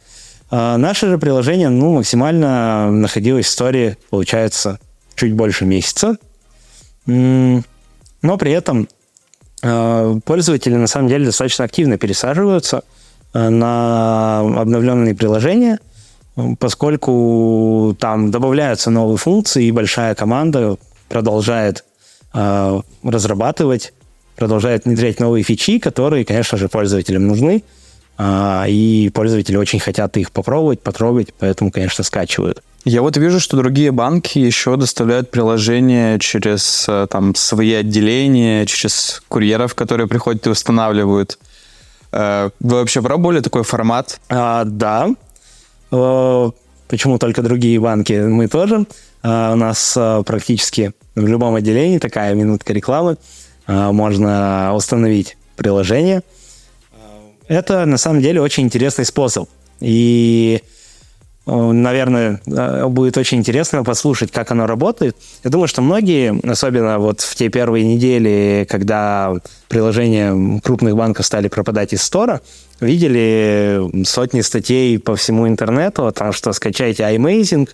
А 0.49 0.77
наше 0.77 1.07
же 1.07 1.17
приложение 1.17 1.69
ну, 1.69 1.93
максимально 1.93 2.89
находилось 2.91 3.47
в 3.47 3.49
истории, 3.49 3.97
получается, 4.09 4.79
чуть 5.15 5.33
больше 5.33 5.65
месяца. 5.65 6.17
Но 7.05 8.37
при 8.37 8.51
этом 8.51 8.87
пользователи 9.61 10.75
на 10.75 10.87
самом 10.87 11.07
деле 11.07 11.25
достаточно 11.25 11.65
активно 11.65 11.97
пересаживаются 11.97 12.83
а, 13.33 13.49
на 13.49 14.39
обновленные 14.39 15.15
приложения, 15.15 15.79
поскольку 16.59 17.95
там 17.99 18.31
добавляются 18.31 18.89
новые 18.89 19.17
функции, 19.17 19.65
и 19.65 19.71
большая 19.71 20.15
команда 20.15 20.77
продолжает 21.09 21.83
э, 22.33 22.81
разрабатывать, 23.03 23.93
продолжает 24.35 24.85
внедрять 24.85 25.19
новые 25.19 25.43
фичи, 25.43 25.79
которые, 25.79 26.25
конечно 26.25 26.57
же, 26.57 26.67
пользователям 26.67 27.27
нужны, 27.27 27.63
э, 28.17 28.63
и 28.67 29.09
пользователи 29.13 29.57
очень 29.57 29.79
хотят 29.79 30.15
их 30.17 30.31
попробовать, 30.31 30.81
потрогать, 30.81 31.33
поэтому, 31.37 31.71
конечно, 31.71 32.03
скачивают. 32.03 32.61
Я 32.87 33.01
вот 33.01 33.17
вижу, 33.17 33.41
что 33.41 33.57
другие 33.57 33.91
банки 33.91 34.39
еще 34.39 34.77
доставляют 34.77 35.29
приложения 35.29 36.17
через 36.19 36.85
э, 36.87 37.07
там, 37.09 37.35
свои 37.35 37.73
отделения, 37.73 38.65
через 38.65 39.21
курьеров, 39.27 39.75
которые 39.75 40.07
приходят 40.07 40.47
и 40.47 40.49
устанавливают. 40.49 41.37
Э, 42.13 42.49
вы 42.61 42.75
вообще 42.75 43.01
пробовали 43.01 43.41
такой 43.41 43.63
формат? 43.63 44.21
А, 44.29 44.63
да. 44.63 45.09
Э, 45.91 46.51
почему 46.87 47.17
только 47.17 47.41
другие 47.41 47.77
банки? 47.77 48.13
Мы 48.13 48.47
тоже. 48.47 48.85
У 49.21 49.27
нас 49.27 49.97
практически 50.25 50.93
в 51.15 51.27
любом 51.27 51.55
отделении 51.55 51.97
такая 51.97 52.35
минутка 52.35 52.71
рекламы. 52.71 53.17
Можно 53.67 54.71
установить 54.73 55.35
приложение. 55.57 56.21
Это 57.49 57.85
на 57.85 57.97
самом 57.97 58.21
деле 58.21 58.39
очень 58.39 58.63
интересный 58.63 59.03
способ. 59.03 59.49
И 59.81 60.61
наверное, 61.47 62.41
будет 62.45 63.17
очень 63.17 63.37
интересно 63.37 63.83
послушать, 63.83 64.31
как 64.31 64.51
оно 64.51 64.67
работает. 64.67 65.15
Я 65.43 65.49
думаю, 65.49 65.67
что 65.67 65.81
многие, 65.81 66.37
особенно 66.49 66.99
вот 66.99 67.21
в 67.21 67.35
те 67.35 67.47
первые 67.49 67.85
недели, 67.85 68.67
когда 68.69 69.33
приложения 69.69 70.59
крупных 70.61 70.95
банков 70.95 71.25
стали 71.25 71.47
пропадать 71.47 71.93
из 71.93 72.03
стора, 72.03 72.41
видели 72.81 74.03
сотни 74.05 74.41
статей 74.41 74.99
по 74.99 75.15
всему 75.15 75.47
интернету 75.47 76.05
о 76.05 76.11
том, 76.11 76.33
что 76.33 76.51
скачайте 76.51 77.03
iMazing, 77.03 77.69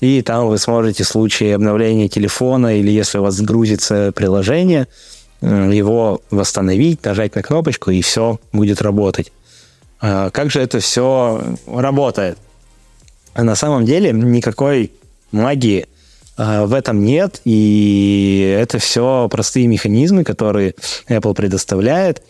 и 0.00 0.22
там 0.22 0.46
вы 0.46 0.58
сможете 0.58 1.04
в 1.04 1.08
случае 1.08 1.56
обновления 1.56 2.08
телефона 2.08 2.78
или 2.78 2.90
если 2.90 3.18
у 3.18 3.22
вас 3.22 3.40
грузится 3.40 4.12
приложение, 4.14 4.86
э, 5.42 5.70
его 5.72 6.22
восстановить, 6.30 7.04
нажать 7.04 7.34
на 7.34 7.42
кнопочку, 7.42 7.90
и 7.90 8.00
все 8.00 8.38
будет 8.52 8.80
работать. 8.80 9.32
А 10.00 10.30
как 10.30 10.50
же 10.50 10.60
это 10.60 10.78
все 10.80 11.42
работает? 11.66 12.38
А 13.34 13.44
на 13.44 13.54
самом 13.54 13.84
деле 13.84 14.12
никакой 14.12 14.92
магии 15.32 15.86
э, 16.36 16.64
в 16.64 16.74
этом 16.74 17.04
нет, 17.04 17.40
и 17.44 18.56
это 18.60 18.78
все 18.78 19.28
простые 19.30 19.66
механизмы, 19.66 20.24
которые 20.24 20.74
Apple 21.08 21.34
предоставляет. 21.34 22.22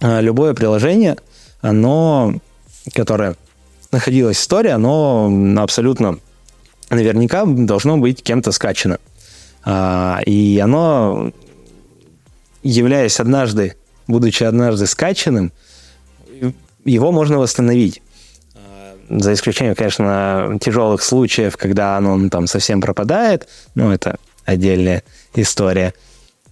А 0.00 0.20
любое 0.20 0.54
приложение, 0.54 1.16
оно, 1.60 2.34
которое 2.94 3.36
находилось 3.90 4.38
в 4.38 4.40
истории, 4.40 4.70
оно 4.70 5.30
абсолютно 5.58 6.18
наверняка 6.90 7.44
должно 7.46 7.98
быть 7.98 8.22
кем-то 8.22 8.52
скачано. 8.52 8.98
А, 9.64 10.20
и 10.26 10.58
оно, 10.58 11.32
являясь 12.62 13.20
однажды, 13.20 13.76
будучи 14.06 14.42
однажды 14.42 14.86
скачанным, 14.86 15.52
его 16.84 17.12
можно 17.12 17.38
восстановить. 17.38 18.02
А, 19.08 19.18
за 19.18 19.32
исключением, 19.32 19.74
конечно, 19.74 20.58
тяжелых 20.60 21.02
случаев, 21.02 21.56
когда 21.56 21.96
оно 21.96 22.16
ну, 22.16 22.28
там 22.28 22.46
совсем 22.46 22.80
пропадает, 22.80 23.48
ну, 23.74 23.90
это 23.90 24.16
отдельная 24.44 25.02
история. 25.34 25.94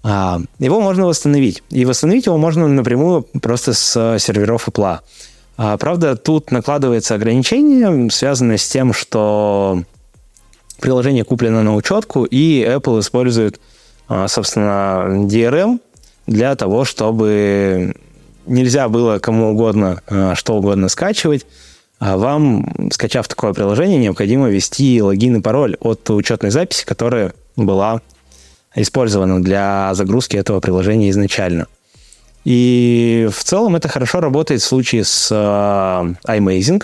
А, 0.03 0.41
его 0.59 0.81
можно 0.81 1.07
восстановить. 1.07 1.63
И 1.71 1.85
восстановить 1.85 2.27
его 2.27 2.39
можно 2.39 2.69
напрямую 2.69 3.23
просто 3.43 3.73
с 3.73 4.19
серверов 4.19 4.69
Apple. 4.69 5.01
Правда, 5.79 6.17
тут 6.17 6.51
накладывается 6.53 7.15
ограничение, 7.15 8.11
связанное 8.11 8.57
с 8.57 8.67
тем, 8.67 8.95
что 8.95 9.83
приложение 10.81 11.25
куплено 11.25 11.63
на 11.63 11.77
учетку, 11.77 12.25
и 12.25 12.65
Apple 12.65 13.01
использует, 13.01 13.61
а, 14.09 14.27
собственно, 14.27 15.27
DRM 15.27 15.81
для 16.27 16.57
того, 16.57 16.85
чтобы 16.85 17.95
нельзя 18.47 18.89
было 18.89 19.19
кому 19.19 19.53
угодно 19.53 20.03
а, 20.09 20.35
что 20.35 20.57
угодно 20.57 20.89
скачивать. 20.89 21.47
А 22.01 22.17
вам, 22.17 22.91
скачав 22.93 23.29
такое 23.29 23.53
приложение, 23.53 23.99
необходимо 23.99 24.49
ввести 24.49 25.03
логин 25.03 25.37
и 25.37 25.41
пароль 25.43 25.77
от 25.81 26.09
учетной 26.09 26.51
записи, 26.51 26.87
которая 26.87 27.35
была 27.57 28.01
использована 28.75 29.43
для 29.43 29.93
загрузки 29.93 30.37
этого 30.37 30.61
приложения 30.61 31.11
изначально. 31.11 31.67
И 32.47 33.29
в 33.31 33.45
целом 33.45 33.77
это 33.77 33.89
хорошо 33.89 34.21
работает 34.21 34.63
в 34.63 34.65
случае 34.65 35.05
с 35.05 35.31
iMazing, 35.31 36.83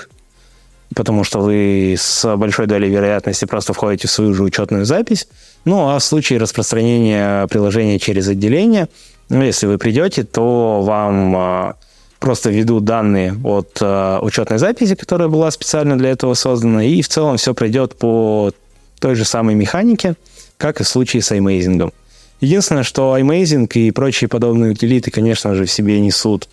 потому 0.95 1.25
что 1.25 1.41
вы 1.41 1.95
с 1.99 2.37
большой 2.37 2.67
долей 2.67 2.91
вероятности 2.91 3.47
просто 3.47 3.73
входите 3.73 4.09
в 4.09 4.11
свою 4.11 4.35
же 4.35 4.43
учетную 4.43 4.85
запись. 4.85 5.29
Ну, 5.65 5.89
а 5.89 5.99
в 5.99 6.05
случае 6.05 6.39
распространения 6.41 7.47
приложения 7.47 7.99
через 7.99 8.29
отделение, 8.29 8.89
ну, 9.31 9.43
если 9.43 9.67
вы 9.67 9.79
придете, 9.79 10.25
то 10.25 10.83
вам 10.83 11.37
а, 11.37 11.77
просто 12.19 12.51
введут 12.51 12.85
данные 12.85 13.35
от 13.45 13.79
а, 13.81 14.21
учетной 14.21 14.59
записи, 14.59 14.95
которая 14.95 15.29
была 15.29 15.51
специально 15.51 15.97
для 15.99 16.11
этого 16.11 16.35
создана, 16.35 16.85
и 16.85 17.03
в 17.03 17.09
целом 17.09 17.37
все 17.37 17.55
пройдет 17.55 17.97
по 17.97 18.53
той 18.99 19.15
же 19.15 19.25
самой 19.25 19.55
механике, 19.55 20.15
как 20.57 20.81
и 20.81 20.85
в 20.85 20.89
случае 20.89 21.23
с 21.23 21.33
iMazing. 21.33 21.93
Единственное, 22.41 22.83
что 22.83 23.17
iMazing 23.19 23.71
и 23.75 23.91
прочие 23.91 24.29
подобные 24.29 24.73
утилиты, 24.73 25.11
конечно 25.11 25.55
же, 25.55 25.65
в 25.65 25.71
себе 25.71 26.01
несут 26.01 26.49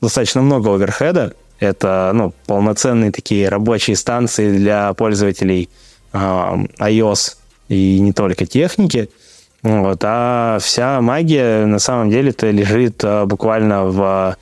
достаточно 0.00 0.42
много 0.42 0.74
оверхеда, 0.74 1.34
это 1.58 2.10
ну, 2.14 2.34
полноценные 2.46 3.12
такие 3.12 3.48
рабочие 3.48 3.96
станции 3.96 4.56
для 4.56 4.92
пользователей 4.94 5.70
э, 6.12 6.18
iOS 6.18 7.36
и 7.68 7.98
не 7.98 8.12
только 8.12 8.46
техники. 8.46 9.08
Вот, 9.62 9.98
а 10.02 10.58
вся 10.60 11.00
магия 11.00 11.64
на 11.66 11.78
самом 11.78 12.10
деле-то 12.10 12.50
лежит 12.50 13.02
э, 13.02 13.24
буквально 13.24 13.84
в 13.84 14.36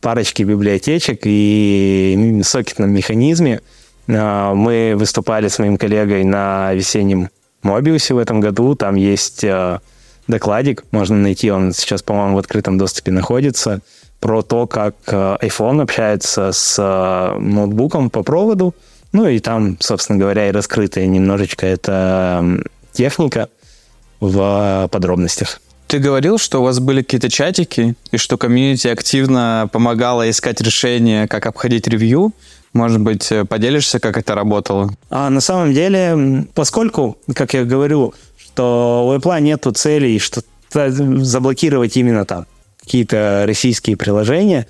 парочке 0.00 0.44
библиотечек 0.44 1.20
и 1.24 2.40
сокетном 2.42 2.90
механизме. 2.90 3.60
Э, 4.06 4.52
мы 4.54 4.94
выступали 4.96 5.48
с 5.48 5.58
моим 5.58 5.76
коллегой 5.76 6.24
на 6.24 6.72
весеннем 6.74 7.30
Мобиусе 7.62 8.14
в 8.14 8.18
этом 8.18 8.40
году. 8.40 8.74
Там 8.74 8.94
есть 8.94 9.44
э, 9.44 9.78
докладик, 10.26 10.84
можно 10.90 11.16
найти, 11.16 11.50
он 11.50 11.72
сейчас, 11.72 12.02
по-моему, 12.02 12.36
в 12.36 12.38
открытом 12.38 12.78
доступе 12.78 13.10
находится– 13.12 13.80
про 14.20 14.42
то, 14.42 14.66
как 14.66 14.94
э, 15.06 15.36
iPhone 15.42 15.82
общается 15.82 16.52
с 16.52 16.76
ноутбуком 17.38 18.10
по 18.10 18.22
проводу. 18.22 18.74
Ну 19.12 19.26
и 19.26 19.38
там, 19.38 19.76
собственно 19.80 20.18
говоря, 20.18 20.48
и 20.48 20.52
раскрытая 20.52 21.06
немножечко 21.06 21.66
эта 21.66 22.44
техника 22.92 23.48
в 24.20 24.88
подробностях. 24.90 25.60
Ты 25.88 26.00
говорил, 26.00 26.36
что 26.36 26.60
у 26.60 26.64
вас 26.64 26.80
были 26.80 27.00
какие-то 27.00 27.30
чатики, 27.30 27.94
и 28.12 28.18
что 28.18 28.36
комьюнити 28.36 28.88
активно 28.88 29.70
помогало 29.72 30.28
искать 30.28 30.60
решение, 30.60 31.26
как 31.26 31.46
обходить 31.46 31.88
ревью. 31.88 32.32
Может 32.74 33.00
быть, 33.00 33.32
поделишься, 33.48 33.98
как 33.98 34.18
это 34.18 34.34
работало? 34.34 34.90
А 35.08 35.30
на 35.30 35.40
самом 35.40 35.72
деле, 35.72 36.46
поскольку, 36.54 37.16
как 37.34 37.54
я 37.54 37.64
говорю, 37.64 38.12
что 38.36 39.06
у 39.08 39.16
Apple 39.16 39.40
нету 39.40 39.72
целей 39.72 40.18
что 40.18 40.42
заблокировать 40.70 41.96
именно 41.96 42.26
там 42.26 42.46
какие-то 42.82 43.44
российские 43.46 43.96
приложения, 43.96 44.66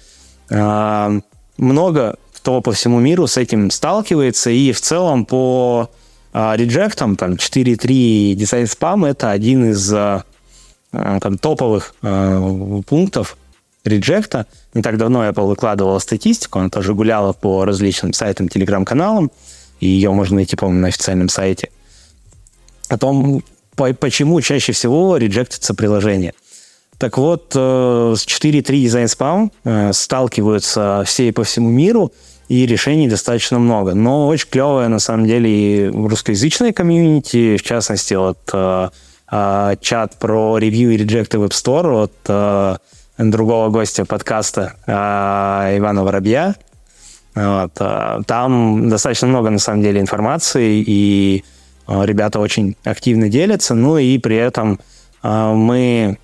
а, 0.50 1.10
много 1.56 2.16
кто 2.36 2.60
по 2.60 2.70
всему 2.70 3.00
миру 3.00 3.26
с 3.26 3.36
этим 3.36 3.72
сталкивается, 3.72 4.50
и 4.50 4.70
в 4.70 4.80
целом 4.80 5.26
по 5.26 5.90
а, 6.32 6.54
реджектам, 6.56 7.16
там 7.16 7.32
4.3 7.32 8.34
дизайн 8.34 8.68
спам 8.68 9.04
это 9.04 9.32
один 9.32 9.70
из 9.70 9.92
а, 9.92 10.22
там, 10.90 11.38
топовых 11.38 11.94
пунктов 12.00 13.36
реджекта. 13.84 14.46
Не 14.74 14.82
так 14.82 14.96
давно 14.96 15.26
Apple 15.26 15.46
выкладывала 15.46 15.98
статистику, 15.98 16.58
она 16.58 16.70
тоже 16.70 16.94
гуляла 16.94 17.32
по 17.32 17.64
различным 17.64 18.12
сайтам, 18.12 18.48
телеграм-каналам, 18.48 19.30
и 19.80 19.86
ее 19.86 20.12
можно 20.12 20.36
найти, 20.36 20.56
по-моему, 20.56 20.82
на 20.82 20.88
официальном 20.88 21.28
сайте, 21.28 21.70
о 22.88 22.98
том, 22.98 23.42
почему 23.74 24.40
чаще 24.40 24.72
всего 24.72 25.16
реджектится 25.16 25.74
приложение. 25.74 26.34
Так 26.98 27.16
вот, 27.16 27.52
э, 27.54 28.14
с 28.16 28.26
4.3 28.26 28.84
Design 28.84 29.04
Spam 29.04 29.50
э, 29.64 29.92
сталкиваются 29.92 31.04
все 31.06 31.32
по 31.32 31.44
всему 31.44 31.70
миру, 31.70 32.12
и 32.48 32.66
решений 32.66 33.08
достаточно 33.08 33.58
много. 33.58 33.94
Но 33.94 34.26
очень 34.26 34.48
клевое, 34.50 34.88
на 34.88 34.98
самом 34.98 35.26
деле, 35.26 35.50
и 35.50 35.86
русскоязычное 35.86 36.72
комьюнити, 36.72 37.56
в 37.56 37.62
частности, 37.62 38.14
вот 38.14 38.38
э, 39.30 39.74
чат 39.80 40.18
про 40.18 40.58
ревью 40.58 40.92
и 40.92 40.96
реджекты 40.96 41.38
в 41.38 41.44
App 41.44 41.50
Store 41.50 42.04
от 42.04 42.80
другого 43.18 43.68
гостя 43.68 44.04
подкаста 44.04 44.74
Ивана 44.86 46.04
Воробья. 46.04 46.54
Вот. 47.34 47.72
Там 48.26 48.88
достаточно 48.88 49.26
много, 49.26 49.50
на 49.50 49.58
самом 49.58 49.82
деле, 49.82 50.00
информации, 50.00 50.84
и 50.86 51.44
ребята 51.88 52.38
очень 52.38 52.76
активно 52.84 53.28
делятся, 53.28 53.74
ну 53.74 53.98
и 53.98 54.18
при 54.18 54.36
этом 54.36 54.78
мы 55.22 56.16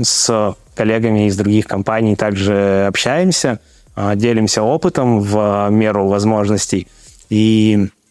с 0.00 0.56
коллегами 0.74 1.26
из 1.28 1.36
других 1.36 1.66
компаний 1.66 2.16
также 2.16 2.86
общаемся, 2.88 3.60
а, 3.94 4.14
делимся 4.14 4.62
опытом 4.62 5.20
в 5.20 5.68
меру 5.70 6.08
возможностей. 6.08 6.88
И 7.28 7.86
а, 7.86 8.01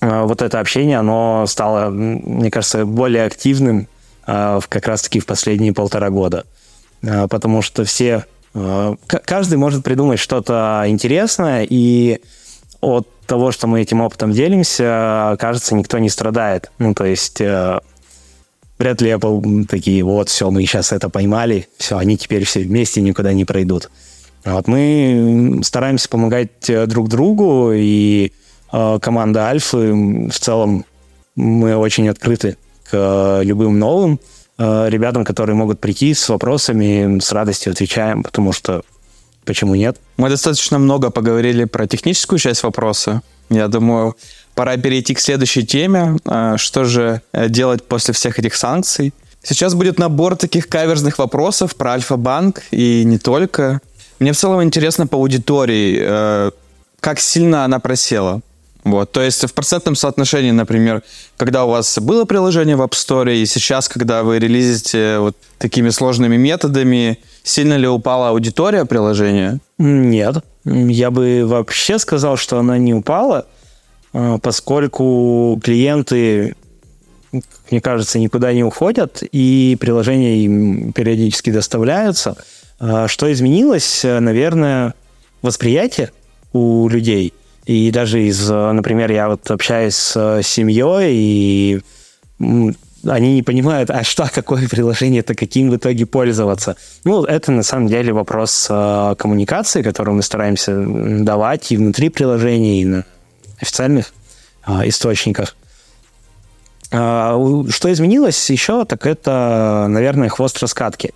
вот 0.00 0.42
это 0.42 0.60
общение, 0.60 0.98
оно 0.98 1.44
стало, 1.46 1.90
мне 1.90 2.50
кажется, 2.50 2.84
более 2.84 3.24
активным 3.24 3.88
а, 4.26 4.60
как 4.68 4.86
раз-таки 4.86 5.20
в 5.20 5.26
последние 5.26 5.72
полтора 5.72 6.10
года. 6.10 6.44
Потому 7.00 7.62
что 7.62 7.84
все... 7.84 8.24
Каждый 9.06 9.58
может 9.58 9.84
придумать 9.84 10.18
что-то 10.18 10.82
интересное, 10.86 11.66
и 11.68 12.20
от 12.80 13.06
того, 13.26 13.52
что 13.52 13.66
мы 13.66 13.82
этим 13.82 14.00
опытом 14.00 14.32
делимся, 14.32 15.36
кажется, 15.38 15.74
никто 15.74 15.98
не 15.98 16.08
страдает. 16.08 16.72
Ну, 16.78 16.94
то 16.94 17.04
есть 17.04 17.40
Вряд 18.78 19.00
ли 19.00 19.10
Apple 19.10 19.66
такие, 19.66 20.04
вот, 20.04 20.28
все, 20.28 20.50
мы 20.50 20.62
сейчас 20.62 20.92
это 20.92 21.08
поймали, 21.08 21.68
все, 21.78 21.98
они 21.98 22.16
теперь 22.16 22.44
все 22.44 22.60
вместе 22.60 23.00
никуда 23.00 23.32
не 23.32 23.44
пройдут. 23.44 23.90
Вот 24.44 24.68
мы 24.68 25.60
стараемся 25.64 26.08
помогать 26.08 26.70
э, 26.70 26.86
друг 26.86 27.08
другу, 27.08 27.72
и 27.74 28.26
э, 28.26 28.30
команда 28.70 29.46
Альфы 29.46 30.28
в 30.28 30.38
целом 30.38 30.84
мы 31.34 31.76
очень 31.76 32.08
открыты 32.08 32.56
к 32.90 33.40
любым 33.42 33.78
новым 33.78 34.20
э, 34.58 34.86
ребятам, 34.88 35.24
которые 35.24 35.56
могут 35.56 35.80
прийти 35.80 36.14
с 36.14 36.28
вопросами, 36.28 37.20
с 37.20 37.32
радостью 37.32 37.72
отвечаем, 37.72 38.22
потому 38.22 38.52
что 38.52 38.82
почему 39.44 39.74
нет? 39.74 39.98
Мы 40.16 40.28
достаточно 40.28 40.78
много 40.78 41.10
поговорили 41.10 41.64
про 41.64 41.86
техническую 41.86 42.38
часть 42.38 42.62
вопроса. 42.62 43.22
Я 43.50 43.68
думаю, 43.68 44.16
пора 44.54 44.76
перейти 44.76 45.14
к 45.14 45.20
следующей 45.20 45.64
теме. 45.64 46.16
А, 46.24 46.58
что 46.58 46.84
же 46.84 47.22
э, 47.32 47.48
делать 47.48 47.84
после 47.84 48.12
всех 48.12 48.38
этих 48.38 48.54
санкций? 48.54 49.14
Сейчас 49.42 49.74
будет 49.74 49.98
набор 49.98 50.36
таких 50.36 50.68
каверзных 50.68 51.18
вопросов 51.18 51.76
про 51.76 51.92
Альфа-банк 51.92 52.62
и 52.72 53.04
не 53.04 53.18
только. 53.18 53.80
Мне 54.18 54.32
в 54.32 54.36
целом 54.36 54.62
интересно 54.62 55.06
по 55.06 55.16
аудитории, 55.16 55.98
э, 56.00 56.50
как 57.00 57.20
сильно 57.20 57.64
она 57.64 57.78
просела. 57.78 58.42
Вот, 58.90 59.12
то 59.12 59.22
есть 59.22 59.44
в 59.44 59.52
процентном 59.54 59.96
соотношении, 59.96 60.50
например, 60.50 61.02
когда 61.36 61.64
у 61.64 61.70
вас 61.70 61.98
было 61.98 62.24
приложение 62.24 62.76
в 62.76 62.82
App 62.82 62.92
Store, 62.92 63.34
и 63.34 63.46
сейчас, 63.46 63.88
когда 63.88 64.22
вы 64.22 64.38
релизите 64.38 65.18
вот 65.18 65.36
такими 65.58 65.90
сложными 65.90 66.36
методами, 66.36 67.18
сильно 67.42 67.76
ли 67.76 67.86
упала 67.86 68.30
аудитория 68.30 68.84
приложения? 68.84 69.60
Нет. 69.78 70.44
Я 70.64 71.10
бы 71.10 71.42
вообще 71.44 71.98
сказал, 71.98 72.36
что 72.36 72.58
она 72.58 72.78
не 72.78 72.94
упала. 72.94 73.46
А, 74.12 74.38
поскольку 74.38 75.60
клиенты, 75.62 76.54
мне 77.70 77.80
кажется, 77.80 78.18
никуда 78.18 78.52
не 78.52 78.64
уходят, 78.64 79.22
и 79.32 79.76
приложения 79.80 80.38
им 80.38 80.92
периодически 80.92 81.50
доставляются. 81.50 82.36
А, 82.80 83.08
что 83.08 83.32
изменилось? 83.32 84.02
Наверное, 84.04 84.94
восприятие 85.42 86.10
у 86.52 86.88
людей. 86.88 87.32
И 87.68 87.90
даже 87.90 88.22
из, 88.22 88.48
например, 88.48 89.12
я 89.12 89.28
вот 89.28 89.50
общаюсь 89.50 89.94
с 89.94 90.42
семьей, 90.42 91.12
и 91.12 91.80
они 93.06 93.34
не 93.34 93.42
понимают, 93.42 93.90
а 93.90 94.04
что, 94.04 94.26
какое 94.34 94.66
приложение 94.68 95.20
это 95.20 95.34
каким 95.34 95.68
в 95.68 95.76
итоге 95.76 96.06
пользоваться. 96.06 96.76
Ну, 97.04 97.24
это 97.24 97.52
на 97.52 97.62
самом 97.62 97.88
деле 97.88 98.14
вопрос 98.14 98.68
э, 98.70 99.14
коммуникации, 99.18 99.82
которую 99.82 100.16
мы 100.16 100.22
стараемся 100.22 100.74
давать 100.78 101.70
и 101.70 101.76
внутри 101.76 102.08
приложения, 102.08 102.80
и 102.80 102.84
на 102.86 103.04
официальных 103.60 104.14
источниках. 104.84 105.54
А, 106.90 107.38
что 107.68 107.92
изменилось 107.92 108.48
еще, 108.50 108.86
так 108.86 109.06
это, 109.06 109.86
наверное, 109.90 110.30
хвост 110.30 110.58
раскатки. 110.62 111.12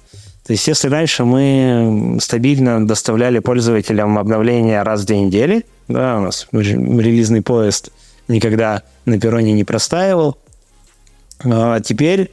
То 0.46 0.52
есть, 0.52 0.66
если 0.66 0.88
раньше 0.88 1.24
мы 1.24 2.18
стабильно 2.20 2.84
доставляли 2.84 3.38
пользователям 3.38 4.18
обновления 4.18 4.82
раз 4.82 5.02
в 5.02 5.06
две 5.06 5.20
недели, 5.20 5.64
да, 5.86 6.18
у 6.18 6.20
нас 6.22 6.48
релизный 6.52 7.42
поезд 7.42 7.90
никогда 8.26 8.82
на 9.04 9.20
перроне 9.20 9.52
не 9.52 9.64
простаивал, 9.64 10.36
а 11.44 11.80
теперь 11.80 12.30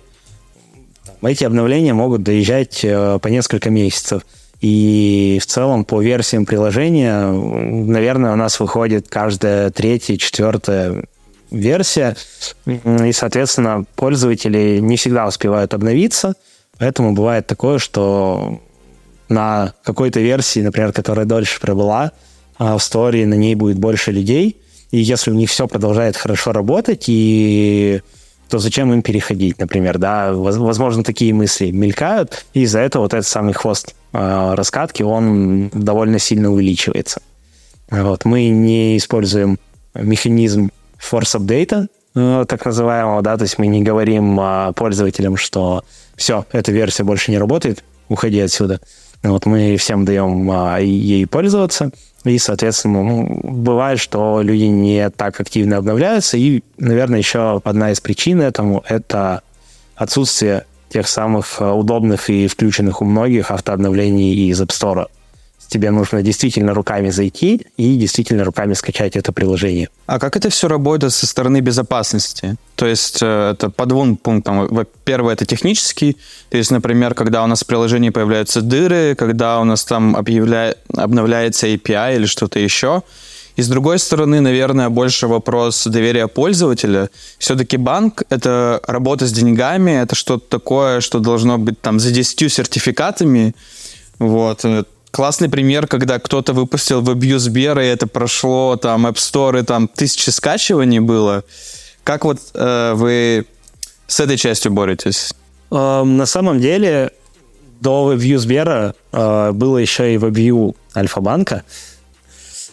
эти 1.22 1.43
обновления 1.43 1.93
могут 1.93 2.24
доезжать 2.24 2.84
э, 2.84 3.20
по 3.22 3.28
несколько 3.28 3.70
месяцев. 3.70 4.24
И 4.62 5.39
в 5.41 5.45
целом 5.45 5.86
по 5.86 6.01
версиям 6.01 6.45
приложения, 6.45 7.28
наверное, 7.28 8.34
у 8.34 8.36
нас 8.36 8.60
выходит 8.60 9.07
каждая 9.07 9.70
третья, 9.70 10.18
четвертая 10.18 11.05
версия. 11.49 12.16
И, 12.66 13.12
соответственно, 13.14 13.86
пользователи 13.95 14.80
не 14.80 14.97
всегда 14.97 15.28
успевают 15.28 15.74
обновиться. 15.74 16.34
Поэтому 16.80 17.13
бывает 17.13 17.45
такое, 17.45 17.77
что 17.77 18.61
на 19.27 19.73
какой-то 19.84 20.19
версии, 20.19 20.61
например, 20.61 20.91
которая 20.91 21.25
дольше 21.25 21.59
пробыла, 21.59 22.13
а 22.57 22.77
в 22.77 22.82
истории 22.82 23.25
на 23.25 23.36
ней 23.36 23.55
будет 23.55 23.77
больше 23.77 24.11
людей. 24.11 24.57
И 24.91 24.97
если 24.97 25.30
у 25.30 25.36
них 25.36 25.49
все 25.49 25.67
продолжает 25.67 26.17
хорошо 26.17 26.51
работать, 26.51 27.05
и 27.07 28.01
то 28.49 28.57
зачем 28.57 28.91
им 28.91 29.03
переходить, 29.03 29.59
например, 29.59 29.99
да? 29.99 30.34
Возможно, 30.34 31.03
такие 31.03 31.34
мысли 31.34 31.69
мелькают, 31.69 32.45
и 32.53 32.61
из-за 32.61 32.80
этого 32.80 33.03
вот 33.03 33.13
этот 33.13 33.27
самый 33.27 33.53
хвост 33.53 33.93
э, 34.11 34.53
раскатки, 34.55 35.03
он 35.03 35.69
довольно 35.69 36.17
сильно 36.17 36.51
увеличивается. 36.51 37.21
Вот. 37.91 38.25
Мы 38.25 38.49
не 38.49 38.97
используем 38.97 39.59
механизм 39.93 40.71
force 40.99 41.39
update, 41.39 41.88
э, 42.15 42.45
так 42.47 42.65
называемого, 42.65 43.21
да, 43.21 43.38
то 43.38 43.43
есть 43.43 43.59
мы 43.59 43.67
не 43.67 43.84
говорим 43.84 44.39
э, 44.39 44.73
пользователям, 44.75 45.38
что 45.38 45.84
все, 46.20 46.45
эта 46.51 46.72
версия 46.72 47.03
больше 47.03 47.32
не 47.32 47.38
работает, 47.38 47.84
уходи 48.09 48.39
отсюда. 48.41 48.82
Вот 49.24 49.45
мы 49.45 49.78
всем 49.78 50.05
даем 50.05 50.51
э, 50.51 50.84
ей 50.84 51.26
пользоваться, 51.26 51.91
и, 52.26 52.38
соответственно, 52.38 53.03
ну, 53.03 53.39
бывает, 53.43 53.99
что 53.99 54.41
люди 54.41 54.65
не 54.65 55.09
так 55.09 55.39
активно 55.39 55.78
обновляются. 55.78 56.38
И, 56.38 56.61
наверное, 56.78 57.20
еще 57.20 57.61
одна 57.63 57.91
из 57.91 58.01
причин 58.01 58.41
этому– 58.41 58.84
это 58.88 59.41
отсутствие 59.95 60.65
тех 60.89 61.07
самых 61.07 61.61
э, 61.61 61.70
удобных 61.70 62.30
и 62.30 62.47
включенных 62.47 63.01
у 63.01 63.05
многих 63.05 63.51
автообновлений 63.51 64.49
из 64.49 64.61
App 64.61 64.70
Store 64.70 65.07
тебе 65.70 65.91
нужно 65.91 66.22
действительно 66.22 66.74
руками 66.74 67.11
зайти 67.11 67.67
и 67.78 67.95
действительно 67.95 68.43
руками 68.43 68.74
скачать 68.74 69.15
это 69.15 69.32
приложение. 69.32 69.88
А 70.07 70.20
как 70.20 70.36
это 70.36 70.49
все 70.49 70.67
работает 70.67 71.13
со 71.13 71.28
стороны 71.28 71.61
безопасности? 71.61 72.55
То 72.76 72.88
есть 72.88 73.20
э, 73.22 73.51
это 73.53 73.70
по 73.70 73.86
двум 73.86 74.17
пунктам. 74.17 74.86
Первое, 75.05 75.34
это 75.34 75.45
технический. 75.45 76.17
То 76.49 76.57
есть, 76.57 76.72
например, 76.72 77.13
когда 77.13 77.43
у 77.43 77.47
нас 77.47 77.61
в 77.63 77.67
приложении 77.67 78.09
появляются 78.09 78.61
дыры, 78.61 79.15
когда 79.15 79.59
у 79.59 79.63
нас 79.63 79.86
там 79.86 80.15
объявля... 80.15 80.76
обновляется 80.95 81.67
API 81.67 82.15
или 82.15 82.26
что-то 82.26 82.59
еще. 82.59 83.03
И 83.59 83.61
с 83.61 83.67
другой 83.67 83.99
стороны, 83.99 84.39
наверное, 84.39 84.89
больше 84.89 85.28
вопрос 85.28 85.86
доверия 85.86 86.28
пользователя. 86.28 87.09
Все-таки 87.38 87.78
банк— 87.78 88.24
это 88.30 88.82
работа 88.88 89.28
с 89.28 89.32
деньгами, 89.34 89.91
это 89.91 90.15
что-то 90.15 90.47
такое, 90.59 91.01
что 91.01 91.20
должно 91.20 91.57
быть 91.57 91.82
там 91.82 91.99
за 91.99 92.11
10 92.11 92.51
сертификатами. 92.51 93.53
Вот. 94.17 94.63
Классный 95.12 95.49
пример, 95.49 95.88
когда 95.88 96.20
кто-то 96.20 96.53
выпустил 96.53 97.01
WebView 97.01 97.38
Сбера, 97.39 97.84
и 97.84 97.88
это 97.88 98.07
прошло 98.07 98.76
там 98.76 99.07
App 99.07 99.16
Store, 99.16 99.60
и 99.60 99.64
там 99.64 99.88
тысячи 99.88 100.30
скачиваний 100.30 100.99
было. 100.99 101.43
Как 102.03 102.26
вот 102.26 102.39
э, 102.53 102.93
вы 102.95 103.45
с 104.07 104.20
этой 104.20 104.38
частью 104.38 104.72
боретесь? 104.72 105.34
Э, 105.72 106.03
на 106.03 106.26
самом 106.26 106.60
деле 106.60 107.12
до 107.82 108.14
WebView 108.14 108.38
Сбера 108.38 108.95
э, 109.12 109.51
было 109.51 109.78
еще 109.78 110.14
и 110.14 110.18
WebView 110.18 110.76
Альфа-банка, 110.95 111.64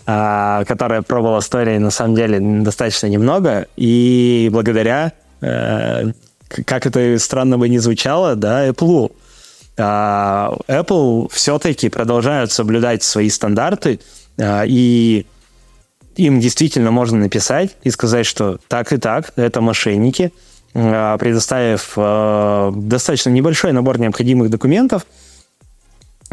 э, 0.06 0.64
которая 0.66 1.02
пробовала 1.02 1.40
истории 1.40 1.78
на 1.78 1.90
самом 1.90 2.14
деле 2.14 2.40
достаточно 2.62 3.06
немного, 3.06 3.66
и 3.76 4.48
благодаря, 4.52 5.12
э, 5.40 6.12
как 6.48 6.86
это 6.86 7.18
странно 7.18 7.58
бы 7.58 7.68
не 7.68 7.78
звучало, 7.78 8.36
да, 8.36 8.68
Apple 8.68 9.12
Apple 9.78 11.28
все-таки 11.30 11.88
продолжают 11.88 12.50
соблюдать 12.50 13.02
свои 13.02 13.28
стандарты, 13.28 14.00
а, 14.38 14.64
и 14.66 15.26
им 16.16 16.40
действительно 16.40 16.90
можно 16.90 17.18
написать 17.18 17.76
и 17.82 17.90
сказать, 17.90 18.24
что 18.24 18.58
так 18.68 18.92
и 18.92 18.96
так, 18.96 19.32
это 19.36 19.60
мошенники, 19.60 20.32
а, 20.74 21.18
предоставив 21.18 21.92
достаточно 22.88 23.30
небольшой 23.30 23.72
набор 23.72 23.98
необходимых 23.98 24.50
документов, 24.50 25.06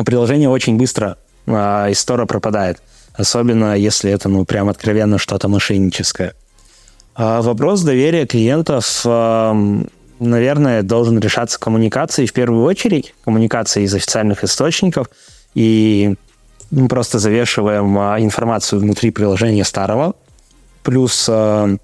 приложение 0.05 0.49
очень 0.49 0.77
быстро 0.77 1.17
из 1.45 1.99
стора 1.99 2.25
пропадает. 2.25 2.81
Особенно 3.15 3.77
если 3.77 4.09
это, 4.09 4.29
ну, 4.29 4.45
прям 4.45 4.69
откровенно 4.69 5.17
что-то 5.17 5.49
мошенническое. 5.49 6.33
Вопрос 7.15 7.81
доверия 7.81 8.25
клиентов 8.25 9.05
наверное, 10.23 10.83
должен 10.83 11.19
решаться 11.19 11.59
коммуникацией 11.59 12.27
в 12.27 12.33
первую 12.33 12.63
очередь, 12.63 13.13
коммуникацией 13.23 13.85
из 13.85 13.93
официальных 13.93 14.43
источников, 14.43 15.09
и 15.53 16.15
мы 16.71 16.87
просто 16.87 17.19
завешиваем 17.19 17.97
а, 17.99 18.19
информацию 18.19 18.79
внутри 18.79 19.11
приложения 19.11 19.63
старого, 19.63 20.15
плюс 20.81 21.27
а, 21.29 21.75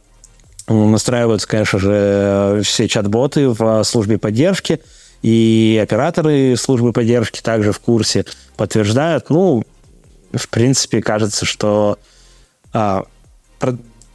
настраиваются, 0.67 1.47
конечно 1.47 1.79
же, 1.79 2.61
все 2.63 2.87
чат-боты 2.87 3.49
в 3.49 3.83
службе 3.83 4.17
поддержки, 4.17 4.81
и 5.21 5.79
операторы 5.81 6.55
службы 6.55 6.93
поддержки 6.93 7.41
также 7.41 7.71
в 7.71 7.79
курсе 7.79 8.25
подтверждают. 8.55 9.29
Ну, 9.29 9.63
в 10.31 10.49
принципе, 10.49 11.01
кажется, 11.01 11.45
что 11.45 11.99
а, 12.71 13.03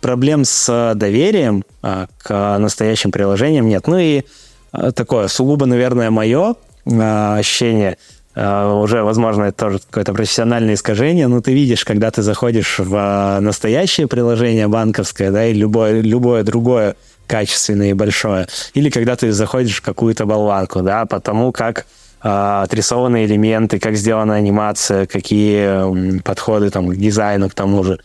проблем 0.04 0.44
с 0.44 0.92
доверием 0.94 1.64
а, 1.80 2.08
к 2.18 2.58
настоящим 2.58 3.10
приложениям 3.10 3.66
нет. 3.66 3.86
Ну 3.86 3.96
и 3.96 4.24
а, 4.70 4.92
такое 4.92 5.28
сугубо, 5.28 5.64
наверное, 5.64 6.10
мое 6.10 6.56
ощущение, 6.84 7.96
уже, 8.36 9.02
возможно, 9.02 9.44
это 9.44 9.56
тоже 9.56 9.78
какое-то 9.78 10.12
профессиональное 10.12 10.74
искажение, 10.74 11.28
но 11.28 11.40
ты 11.40 11.54
видишь, 11.54 11.86
когда 11.86 12.10
ты 12.10 12.20
заходишь 12.20 12.78
в 12.78 13.38
настоящее 13.40 14.06
приложение 14.06 14.68
банковское, 14.68 15.30
да, 15.30 15.46
и 15.46 15.54
любое, 15.54 16.02
любое 16.02 16.42
другое 16.42 16.96
качественное 17.26 17.90
и 17.90 17.94
большое, 17.94 18.46
или 18.74 18.90
когда 18.90 19.16
ты 19.16 19.32
заходишь 19.32 19.78
в 19.78 19.82
какую-то 19.82 20.26
болванку, 20.26 20.82
да, 20.82 21.06
потому 21.06 21.52
как 21.52 21.86
отрисованы 22.20 23.24
элементы, 23.24 23.78
как 23.78 23.96
сделана 23.96 24.34
анимация, 24.34 25.06
какие 25.06 26.20
подходы 26.20 26.68
там 26.68 26.88
к 26.88 26.96
дизайну, 26.96 27.48
к 27.48 27.54
тому 27.54 27.82
же 27.84 27.98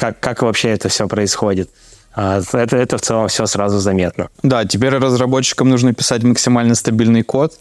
как, 0.00 0.18
как 0.18 0.40
вообще 0.40 0.70
это 0.70 0.88
все 0.88 1.06
происходит. 1.06 1.68
А, 2.14 2.40
это, 2.54 2.78
это 2.78 2.96
в 2.96 3.02
целом 3.02 3.28
все 3.28 3.44
сразу 3.44 3.80
заметно. 3.80 4.30
Да, 4.42 4.64
теперь 4.64 4.94
разработчикам 4.94 5.68
нужно 5.68 5.92
писать 5.92 6.22
максимально 6.22 6.74
стабильный 6.74 7.22
код, 7.22 7.58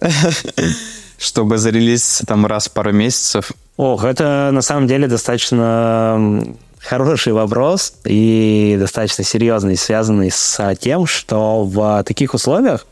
чтобы 1.17 1.57
зарелизиться 1.57 2.25
там 2.25 2.45
раз 2.45 2.69
в 2.69 2.71
пару 2.71 2.93
месяцев. 2.93 3.51
Ох, 3.75 4.05
это 4.05 4.51
на 4.53 4.61
самом 4.61 4.87
деле 4.87 5.07
достаточно 5.07 6.41
хороший 6.79 7.33
вопрос 7.33 7.95
и 8.05 8.77
достаточно 8.79 9.25
серьезный, 9.25 9.75
связанный 9.75 10.31
с 10.31 10.77
тем, 10.79 11.07
что 11.07 11.65
в 11.65 12.03
таких 12.05 12.33
условиях 12.33 12.87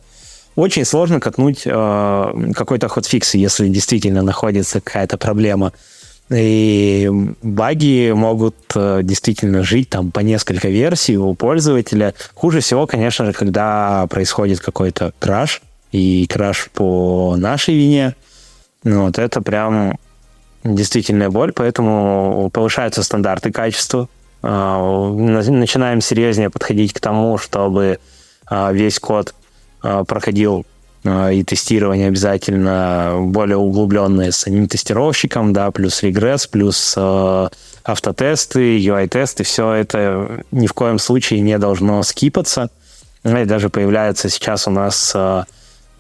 очень 0.58 0.84
сложно 0.84 1.22
катнуть 1.22 1.62
э, 1.64 2.52
какой-то 2.54 2.90
ход 2.90 3.06
фикс, 3.06 3.36
если 3.36 3.70
действительно 3.70 4.24
находится 4.24 4.82
какая-то 4.82 5.18
проблема. 5.18 5.72
И 6.30 7.10
баги 7.42 8.12
могут 8.12 8.56
э, 8.76 9.00
действительно 9.04 9.64
жить 9.64 9.90
там 9.90 10.12
по 10.12 10.20
несколько 10.20 10.68
версий 10.68 11.18
у 11.18 11.34
пользователя. 11.36 12.14
Хуже 12.34 12.60
всего, 12.60 12.86
конечно 12.86 13.26
же, 13.26 13.34
когда 13.34 14.08
происходит 14.08 14.60
какой-то 14.60 15.14
краш, 15.20 15.62
и 15.92 16.28
краш 16.28 16.70
по 16.74 17.36
нашей 17.38 17.76
вине. 17.76 18.16
Ну, 18.84 19.06
вот 19.06 19.18
это 19.18 19.42
прям 19.42 19.98
действительная 20.64 21.30
боль, 21.30 21.54
поэтому 21.54 22.50
повышаются 22.54 23.04
стандарты 23.04 23.52
качества. 23.52 24.10
А, 24.42 25.12
начинаем 25.12 26.02
серьезнее 26.02 26.50
подходить 26.50 26.94
к 26.94 27.00
тому, 27.00 27.38
чтобы 27.38 28.00
а, 28.46 28.72
весь 28.72 29.00
код 29.00 29.34
а, 29.82 30.04
проходил 30.04 30.66
и 31.08 31.44
тестирование 31.44 32.08
обязательно 32.08 33.18
более 33.20 33.58
углубленное 33.58 34.32
с 34.32 34.38
самим 34.38 34.68
тестировщиком, 34.68 35.54
да, 35.54 35.72
плюс 35.72 36.04
регресс, 36.04 36.48
плюс 36.48 36.94
э, 36.98 37.50
автотесты, 37.84 38.78
UI-тесты, 38.80 39.44
все 39.44 39.74
это 39.74 40.44
ни 40.52 40.68
в 40.68 40.74
коем 40.74 41.00
случае 41.00 41.42
не 41.42 41.58
должно 41.58 42.04
скипаться. 42.04 42.70
И 43.24 43.46
даже 43.46 43.70
появляются 43.70 44.30
сейчас 44.30 44.68
у 44.68 44.72
нас 44.72 45.12
э, 45.16 45.44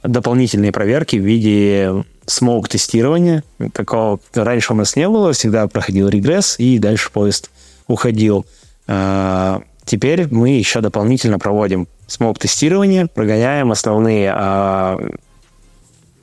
дополнительные 0.03 0.71
проверки 0.71 1.15
в 1.15 1.25
виде 1.25 2.03
смоук-тестирования. 2.25 3.43
Такого 3.73 4.19
раньше 4.33 4.73
у 4.73 4.75
нас 4.75 4.95
не 4.95 5.07
было, 5.07 5.33
всегда 5.33 5.67
проходил 5.67 6.09
регресс, 6.09 6.55
и 6.57 6.79
дальше 6.79 7.11
поезд 7.11 7.49
уходил. 7.87 8.45
Э, 8.87 9.59
теперь 9.87 10.27
мы 10.29 10.51
еще 10.51 10.81
дополнительно 10.81 11.39
проводим 11.39 11.87
смог-тестирование, 12.05 13.07
прогоняем 13.07 13.71
основные 13.71 14.31
а, 14.31 14.99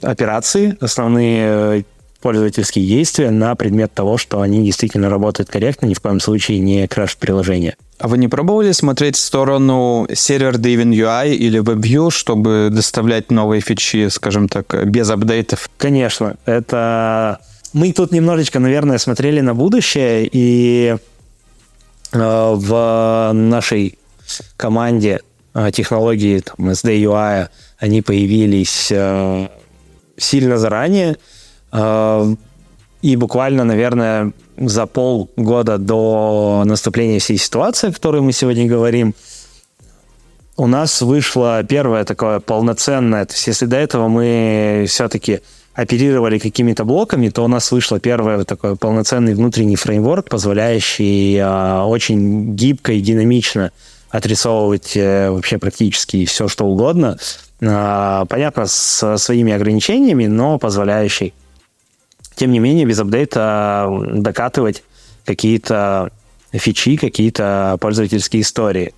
операции, 0.00 0.76
основные 0.80 1.46
э, 1.46 1.82
пользовательские 2.20 2.86
действия 2.86 3.30
на 3.30 3.54
предмет 3.54 3.92
того, 3.92 4.16
что 4.16 4.40
они 4.40 4.64
действительно 4.64 5.10
работают 5.10 5.50
корректно, 5.50 5.86
ни 5.86 5.94
в 5.94 6.00
коем 6.00 6.20
случае 6.20 6.58
не 6.60 6.86
крашат 6.86 7.18
приложение. 7.18 7.76
А 7.98 8.08
вы 8.08 8.18
не 8.18 8.28
пробовали 8.28 8.72
смотреть 8.72 9.16
в 9.16 9.20
сторону 9.20 10.06
сервер-driven 10.12 10.90
UI 10.90 11.34
или 11.34 11.60
WebView, 11.60 12.10
чтобы 12.10 12.68
доставлять 12.70 13.30
новые 13.30 13.60
фичи, 13.60 14.08
скажем 14.08 14.48
так, 14.48 14.88
без 14.88 15.10
апдейтов? 15.10 15.68
Конечно. 15.76 16.36
Это... 16.44 17.40
Мы 17.72 17.92
тут 17.92 18.12
немножечко, 18.12 18.60
наверное, 18.60 18.98
смотрели 18.98 19.40
на 19.40 19.52
будущее, 19.52 20.28
и 20.30 20.94
э, 20.94 20.98
в 22.14 23.32
нашей 23.32 23.98
команде 24.56 25.20
Э, 25.54 25.70
технологии 25.70 26.40
там, 26.40 26.70
SD 26.70 27.04
UI, 27.04 27.48
они 27.78 28.02
появились 28.02 28.90
э, 28.90 29.48
сильно 30.16 30.58
заранее. 30.58 31.16
Э, 31.72 32.34
и 33.02 33.16
буквально, 33.16 33.62
наверное, 33.62 34.32
за 34.56 34.86
полгода 34.86 35.78
до 35.78 36.64
наступления 36.66 37.20
всей 37.20 37.38
ситуации, 37.38 37.90
о 37.90 37.92
которой 37.92 38.20
мы 38.20 38.32
сегодня 38.32 38.66
говорим, 38.66 39.14
у 40.56 40.66
нас 40.66 41.02
вышло 41.02 41.62
первое 41.62 42.04
такое 42.04 42.40
полноценное, 42.40 43.24
то 43.24 43.34
есть 43.34 43.46
если 43.46 43.66
до 43.66 43.76
этого 43.76 44.08
мы 44.08 44.86
все-таки 44.88 45.40
оперировали 45.74 46.38
какими-то 46.38 46.84
блоками, 46.84 47.28
то 47.28 47.44
у 47.44 47.48
нас 47.48 47.70
вышло 47.72 47.98
первое 47.98 48.44
такой 48.44 48.76
полноценный 48.76 49.34
внутренний 49.34 49.76
фреймворк, 49.76 50.28
позволяющий 50.28 51.36
э, 51.36 51.80
очень 51.82 52.54
гибко 52.54 52.92
и 52.92 53.00
динамично 53.00 53.72
отрисовывать 54.10 54.96
э, 54.96 55.30
вообще 55.30 55.58
практически 55.58 56.24
все, 56.26 56.46
что 56.46 56.66
угодно. 56.66 57.18
А, 57.60 58.24
понятно, 58.26 58.66
с 58.66 59.16
своими 59.18 59.52
ограничениями, 59.52 60.26
но 60.26 60.58
позволяющий, 60.58 61.34
тем 62.36 62.52
не 62.52 62.60
менее, 62.60 62.86
без 62.86 63.00
апдейта 63.00 63.88
докатывать 64.12 64.84
какие-то 65.24 66.12
фичи, 66.52 66.96
какие-то 66.96 67.78
пользовательские 67.80 68.42
истории. 68.42 68.94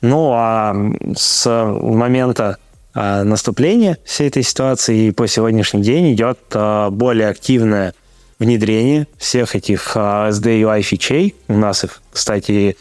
Ну, 0.00 0.32
а 0.32 0.74
с 1.14 1.46
момента 1.46 2.56
а, 3.00 3.22
наступления 3.22 3.96
всей 4.04 4.26
этой 4.26 4.42
ситуации 4.42 5.06
и 5.06 5.10
по 5.12 5.28
сегодняшний 5.28 5.82
день 5.82 6.14
идет 6.14 6.40
а, 6.52 6.90
более 6.90 7.28
активное 7.28 7.94
внедрение 8.40 9.06
всех 9.18 9.54
этих 9.54 9.96
SD 9.96 10.62
UI 10.62 10.82
фичей. 10.82 11.36
У 11.46 11.56
нас 11.56 11.84
их, 11.84 12.02
кстати, 12.10 12.76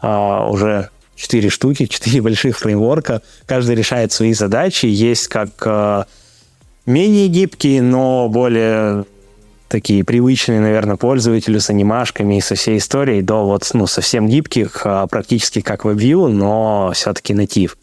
уже 0.00 0.90
четыре 1.16 1.48
штуки, 1.48 1.86
четыре 1.90 2.22
больших 2.22 2.58
фреймворка. 2.58 3.22
Каждый 3.46 3.74
решает 3.74 4.12
свои 4.12 4.34
задачи. 4.34 4.86
Есть 4.86 5.26
как 5.26 6.06
менее 6.86 7.26
гибкие, 7.26 7.82
но 7.82 8.28
более 8.28 9.04
такие 9.66 10.04
привычные, 10.04 10.60
наверное, 10.60 10.96
пользователю 10.96 11.60
с 11.60 11.70
анимашками 11.70 12.38
и 12.38 12.40
со 12.40 12.54
всей 12.54 12.78
историей, 12.78 13.22
до 13.22 13.44
вот, 13.44 13.68
ну, 13.74 13.88
совсем 13.88 14.28
гибких, 14.28 14.86
практически 15.10 15.60
как 15.60 15.84
WebView, 15.84 16.28
но 16.28 16.92
все-таки 16.94 17.34
натив. 17.34 17.76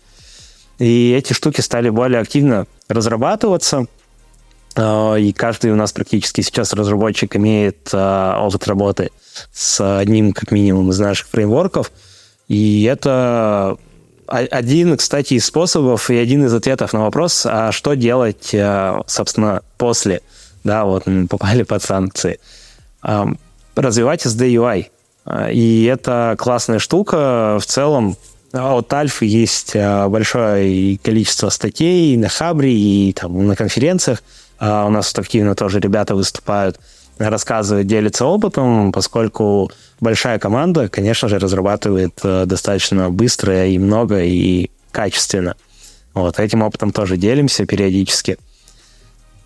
И 0.84 1.14
эти 1.14 1.32
штуки 1.32 1.62
стали 1.62 1.88
более 1.88 2.20
активно 2.20 2.68
разрабатываться. 2.90 3.86
Э, 4.76 5.18
и 5.18 5.32
каждый 5.32 5.72
у 5.72 5.76
нас 5.76 5.94
практически 5.94 6.42
сейчас 6.42 6.74
разработчик 6.74 7.38
имеет 7.38 7.90
э, 7.94 8.34
опыт 8.38 8.68
работы 8.68 9.12
с 9.54 9.80
одним, 10.00 10.34
как 10.34 10.52
минимум, 10.52 10.90
из 10.90 11.00
наших 11.00 11.30
фреймворков. 11.30 11.90
И 12.50 12.84
это 12.84 13.78
один, 14.28 14.98
кстати, 14.98 15.36
из 15.36 15.46
способов 15.46 16.10
и 16.10 16.18
один 16.18 16.44
из 16.44 16.54
ответов 16.54 16.92
на 16.92 17.04
вопрос, 17.04 17.46
а 17.46 17.72
что 17.72 17.94
делать, 17.94 18.54
э, 18.54 19.02
собственно, 19.08 19.62
после, 19.78 20.22
да, 20.66 20.84
вот 20.84 21.06
попали 21.30 21.64
под 21.64 21.82
санкции. 21.82 22.42
Развивать 23.76 24.26
SDUI. 24.26 24.88
И 25.52 25.86
это 25.86 26.36
классная 26.38 26.80
штука. 26.80 27.58
В 27.62 27.66
целом, 27.66 28.18
от 28.54 28.94
Альфы 28.94 29.26
есть 29.26 29.76
большое 29.76 30.98
количество 31.00 31.50
статей 31.50 32.16
на 32.18 32.30
Хабре 32.30 32.74
и 32.74 33.14
там, 33.14 33.48
на 33.48 33.56
конференциях, 33.56 34.22
а 34.60 34.86
у 34.86 34.90
нас 34.90 35.14
активно 35.18 35.56
тоже 35.56 35.80
ребята 35.80 36.16
выступают, 36.16 36.80
рассказывают, 37.18 37.88
делятся 37.88 38.26
опытом, 38.26 38.92
поскольку 38.92 39.72
большая 40.00 40.40
команда, 40.40 40.90
конечно 40.90 41.28
же, 41.28 41.40
разрабатывает 41.40 42.20
э, 42.24 42.46
достаточно 42.46 43.10
быстро 43.10 43.68
и 43.68 43.78
много 43.78 44.22
и 44.22 44.70
качественно. 44.92 45.56
Вот 46.14 46.40
этим 46.40 46.62
опытом 46.62 46.92
тоже 46.92 47.18
делимся 47.18 47.66
периодически. 47.66 48.38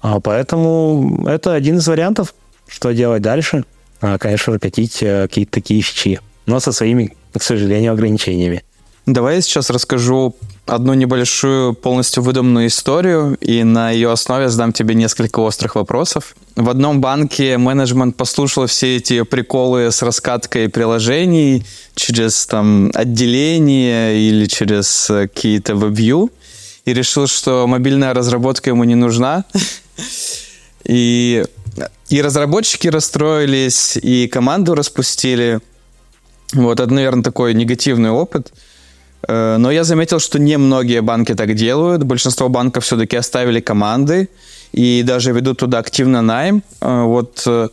А 0.01 0.20
поэтому 0.20 1.26
это 1.28 1.53
один 1.53 1.78
из 1.78 1.88
вариантов, 1.88 2.36
что 2.68 2.91
делать 2.91 3.22
дальше. 3.22 3.66
А, 4.01 4.18
конечно, 4.18 4.53
выкатить 4.53 5.01
э, 5.01 5.24
какие-то 5.28 5.53
такие 5.53 5.82
фичи, 5.82 6.20
но 6.45 6.60
со 6.60 6.72
своими, 6.72 7.16
к 7.34 7.41
сожалению, 7.41 7.93
ограничениями. 7.93 8.64
Давай 9.08 9.36
я 9.36 9.41
сейчас 9.41 9.70
расскажу 9.70 10.36
одну 10.66 10.93
небольшую 10.93 11.74
полностью 11.74 12.22
выдуманную 12.22 12.68
историю, 12.68 13.38
и 13.39 13.64
на 13.64 13.89
ее 13.89 14.12
основе 14.12 14.49
задам 14.49 14.74
тебе 14.74 14.95
несколько 14.95 15.39
острых 15.39 15.76
вопросов. 15.76 16.36
В 16.58 16.70
одном 16.70 16.99
банке 16.99 17.58
менеджмент 17.58 18.18
послушал 18.18 18.66
все 18.66 18.97
эти 18.97 19.22
приколы 19.22 19.93
с 19.93 20.01
раскаткой 20.01 20.68
приложений 20.68 21.66
через 21.95 22.45
там 22.47 22.91
отделение 22.93 24.20
или 24.20 24.45
через 24.45 25.10
э, 25.10 25.30
какие-то 25.30 25.76
веб 25.76 26.30
и 26.84 26.93
решил, 26.93 27.28
что 27.28 27.66
мобильная 27.66 28.14
разработка 28.14 28.72
ему 28.72 28.84
не 28.84 28.95
нужна. 28.95 29.45
И, 30.84 31.43
и 32.08 32.22
разработчики 32.22 32.88
расстроились, 32.88 33.97
и 33.97 34.30
команду 34.30 34.74
распустили. 34.74 35.60
Вот 36.53 36.80
это, 36.80 36.93
наверное, 36.93 37.24
такой 37.24 37.53
негативный 37.53 38.10
опыт– 38.10 38.53
но 39.28 39.72
я 39.72 39.84
заметил, 39.84 40.20
что 40.20 40.39
не 40.39 40.57
многие 40.57 41.01
банки 41.01 41.34
так 41.34 41.55
делают. 41.55 42.03
Большинство 42.03 42.49
банков 42.49 42.84
все-таки 42.84 43.18
оставили 43.18 43.59
команды 43.59 44.30
и 44.72 45.03
даже 45.03 45.32
ведут 45.32 45.59
туда 45.59 45.80
активно 45.80 46.22
найм. 46.22 46.63
Э, 46.82 47.03
вот 47.03 47.43
э, 47.45 47.70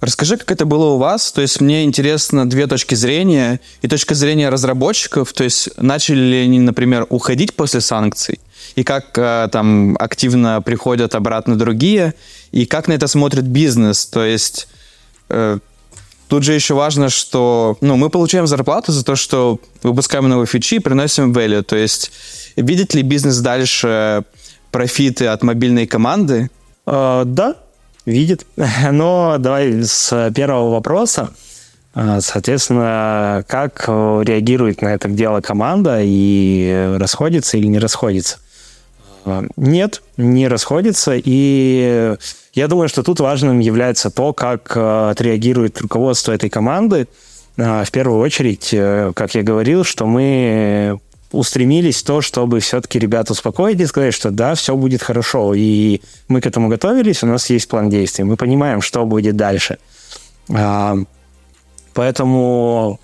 расскажи, 0.00 0.36
как 0.36 0.50
это 0.52 0.64
было 0.64 0.94
у 0.94 0.98
вас. 0.98 1.32
То 1.32 1.40
есть 1.40 1.60
мне 1.60 1.84
интересно 1.84 2.48
две 2.48 2.66
точки 2.66 2.94
зрения. 2.94 3.60
И 3.82 3.88
точка 3.88 4.14
зрения 4.14 4.48
разработчиков. 4.48 5.32
То 5.32 5.44
есть 5.44 5.70
начали 5.76 6.20
ли 6.20 6.36
они, 6.38 6.60
например, 6.60 7.06
уходить 7.10 7.54
после 7.54 7.80
санкций? 7.80 8.40
И 8.76 8.84
как 8.84 9.12
там 9.50 9.96
активно 9.98 10.62
приходят 10.62 11.14
обратно 11.14 11.56
другие? 11.56 12.14
И 12.52 12.66
как 12.66 12.88
на 12.88 12.92
это 12.92 13.06
смотрит 13.06 13.44
бизнес? 13.44 14.06
То 14.06 14.24
есть 14.24 14.68
Тут 16.28 16.42
же 16.42 16.52
еще 16.52 16.74
важно, 16.74 17.08
что 17.08 17.78
ну, 17.80 17.96
мы 17.96 18.10
получаем 18.10 18.46
зарплату 18.46 18.92
за 18.92 19.04
то, 19.04 19.16
что 19.16 19.60
выпускаем 19.82 20.28
новые 20.28 20.46
фичи 20.46 20.78
приносим 20.78 21.32
value. 21.32 21.62
То 21.62 21.76
есть 21.76 22.12
видит 22.56 22.94
ли 22.94 23.02
бизнес 23.02 23.38
дальше 23.38 24.24
профиты 24.70 25.26
от 25.26 25.42
мобильной 25.42 25.86
команды? 25.86 26.50
Uh, 26.86 27.24
да, 27.24 27.56
видит. 28.04 28.46
Но 28.92 29.36
давай 29.38 29.82
с 29.82 30.32
первого 30.34 30.70
вопроса. 30.70 31.30
А, 31.94 32.20
соответственно, 32.20 33.44
как 33.48 33.88
реагирует 33.88 34.82
на 34.82 34.88
это 34.88 35.08
дело 35.08 35.40
команда 35.40 36.00
и 36.02 36.94
расходится 36.98 37.56
или 37.56 37.66
не 37.66 37.78
расходится? 37.78 38.38
А, 39.28 39.44
нет, 39.56 40.02
не 40.16 40.48
расходится. 40.48 41.12
И 41.16 42.16
я 42.54 42.68
думаю, 42.68 42.88
что 42.88 43.02
тут 43.02 43.20
важным 43.20 43.58
является 43.58 44.10
то, 44.10 44.32
как 44.32 44.72
э, 44.74 45.10
отреагирует 45.10 45.80
руководство 45.80 46.32
этой 46.32 46.50
команды. 46.50 47.08
Э, 47.56 47.84
в 47.84 47.90
первую 47.90 48.20
очередь, 48.20 48.70
э, 48.72 49.12
как 49.14 49.34
я 49.34 49.42
говорил, 49.42 49.84
что 49.84 50.06
мы 50.06 50.98
устремились 51.30 52.02
то, 52.02 52.22
чтобы 52.22 52.60
все-таки 52.60 52.98
ребят 52.98 53.30
успокоить 53.30 53.78
и 53.80 53.86
сказать, 53.86 54.14
что 54.14 54.30
да, 54.30 54.54
все 54.54 54.74
будет 54.74 55.02
хорошо. 55.02 55.52
И 55.54 56.00
мы 56.28 56.40
к 56.40 56.46
этому 56.46 56.68
готовились, 56.68 57.22
у 57.22 57.26
нас 57.26 57.50
есть 57.50 57.68
план 57.68 57.90
действий, 57.90 58.24
мы 58.24 58.36
понимаем, 58.36 58.80
что 58.80 59.04
будет 59.04 59.36
дальше. 59.36 59.76
Поэтому 61.92 62.98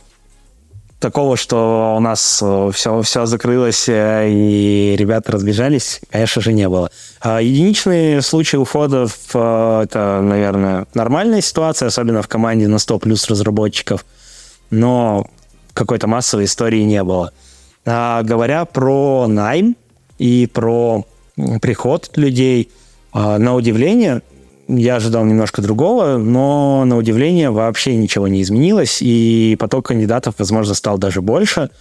такого, 1.04 1.36
что 1.36 1.96
у 1.98 2.00
нас 2.00 2.42
все, 2.72 3.02
все 3.02 3.26
закрылось 3.26 3.84
и 3.90 4.96
ребята 4.98 5.32
разбежались, 5.32 6.00
конечно 6.10 6.40
же, 6.40 6.54
не 6.54 6.66
было. 6.66 6.90
А 7.20 7.42
единичные 7.42 8.22
случаи 8.22 8.56
уходов 8.56 9.14
э,– 9.34 9.80
это, 9.84 10.20
наверное, 10.22 10.86
нормальная 10.94 11.42
ситуация, 11.42 11.88
особенно 11.88 12.22
в 12.22 12.28
команде 12.28 12.68
на 12.68 12.78
100 12.78 13.00
плюс 13.00 13.28
разработчиков, 13.28 14.06
но 14.70 15.26
какой-то 15.74 16.06
массовой 16.06 16.46
истории 16.46 16.80
не 16.84 17.04
было. 17.04 17.34
А 17.84 18.22
говоря 18.22 18.64
про 18.64 19.26
найм 19.28 19.76
и 20.16 20.48
про 20.50 21.04
приход 21.60 22.16
людей, 22.16 22.70
э, 23.12 23.36
на 23.36 23.54
удивление, 23.54 24.22
я 24.68 24.96
ожидал 24.96 25.24
немножко 25.24 25.62
другого, 25.62 26.16
но 26.16 26.84
на 26.84 26.96
удивление 26.96 27.50
вообще 27.50 27.94
ничего 27.96 28.28
не 28.28 28.42
изменилось, 28.42 28.98
и 29.00 29.56
поток 29.58 29.86
кандидатов, 29.86 30.34
возможно, 30.38 30.74
стал 30.74 30.98
даже 30.98 31.22
больше– 31.22 31.70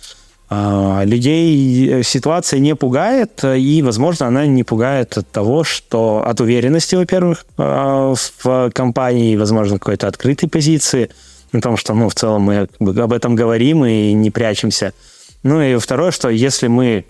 а, 0.55 1.03
людей 1.03 2.03
ситуация 2.03 2.59
не 2.59 2.75
пугает, 2.75 3.43
и, 3.43 3.81
возможно, 3.81 4.27
она 4.27 4.45
не 4.45 4.63
пугает 4.63 5.17
от 5.17 5.27
того, 5.29 5.63
что 5.63 6.23
от 6.27 6.41
уверенности, 6.41 6.93
во-первых, 6.95 7.45
а, 7.57 8.13
в 8.43 8.69
компании, 8.71 9.35
возможно, 9.35 9.79
какой-то 9.79 10.07
открытой 10.07 10.47
позиции, 10.49 11.09
о 11.53 11.59
том, 11.59 11.75
что, 11.75 11.95
ну, 11.95 12.07
в 12.07 12.13
целом 12.13 12.43
мы 12.43 12.67
об 12.79 13.13
этом 13.13 13.35
говорим 13.35 13.83
и 13.85 14.13
не 14.13 14.29
прячемся. 14.29 14.93
Ну 15.41 15.59
и 15.61 15.77
второе, 15.77 16.11
что 16.11 16.29
если 16.29 16.67
мы 16.67 17.05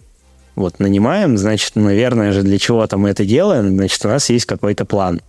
вот 0.56 0.80
нанимаем, 0.80 1.38
значит, 1.38 1.76
наверное 1.76 2.32
же, 2.32 2.44
для 2.44 2.58
чего-то 2.58 2.98
мы 2.98 3.10
это 3.10 3.26
делаем, 3.26 3.76
значит, 3.76 4.06
у 4.06 4.10
нас 4.10 4.30
есть 4.30 4.46
какой-то 4.46 4.86
план. 4.86 5.22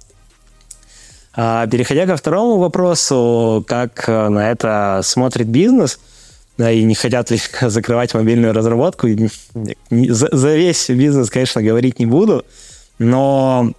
А 1.36 1.66
переходя 1.66 2.06
ко 2.06 2.16
второму 2.16 2.58
вопросу, 2.58 3.64
как 3.66 4.06
на 4.08 4.50
это 4.50 5.00
смотрит 5.02 5.48
бизнес– 5.48 5.98
да, 6.56 6.70
и 6.70 6.82
не 6.84 6.94
хотят 6.94 7.30
ли 7.30 7.38
закрывать 7.60 8.14
мобильную 8.14 8.52
разработку. 8.52 9.08
За, 9.90 10.28
за 10.32 10.54
весь 10.54 10.88
бизнес, 10.90 11.30
конечно, 11.30 11.62
говорить 11.62 11.98
не 11.98 12.06
буду, 12.06 12.44
но 12.98 13.72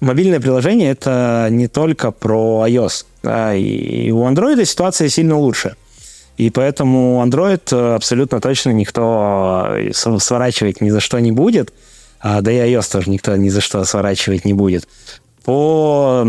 мобильное 0.00 0.40
приложение 0.40 0.90
это 0.90 1.48
не 1.50 1.68
только 1.68 2.12
про 2.12 2.64
iOS. 2.68 3.06
Да, 3.22 3.54
и 3.54 4.10
у 4.10 4.24
Android 4.28 4.64
ситуация 4.64 5.08
сильно 5.08 5.36
лучше. 5.36 5.76
И 6.38 6.50
поэтому 6.50 7.22
Android 7.24 7.94
абсолютно 7.94 8.40
точно 8.40 8.70
никто 8.70 9.76
сворачивать 9.92 10.80
ни 10.80 10.90
за 10.90 11.00
что 11.00 11.18
не 11.18 11.32
будет. 11.32 11.72
А, 12.20 12.40
да 12.40 12.52
и 12.52 12.72
iOS 12.72 12.90
тоже 12.90 13.10
никто 13.10 13.34
ни 13.36 13.48
за 13.48 13.60
что 13.60 13.84
сворачивать 13.84 14.44
не 14.44 14.54
будет. 14.54 14.88
По 15.44 16.24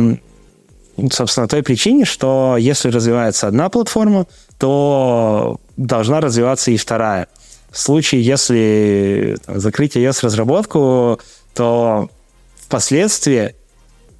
собственно, 1.11 1.47
той 1.47 1.63
причине, 1.63 2.05
что 2.05 2.55
если 2.57 2.89
развивается 2.89 3.47
одна 3.47 3.69
платформа, 3.69 4.27
то 4.57 5.59
должна 5.77 6.21
развиваться 6.21 6.71
и 6.71 6.77
вторая. 6.77 7.27
В 7.71 7.77
случае, 7.77 8.21
если 8.21 9.37
закрыть 9.47 9.97
iOS-разработку, 9.97 11.19
то 11.55 12.09
впоследствии, 12.55 13.55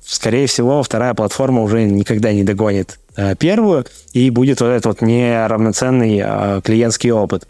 скорее 0.03 0.47
всего, 0.47 0.81
вторая 0.81 1.13
платформа 1.13 1.61
уже 1.61 1.83
никогда 1.83 2.33
не 2.33 2.43
догонит 2.43 2.99
э, 3.15 3.35
первую, 3.35 3.85
и 4.13 4.29
будет 4.31 4.61
вот 4.61 4.67
этот 4.67 4.85
вот 4.85 5.01
неравноценный 5.01 6.21
э, 6.23 6.61
клиентский 6.63 7.11
опыт. 7.11 7.47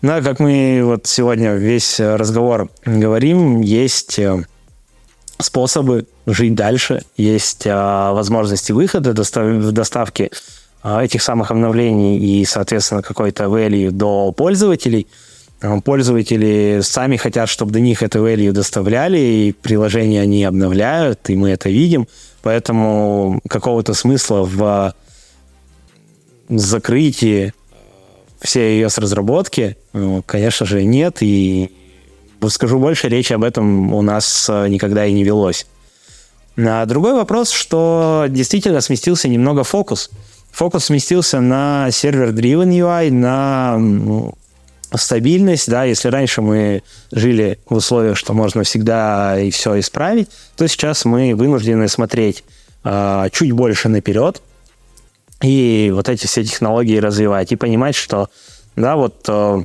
Но, 0.00 0.20
как 0.22 0.40
мы 0.40 0.80
вот 0.84 1.06
сегодня 1.06 1.52
весь 1.52 2.00
разговор 2.00 2.70
говорим, 2.84 3.60
есть 3.60 4.18
э, 4.18 4.44
способы 5.42 6.06
жить 6.26 6.54
дальше, 6.54 7.02
есть 7.16 7.66
возможности 7.66 8.72
выхода, 8.72 9.12
достав- 9.12 9.70
доставки 9.72 10.30
а, 10.82 11.04
этих 11.04 11.22
самых 11.22 11.50
обновлений 11.52 12.18
и, 12.18 12.44
соответственно, 12.44 13.02
какой-то 13.02 13.44
value 13.44 13.90
до 13.90 14.32
пользователей. 14.32 15.06
А, 15.60 15.80
пользователи 15.80 16.80
сами 16.82 17.16
хотят, 17.16 17.48
чтобы 17.48 17.70
до 17.70 17.78
них 17.78 18.02
это 18.02 18.18
value 18.18 18.50
доставляли, 18.50 19.18
и 19.18 19.52
приложения 19.52 20.20
они 20.20 20.42
обновляют, 20.44 21.30
и 21.30 21.36
мы 21.36 21.50
это 21.50 21.68
видим. 21.68 22.08
Поэтому 22.42 23.40
какого-то 23.48 23.94
смысла 23.94 24.42
в 24.42 24.94
закрытии 26.48 27.54
всей 28.40 28.74
ее 28.74 28.90
с 28.90 28.98
разработки, 28.98 29.76
ну, 29.92 30.24
конечно 30.26 30.66
же, 30.66 30.82
нет. 30.82 31.18
И 31.20 31.70
скажу 32.48 32.78
больше, 32.78 33.08
речи 33.08 33.32
об 33.32 33.44
этом 33.44 33.92
у 33.92 34.02
нас 34.02 34.48
никогда 34.48 35.06
и 35.06 35.12
не 35.12 35.24
велось. 35.24 35.66
А 36.56 36.84
другой 36.86 37.14
вопрос, 37.14 37.50
что 37.50 38.26
действительно 38.28 38.80
сместился 38.80 39.28
немного 39.28 39.64
фокус. 39.64 40.10
Фокус 40.52 40.86
сместился 40.86 41.40
на 41.40 41.90
сервер-driven 41.90 42.68
UI, 42.68 43.10
на 43.10 43.78
ну, 43.78 44.34
стабильность, 44.94 45.70
да, 45.70 45.84
если 45.84 46.08
раньше 46.08 46.42
мы 46.42 46.82
жили 47.10 47.58
в 47.68 47.76
условиях, 47.76 48.18
что 48.18 48.34
можно 48.34 48.62
всегда 48.62 49.40
и 49.40 49.50
все 49.50 49.80
исправить, 49.80 50.28
то 50.56 50.66
сейчас 50.66 51.06
мы 51.06 51.34
вынуждены 51.34 51.88
смотреть 51.88 52.44
э, 52.84 53.28
чуть 53.32 53.52
больше 53.52 53.88
наперед 53.88 54.42
и 55.42 55.90
вот 55.94 56.10
эти 56.10 56.26
все 56.26 56.44
технологии 56.44 56.98
развивать 56.98 57.50
и 57.52 57.56
понимать, 57.56 57.94
что, 57.94 58.28
да, 58.76 58.96
вот 58.96 59.24
э, 59.28 59.64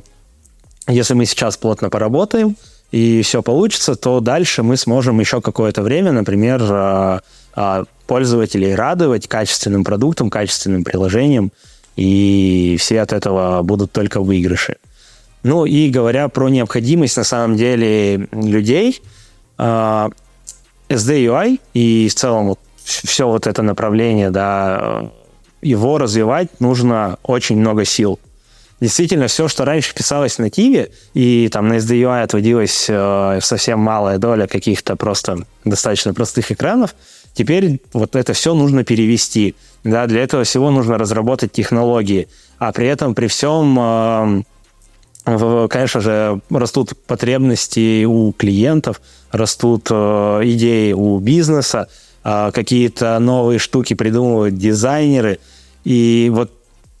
если 0.88 1.14
мы 1.14 1.26
сейчас 1.26 1.56
плотно 1.56 1.90
поработаем, 1.90 2.56
и 2.90 3.22
все 3.22 3.42
получится, 3.42 3.94
то 3.94 4.20
дальше 4.20 4.62
мы 4.62 4.76
сможем 4.76 5.20
еще 5.20 5.40
какое-то 5.40 5.82
время, 5.82 6.12
например, 6.12 6.62
а, 6.62 7.20
а, 7.54 7.84
пользователей 8.06 8.74
радовать 8.74 9.28
качественным 9.28 9.84
продуктом, 9.84 10.30
качественным 10.30 10.84
приложением, 10.84 11.52
и 11.96 12.76
все 12.78 13.02
от 13.02 13.12
этого 13.12 13.62
будут 13.62 13.92
только 13.92 14.20
выигрыши. 14.20 14.76
Ну 15.42 15.66
и 15.66 15.90
говоря 15.90 16.28
про 16.28 16.48
необходимость 16.48 17.16
на 17.16 17.24
самом 17.24 17.56
деле 17.56 18.28
людей, 18.32 19.02
а, 19.58 20.08
SDUI 20.88 21.60
и 21.74 22.08
в 22.08 22.14
целом 22.14 22.56
все 22.82 23.28
вот 23.28 23.46
это 23.46 23.62
направление, 23.62 24.30
да, 24.30 25.10
его 25.60 25.98
развивать 25.98 26.60
нужно 26.60 27.18
очень 27.22 27.58
много 27.58 27.84
сил 27.84 28.18
действительно 28.80 29.26
все, 29.26 29.48
что 29.48 29.64
раньше 29.64 29.94
писалось 29.94 30.38
на 30.38 30.50
Киве, 30.50 30.90
и 31.14 31.48
там 31.48 31.68
на 31.68 31.74
SDUI 31.74 32.22
отводилась 32.22 32.86
э, 32.88 33.38
совсем 33.42 33.80
малая 33.80 34.18
доля 34.18 34.46
каких-то 34.46 34.96
просто 34.96 35.44
достаточно 35.64 36.14
простых 36.14 36.52
экранов, 36.52 36.94
теперь 37.34 37.80
вот 37.92 38.16
это 38.16 38.32
все 38.32 38.54
нужно 38.54 38.84
перевести. 38.84 39.54
Да, 39.84 40.06
для 40.06 40.22
этого 40.22 40.44
всего 40.44 40.70
нужно 40.70 40.98
разработать 40.98 41.52
технологии. 41.52 42.28
А 42.58 42.72
при 42.72 42.88
этом, 42.88 43.14
при 43.14 43.28
всем, 43.28 44.44
э, 45.24 45.68
конечно 45.70 46.00
же, 46.00 46.40
растут 46.50 46.94
потребности 47.06 48.04
у 48.04 48.32
клиентов, 48.32 49.00
растут 49.30 49.88
э, 49.90 50.40
идеи 50.44 50.92
у 50.92 51.18
бизнеса, 51.18 51.88
э, 52.24 52.50
какие-то 52.52 53.18
новые 53.18 53.58
штуки 53.58 53.94
придумывают 53.94 54.56
дизайнеры. 54.56 55.38
И 55.84 56.30
вот 56.34 56.52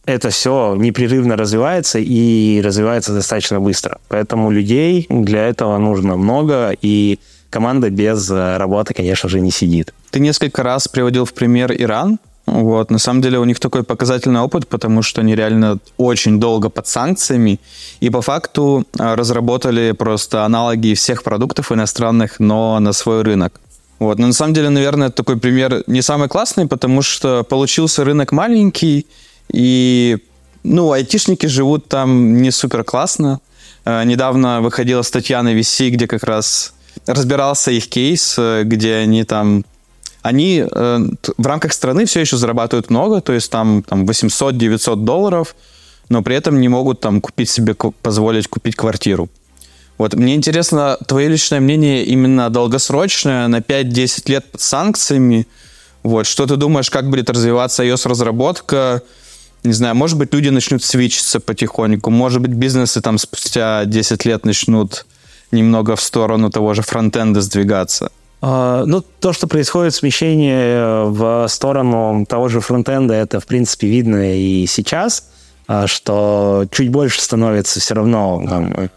это 0.08 0.30
все 0.30 0.74
непрерывно 0.74 1.36
развивается 1.36 1.98
и 1.98 2.62
развивается 2.64 3.12
достаточно 3.12 3.60
быстро. 3.60 3.98
Поэтому 4.08 4.50
людей 4.50 5.06
для 5.10 5.46
этого 5.46 5.76
нужно 5.76 6.16
много, 6.16 6.74
и 6.80 7.18
команда 7.50 7.90
без 7.90 8.30
работы, 8.30 8.94
конечно 8.94 9.28
же, 9.28 9.40
не 9.40 9.50
сидит. 9.50 9.92
Ты 10.10 10.20
несколько 10.20 10.62
раз 10.62 10.88
приводил 10.88 11.26
в 11.26 11.34
пример 11.34 11.72
Иран. 11.72 12.18
Вот. 12.46 12.90
На 12.90 12.98
самом 12.98 13.20
деле 13.20 13.38
у 13.38 13.44
них 13.44 13.60
такой 13.60 13.82
показательный 13.82 14.40
опыт, 14.40 14.66
потому 14.66 15.02
что 15.02 15.20
они 15.20 15.36
реально 15.36 15.78
очень 15.98 16.40
долго 16.40 16.70
под 16.70 16.86
санкциями 16.86 17.60
и 18.00 18.08
по 18.08 18.22
факту 18.22 18.86
а, 18.98 19.14
разработали 19.14 19.92
просто 19.92 20.46
аналоги 20.46 20.94
всех 20.94 21.22
продуктов 21.22 21.70
иностранных, 21.70 22.40
но 22.40 22.80
на 22.80 22.94
свой 22.94 23.20
рынок. 23.20 23.60
Вот. 23.98 24.18
Но 24.18 24.28
на 24.28 24.32
самом 24.32 24.54
деле, 24.54 24.70
наверное, 24.70 25.10
такой 25.10 25.36
пример 25.36 25.82
не 25.86 26.00
самый 26.00 26.28
классный, 26.28 26.66
потому 26.66 27.02
что 27.02 27.42
получился 27.42 28.04
рынок 28.04 28.32
маленький, 28.32 29.06
и, 29.52 30.18
ну, 30.62 30.92
айтишники 30.92 31.46
живут 31.46 31.88
там 31.88 32.40
не 32.42 32.50
супер 32.50 32.84
классно. 32.84 33.40
Э, 33.84 34.04
недавно 34.04 34.60
выходила 34.60 35.02
статья 35.02 35.42
на 35.42 35.54
VC, 35.58 35.90
где 35.90 36.06
как 36.06 36.24
раз 36.24 36.74
разбирался 37.06 37.70
их 37.70 37.88
кейс, 37.88 38.36
э, 38.38 38.62
где 38.64 38.96
они 38.96 39.24
там 39.24 39.64
они 40.22 40.64
э, 40.70 40.98
в 41.38 41.46
рамках 41.46 41.72
страны 41.72 42.04
все 42.04 42.20
еще 42.20 42.36
зарабатывают 42.36 42.90
много, 42.90 43.20
то 43.20 43.32
есть 43.32 43.50
там, 43.50 43.82
там 43.82 44.04
800-900 44.04 44.96
долларов, 44.96 45.54
но 46.08 46.22
при 46.22 46.36
этом 46.36 46.60
не 46.60 46.68
могут 46.68 47.00
там 47.00 47.20
купить 47.20 47.48
себе, 47.48 47.74
позволить 47.74 48.48
купить 48.48 48.76
квартиру. 48.76 49.28
Вот 49.96 50.14
мне 50.14 50.34
интересно 50.34 50.96
твое 51.06 51.28
личное 51.28 51.60
мнение 51.60 52.04
именно 52.04 52.50
долгосрочное, 52.50 53.48
на 53.48 53.58
5-10 53.58 54.30
лет 54.30 54.52
под 54.52 54.60
санкциями. 54.60 55.46
Вот, 56.02 56.26
что 56.26 56.46
ты 56.46 56.56
думаешь, 56.56 56.90
как 56.90 57.10
будет 57.10 57.30
развиваться 57.30 57.84
iOS-разработка? 57.84 59.02
Не 59.64 59.72
знаю, 59.72 59.94
может 59.94 60.18
быть, 60.18 60.32
люди 60.32 60.48
начнут 60.48 60.82
свечиться 60.82 61.40
потихоньку, 61.40 62.10
может 62.10 62.40
быть, 62.42 62.52
бизнесы 62.52 63.00
там 63.00 63.18
спустя 63.18 63.84
10 63.84 64.24
лет 64.24 64.44
начнут 64.44 65.06
немного 65.50 65.96
в 65.96 66.00
сторону 66.00 66.50
того 66.50 66.74
же 66.74 66.82
фронтенда 66.82 67.40
сдвигаться. 67.40 68.10
Uh, 68.40 68.84
ну, 68.84 69.00
то, 69.00 69.32
что 69.32 69.48
происходит 69.48 69.94
смещение 69.94 71.06
в 71.06 71.48
сторону 71.48 72.24
того 72.24 72.48
же 72.48 72.60
фронтенда, 72.60 73.14
это, 73.14 73.40
в 73.40 73.46
принципе, 73.46 73.88
видно 73.88 74.36
и 74.36 74.64
сейчас, 74.66 75.30
uh, 75.66 75.88
что 75.88 76.64
чуть 76.70 76.90
больше 76.90 77.20
становится 77.20 77.80
все 77.80 77.94
равно 77.94 78.44
там, 78.48 78.90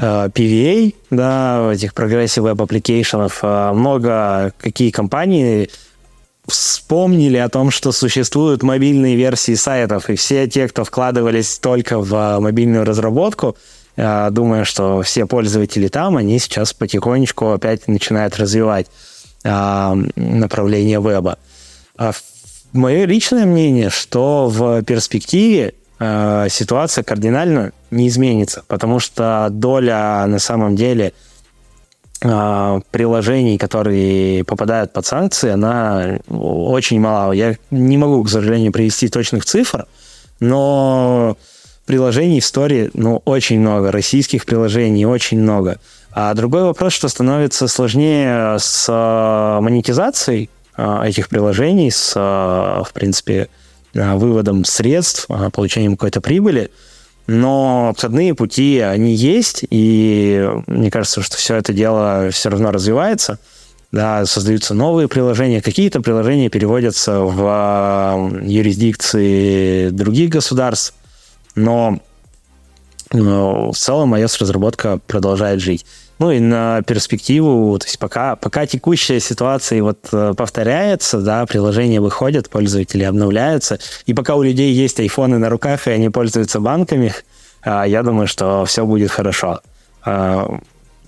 PVA, 0.00 0.94
да, 1.10 1.72
этих 1.72 1.92
Progressive 1.92 2.52
Web 2.52 2.56
Applications. 2.56 3.72
Много 3.74 4.52
какие 4.58 4.90
компании 4.90 5.70
вспомнили 6.48 7.36
о 7.36 7.48
том, 7.48 7.70
что 7.70 7.92
существуют 7.92 8.62
мобильные 8.62 9.16
версии 9.16 9.54
сайтов, 9.54 10.10
и 10.10 10.16
все 10.16 10.48
те, 10.48 10.66
кто 10.68 10.84
вкладывались 10.84 11.58
только 11.58 12.00
в 12.00 12.14
а, 12.14 12.40
мобильную 12.40 12.84
разработку, 12.84 13.56
а, 13.96 14.30
думая, 14.30 14.64
что 14.64 15.02
все 15.02 15.26
пользователи 15.26 15.88
там, 15.88 16.16
они 16.16 16.38
сейчас 16.38 16.72
потихонечку 16.72 17.52
опять 17.52 17.86
начинают 17.86 18.36
развивать 18.38 18.86
а, 19.44 19.96
направление 20.16 21.00
веба. 21.00 21.38
Мое 22.72 23.06
личное 23.06 23.46
мнение, 23.46 23.90
что 23.90 24.48
в 24.48 24.82
перспективе 24.82 25.74
ситуация 25.98 27.02
кардинально 27.02 27.72
не 27.90 28.06
изменится, 28.06 28.62
потому 28.68 29.00
что 29.00 29.48
доля 29.50 30.24
на 30.26 30.38
самом 30.38 30.76
деле– 30.76 31.12
приложений, 32.20 33.58
которые 33.58 34.44
попадают 34.44 34.92
под 34.92 35.06
санкции, 35.06 35.50
она 35.50 36.18
очень 36.28 37.00
мала. 37.00 37.32
Я 37.32 37.56
не 37.70 37.96
могу, 37.96 38.24
к 38.24 38.28
сожалению, 38.28 38.72
привести 38.72 39.08
точных 39.08 39.44
цифр, 39.44 39.86
но 40.40 41.36
приложений 41.86 42.40
в 42.40 42.44
Store 42.44 42.90
ну, 42.94 43.22
очень 43.24 43.60
много, 43.60 43.92
российских 43.92 44.46
приложений 44.46 45.06
очень 45.06 45.40
много. 45.40 45.78
А 46.10 46.34
другой 46.34 46.64
вопрос, 46.64 46.92
что 46.92 47.08
становится 47.08 47.68
сложнее 47.68 48.58
с 48.58 48.86
а, 48.88 49.60
монетизацией 49.60 50.50
а, 50.76 51.06
этих 51.06 51.28
приложений, 51.28 51.92
с, 51.92 52.14
в 52.14 52.90
принципе, 52.92 53.48
выводом 53.94 54.64
средств, 54.64 55.28
получением 55.52 55.96
какой-то 55.96 56.20
прибыли– 56.20 56.70
но 57.28 57.90
обходные 57.90 58.34
пути, 58.34 58.78
они 58.78 59.14
есть, 59.14 59.62
и 59.68 60.48
мне 60.66 60.90
кажется, 60.90 61.20
что 61.20 61.36
все 61.36 61.56
это 61.56 61.74
дело 61.74 62.30
все 62.32 62.48
равно 62.48 62.72
развивается. 62.72 63.38
Да, 63.92 64.24
создаются 64.24 64.74
новые 64.74 65.08
приложения, 65.08 65.62
какие-то 65.62 66.00
приложения 66.00 66.48
переводятся 66.48 67.20
в 67.20 67.42
а, 67.46 68.30
юрисдикции 68.42 69.90
других 69.90 70.30
государств, 70.30 70.94
но, 71.54 72.00
но 73.12 73.72
в 73.72 73.76
целом 73.76 74.14
iOS-разработка 74.14 74.98
продолжает 75.06 75.60
жить. 75.60 75.84
Ну 76.18 76.32
и 76.32 76.40
на 76.40 76.82
перспективу, 76.82 77.78
то 77.78 77.86
есть 77.86 77.98
пока, 77.98 78.34
пока 78.34 78.66
текущая 78.66 79.20
ситуация 79.20 79.82
вот 79.82 80.08
э, 80.12 80.34
повторяется, 80.36 81.20
да, 81.20 81.46
приложения 81.46 82.00
выходят, 82.00 82.50
пользователи 82.50 83.04
обновляются, 83.04 83.78
и 84.06 84.14
пока 84.14 84.34
у 84.34 84.42
людей 84.42 84.72
есть 84.72 84.98
айфоны 84.98 85.38
на 85.38 85.48
руках, 85.48 85.86
и 85.86 85.90
они 85.90 86.10
пользуются 86.10 86.58
банками, 86.58 87.14
а, 87.62 87.84
я 87.84 88.02
думаю, 88.02 88.26
что 88.26 88.64
все 88.64 88.84
будет 88.84 89.10
хорошо. 89.10 89.60
А, 90.04 90.58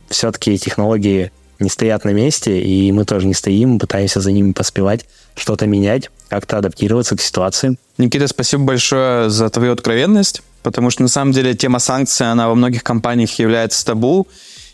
Все-таки 0.08 0.58
технологии 0.58 1.32
не 1.58 1.68
стоят 1.68 2.04
на 2.04 2.10
месте, 2.10 2.60
и 2.60 2.90
мы 2.92 3.04
тоже 3.04 3.26
не 3.26 3.34
стоим, 3.34 3.78
пытаемся 3.78 4.20
за 4.20 4.32
ними 4.32 4.52
поспевать, 4.52 5.06
что-то 5.34 5.66
менять, 5.66 6.10
как-то 6.28 6.58
адаптироваться 6.58 7.16
к 7.16 7.20
ситуации. 7.20 7.76
Никита, 7.98 8.26
спасибо 8.28 8.64
большое 8.64 9.28
за 9.28 9.50
твою 9.50 9.72
откровенность, 9.72 10.42
потому 10.62 10.90
что 10.90 11.02
на 11.02 11.08
самом 11.08 11.32
деле 11.32 11.54
тема 11.54 11.78
санкций, 11.78 12.30
она 12.30 12.48
во 12.48 12.54
многих 12.54 12.82
компаниях 12.82 13.38
является 13.38 13.84
табу, 13.84 14.26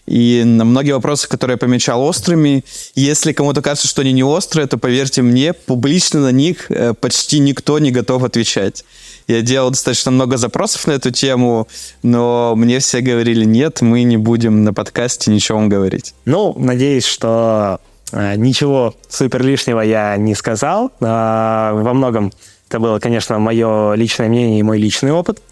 и 0.06 0.42
на 0.44 0.64
многие 0.64 0.92
вопросы, 0.92 1.28
которые 1.28 1.54
я 1.54 1.58
помечал 1.58 2.02
острыми, 2.02 2.64
если 2.94 3.32
кому-то 3.32 3.60
кажется, 3.60 3.88
что 3.88 4.02
они 4.02 4.12
не 4.12 4.22
острые, 4.22 4.66
то 4.66 4.78
поверьте 4.78 5.22
мне, 5.22 5.52
публично 5.52 6.20
на 6.20 6.32
них 6.32 6.70
э, 6.70 6.94
почти 6.94 7.40
никто 7.40 7.78
не 7.78 7.90
готов 7.90 8.22
отвечать. 8.22 8.84
Я 9.26 9.42
делал 9.42 9.70
достаточно 9.70 10.12
много 10.12 10.36
запросов 10.36 10.86
на 10.86 10.92
эту 10.92 11.10
тему, 11.10 11.66
но 12.02 12.54
мне 12.54 12.78
все 12.78 13.00
говорили, 13.00 13.44
нет, 13.44 13.80
мы 13.80 14.04
не 14.04 14.16
будем 14.16 14.62
на 14.62 14.72
подкасте 14.72 15.32
ничего 15.32 15.58
вам 15.58 15.68
говорить. 15.68 16.14
Ну, 16.24 16.54
надеюсь, 16.56 17.04
что 17.04 17.80
э, 18.12 18.36
ничего 18.36 18.94
супер 19.08 19.42
лишнего 19.42 19.80
я 19.80 20.16
не 20.16 20.36
сказал. 20.36 20.92
Э, 21.00 21.70
во 21.72 21.92
многом 21.92 22.32
это 22.68 22.78
было, 22.78 23.00
конечно, 23.00 23.38
мое 23.40 23.94
личное 23.94 24.28
мнение 24.28 24.60
и 24.60 24.62
мой 24.62 24.78
личный 24.78 25.10
опыт. 25.10 25.42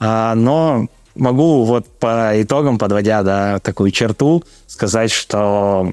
Э, 0.00 0.32
но 0.34 0.88
могу 1.14 1.64
вот 1.64 1.86
по 1.86 2.32
итогам, 2.34 2.78
подводя 2.78 3.22
да, 3.22 3.58
такую 3.60 3.90
черту, 3.90 4.44
сказать, 4.66 5.10
что 5.10 5.92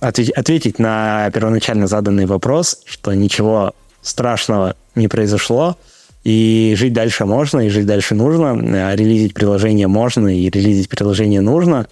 ответить 0.00 0.78
на 0.78 1.30
первоначально 1.32 1.86
заданный 1.86 2.26
вопрос, 2.26 2.80
что 2.84 3.12
ничего 3.14 3.74
страшного 4.00 4.76
не 4.94 5.08
произошло, 5.08 5.76
и 6.24 6.74
жить 6.76 6.92
дальше 6.92 7.24
можно, 7.24 7.60
и 7.60 7.68
жить 7.68 7.86
дальше 7.86 8.14
нужно. 8.14 8.50
А 8.90 8.94
релизить 8.94 9.34
приложение 9.34 9.88
можно, 9.88 10.28
и 10.28 10.50
релизить 10.50 10.88
приложение 10.88 11.40
нужно. 11.40 11.88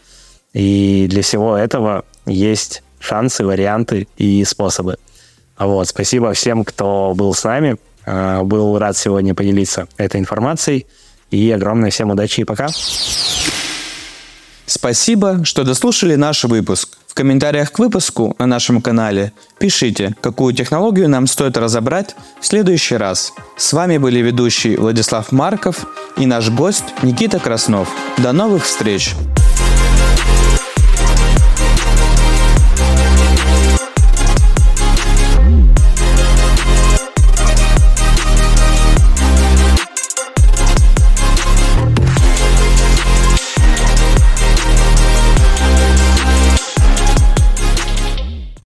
И 0.52 1.06
для 1.09 1.23
всего 1.23 1.56
этого 1.56 2.05
есть 2.27 2.82
шансы, 2.98 3.44
варианты 3.44 4.09
и 4.16 4.44
способы. 4.44 4.97
Вот, 5.59 5.89
спасибо 5.89 6.32
всем, 6.32 6.64
кто 6.64 7.14
был 7.14 7.35
с 7.35 7.44
нами. 7.44 7.77
А, 8.05 8.43
был 8.43 8.78
рад 8.78 8.97
сегодня 8.97 9.35
поделиться 9.35 9.89
этой 9.97 10.20
информацией. 10.20 10.86
И 11.31 11.51
огромное 11.51 11.90
всем 11.90 12.11
удачи 12.11 12.40
и 12.40 12.44
пока. 12.44 12.69
Спасибо, 14.66 15.44
что 15.44 15.65
дослушали 15.65 16.16
наш 16.16 16.44
выпуск. 16.44 16.98
В 17.07 17.15
комментариях 17.15 17.73
к 17.73 17.78
выпуску 17.78 18.35
на 18.39 18.47
нашем 18.47 18.82
канале 18.82 19.32
пишите, 19.59 20.15
какую 20.20 20.55
технологию 20.55 21.09
нам 21.09 21.27
стоит 21.27 21.57
разобрать 21.57 22.15
в 22.40 22.47
следующий 22.47 22.97
раз. 22.97 23.32
С 23.57 23.73
вами 23.73 23.97
были 23.97 24.19
ведущий 24.19 24.77
Владислав 24.77 25.32
Марков 25.32 25.86
и 26.19 26.27
наш 26.27 26.51
гость 26.51 26.85
Никита 27.03 27.39
Краснов. 27.39 27.89
До 28.19 28.32
новых 28.32 28.65
встреч! 28.65 29.15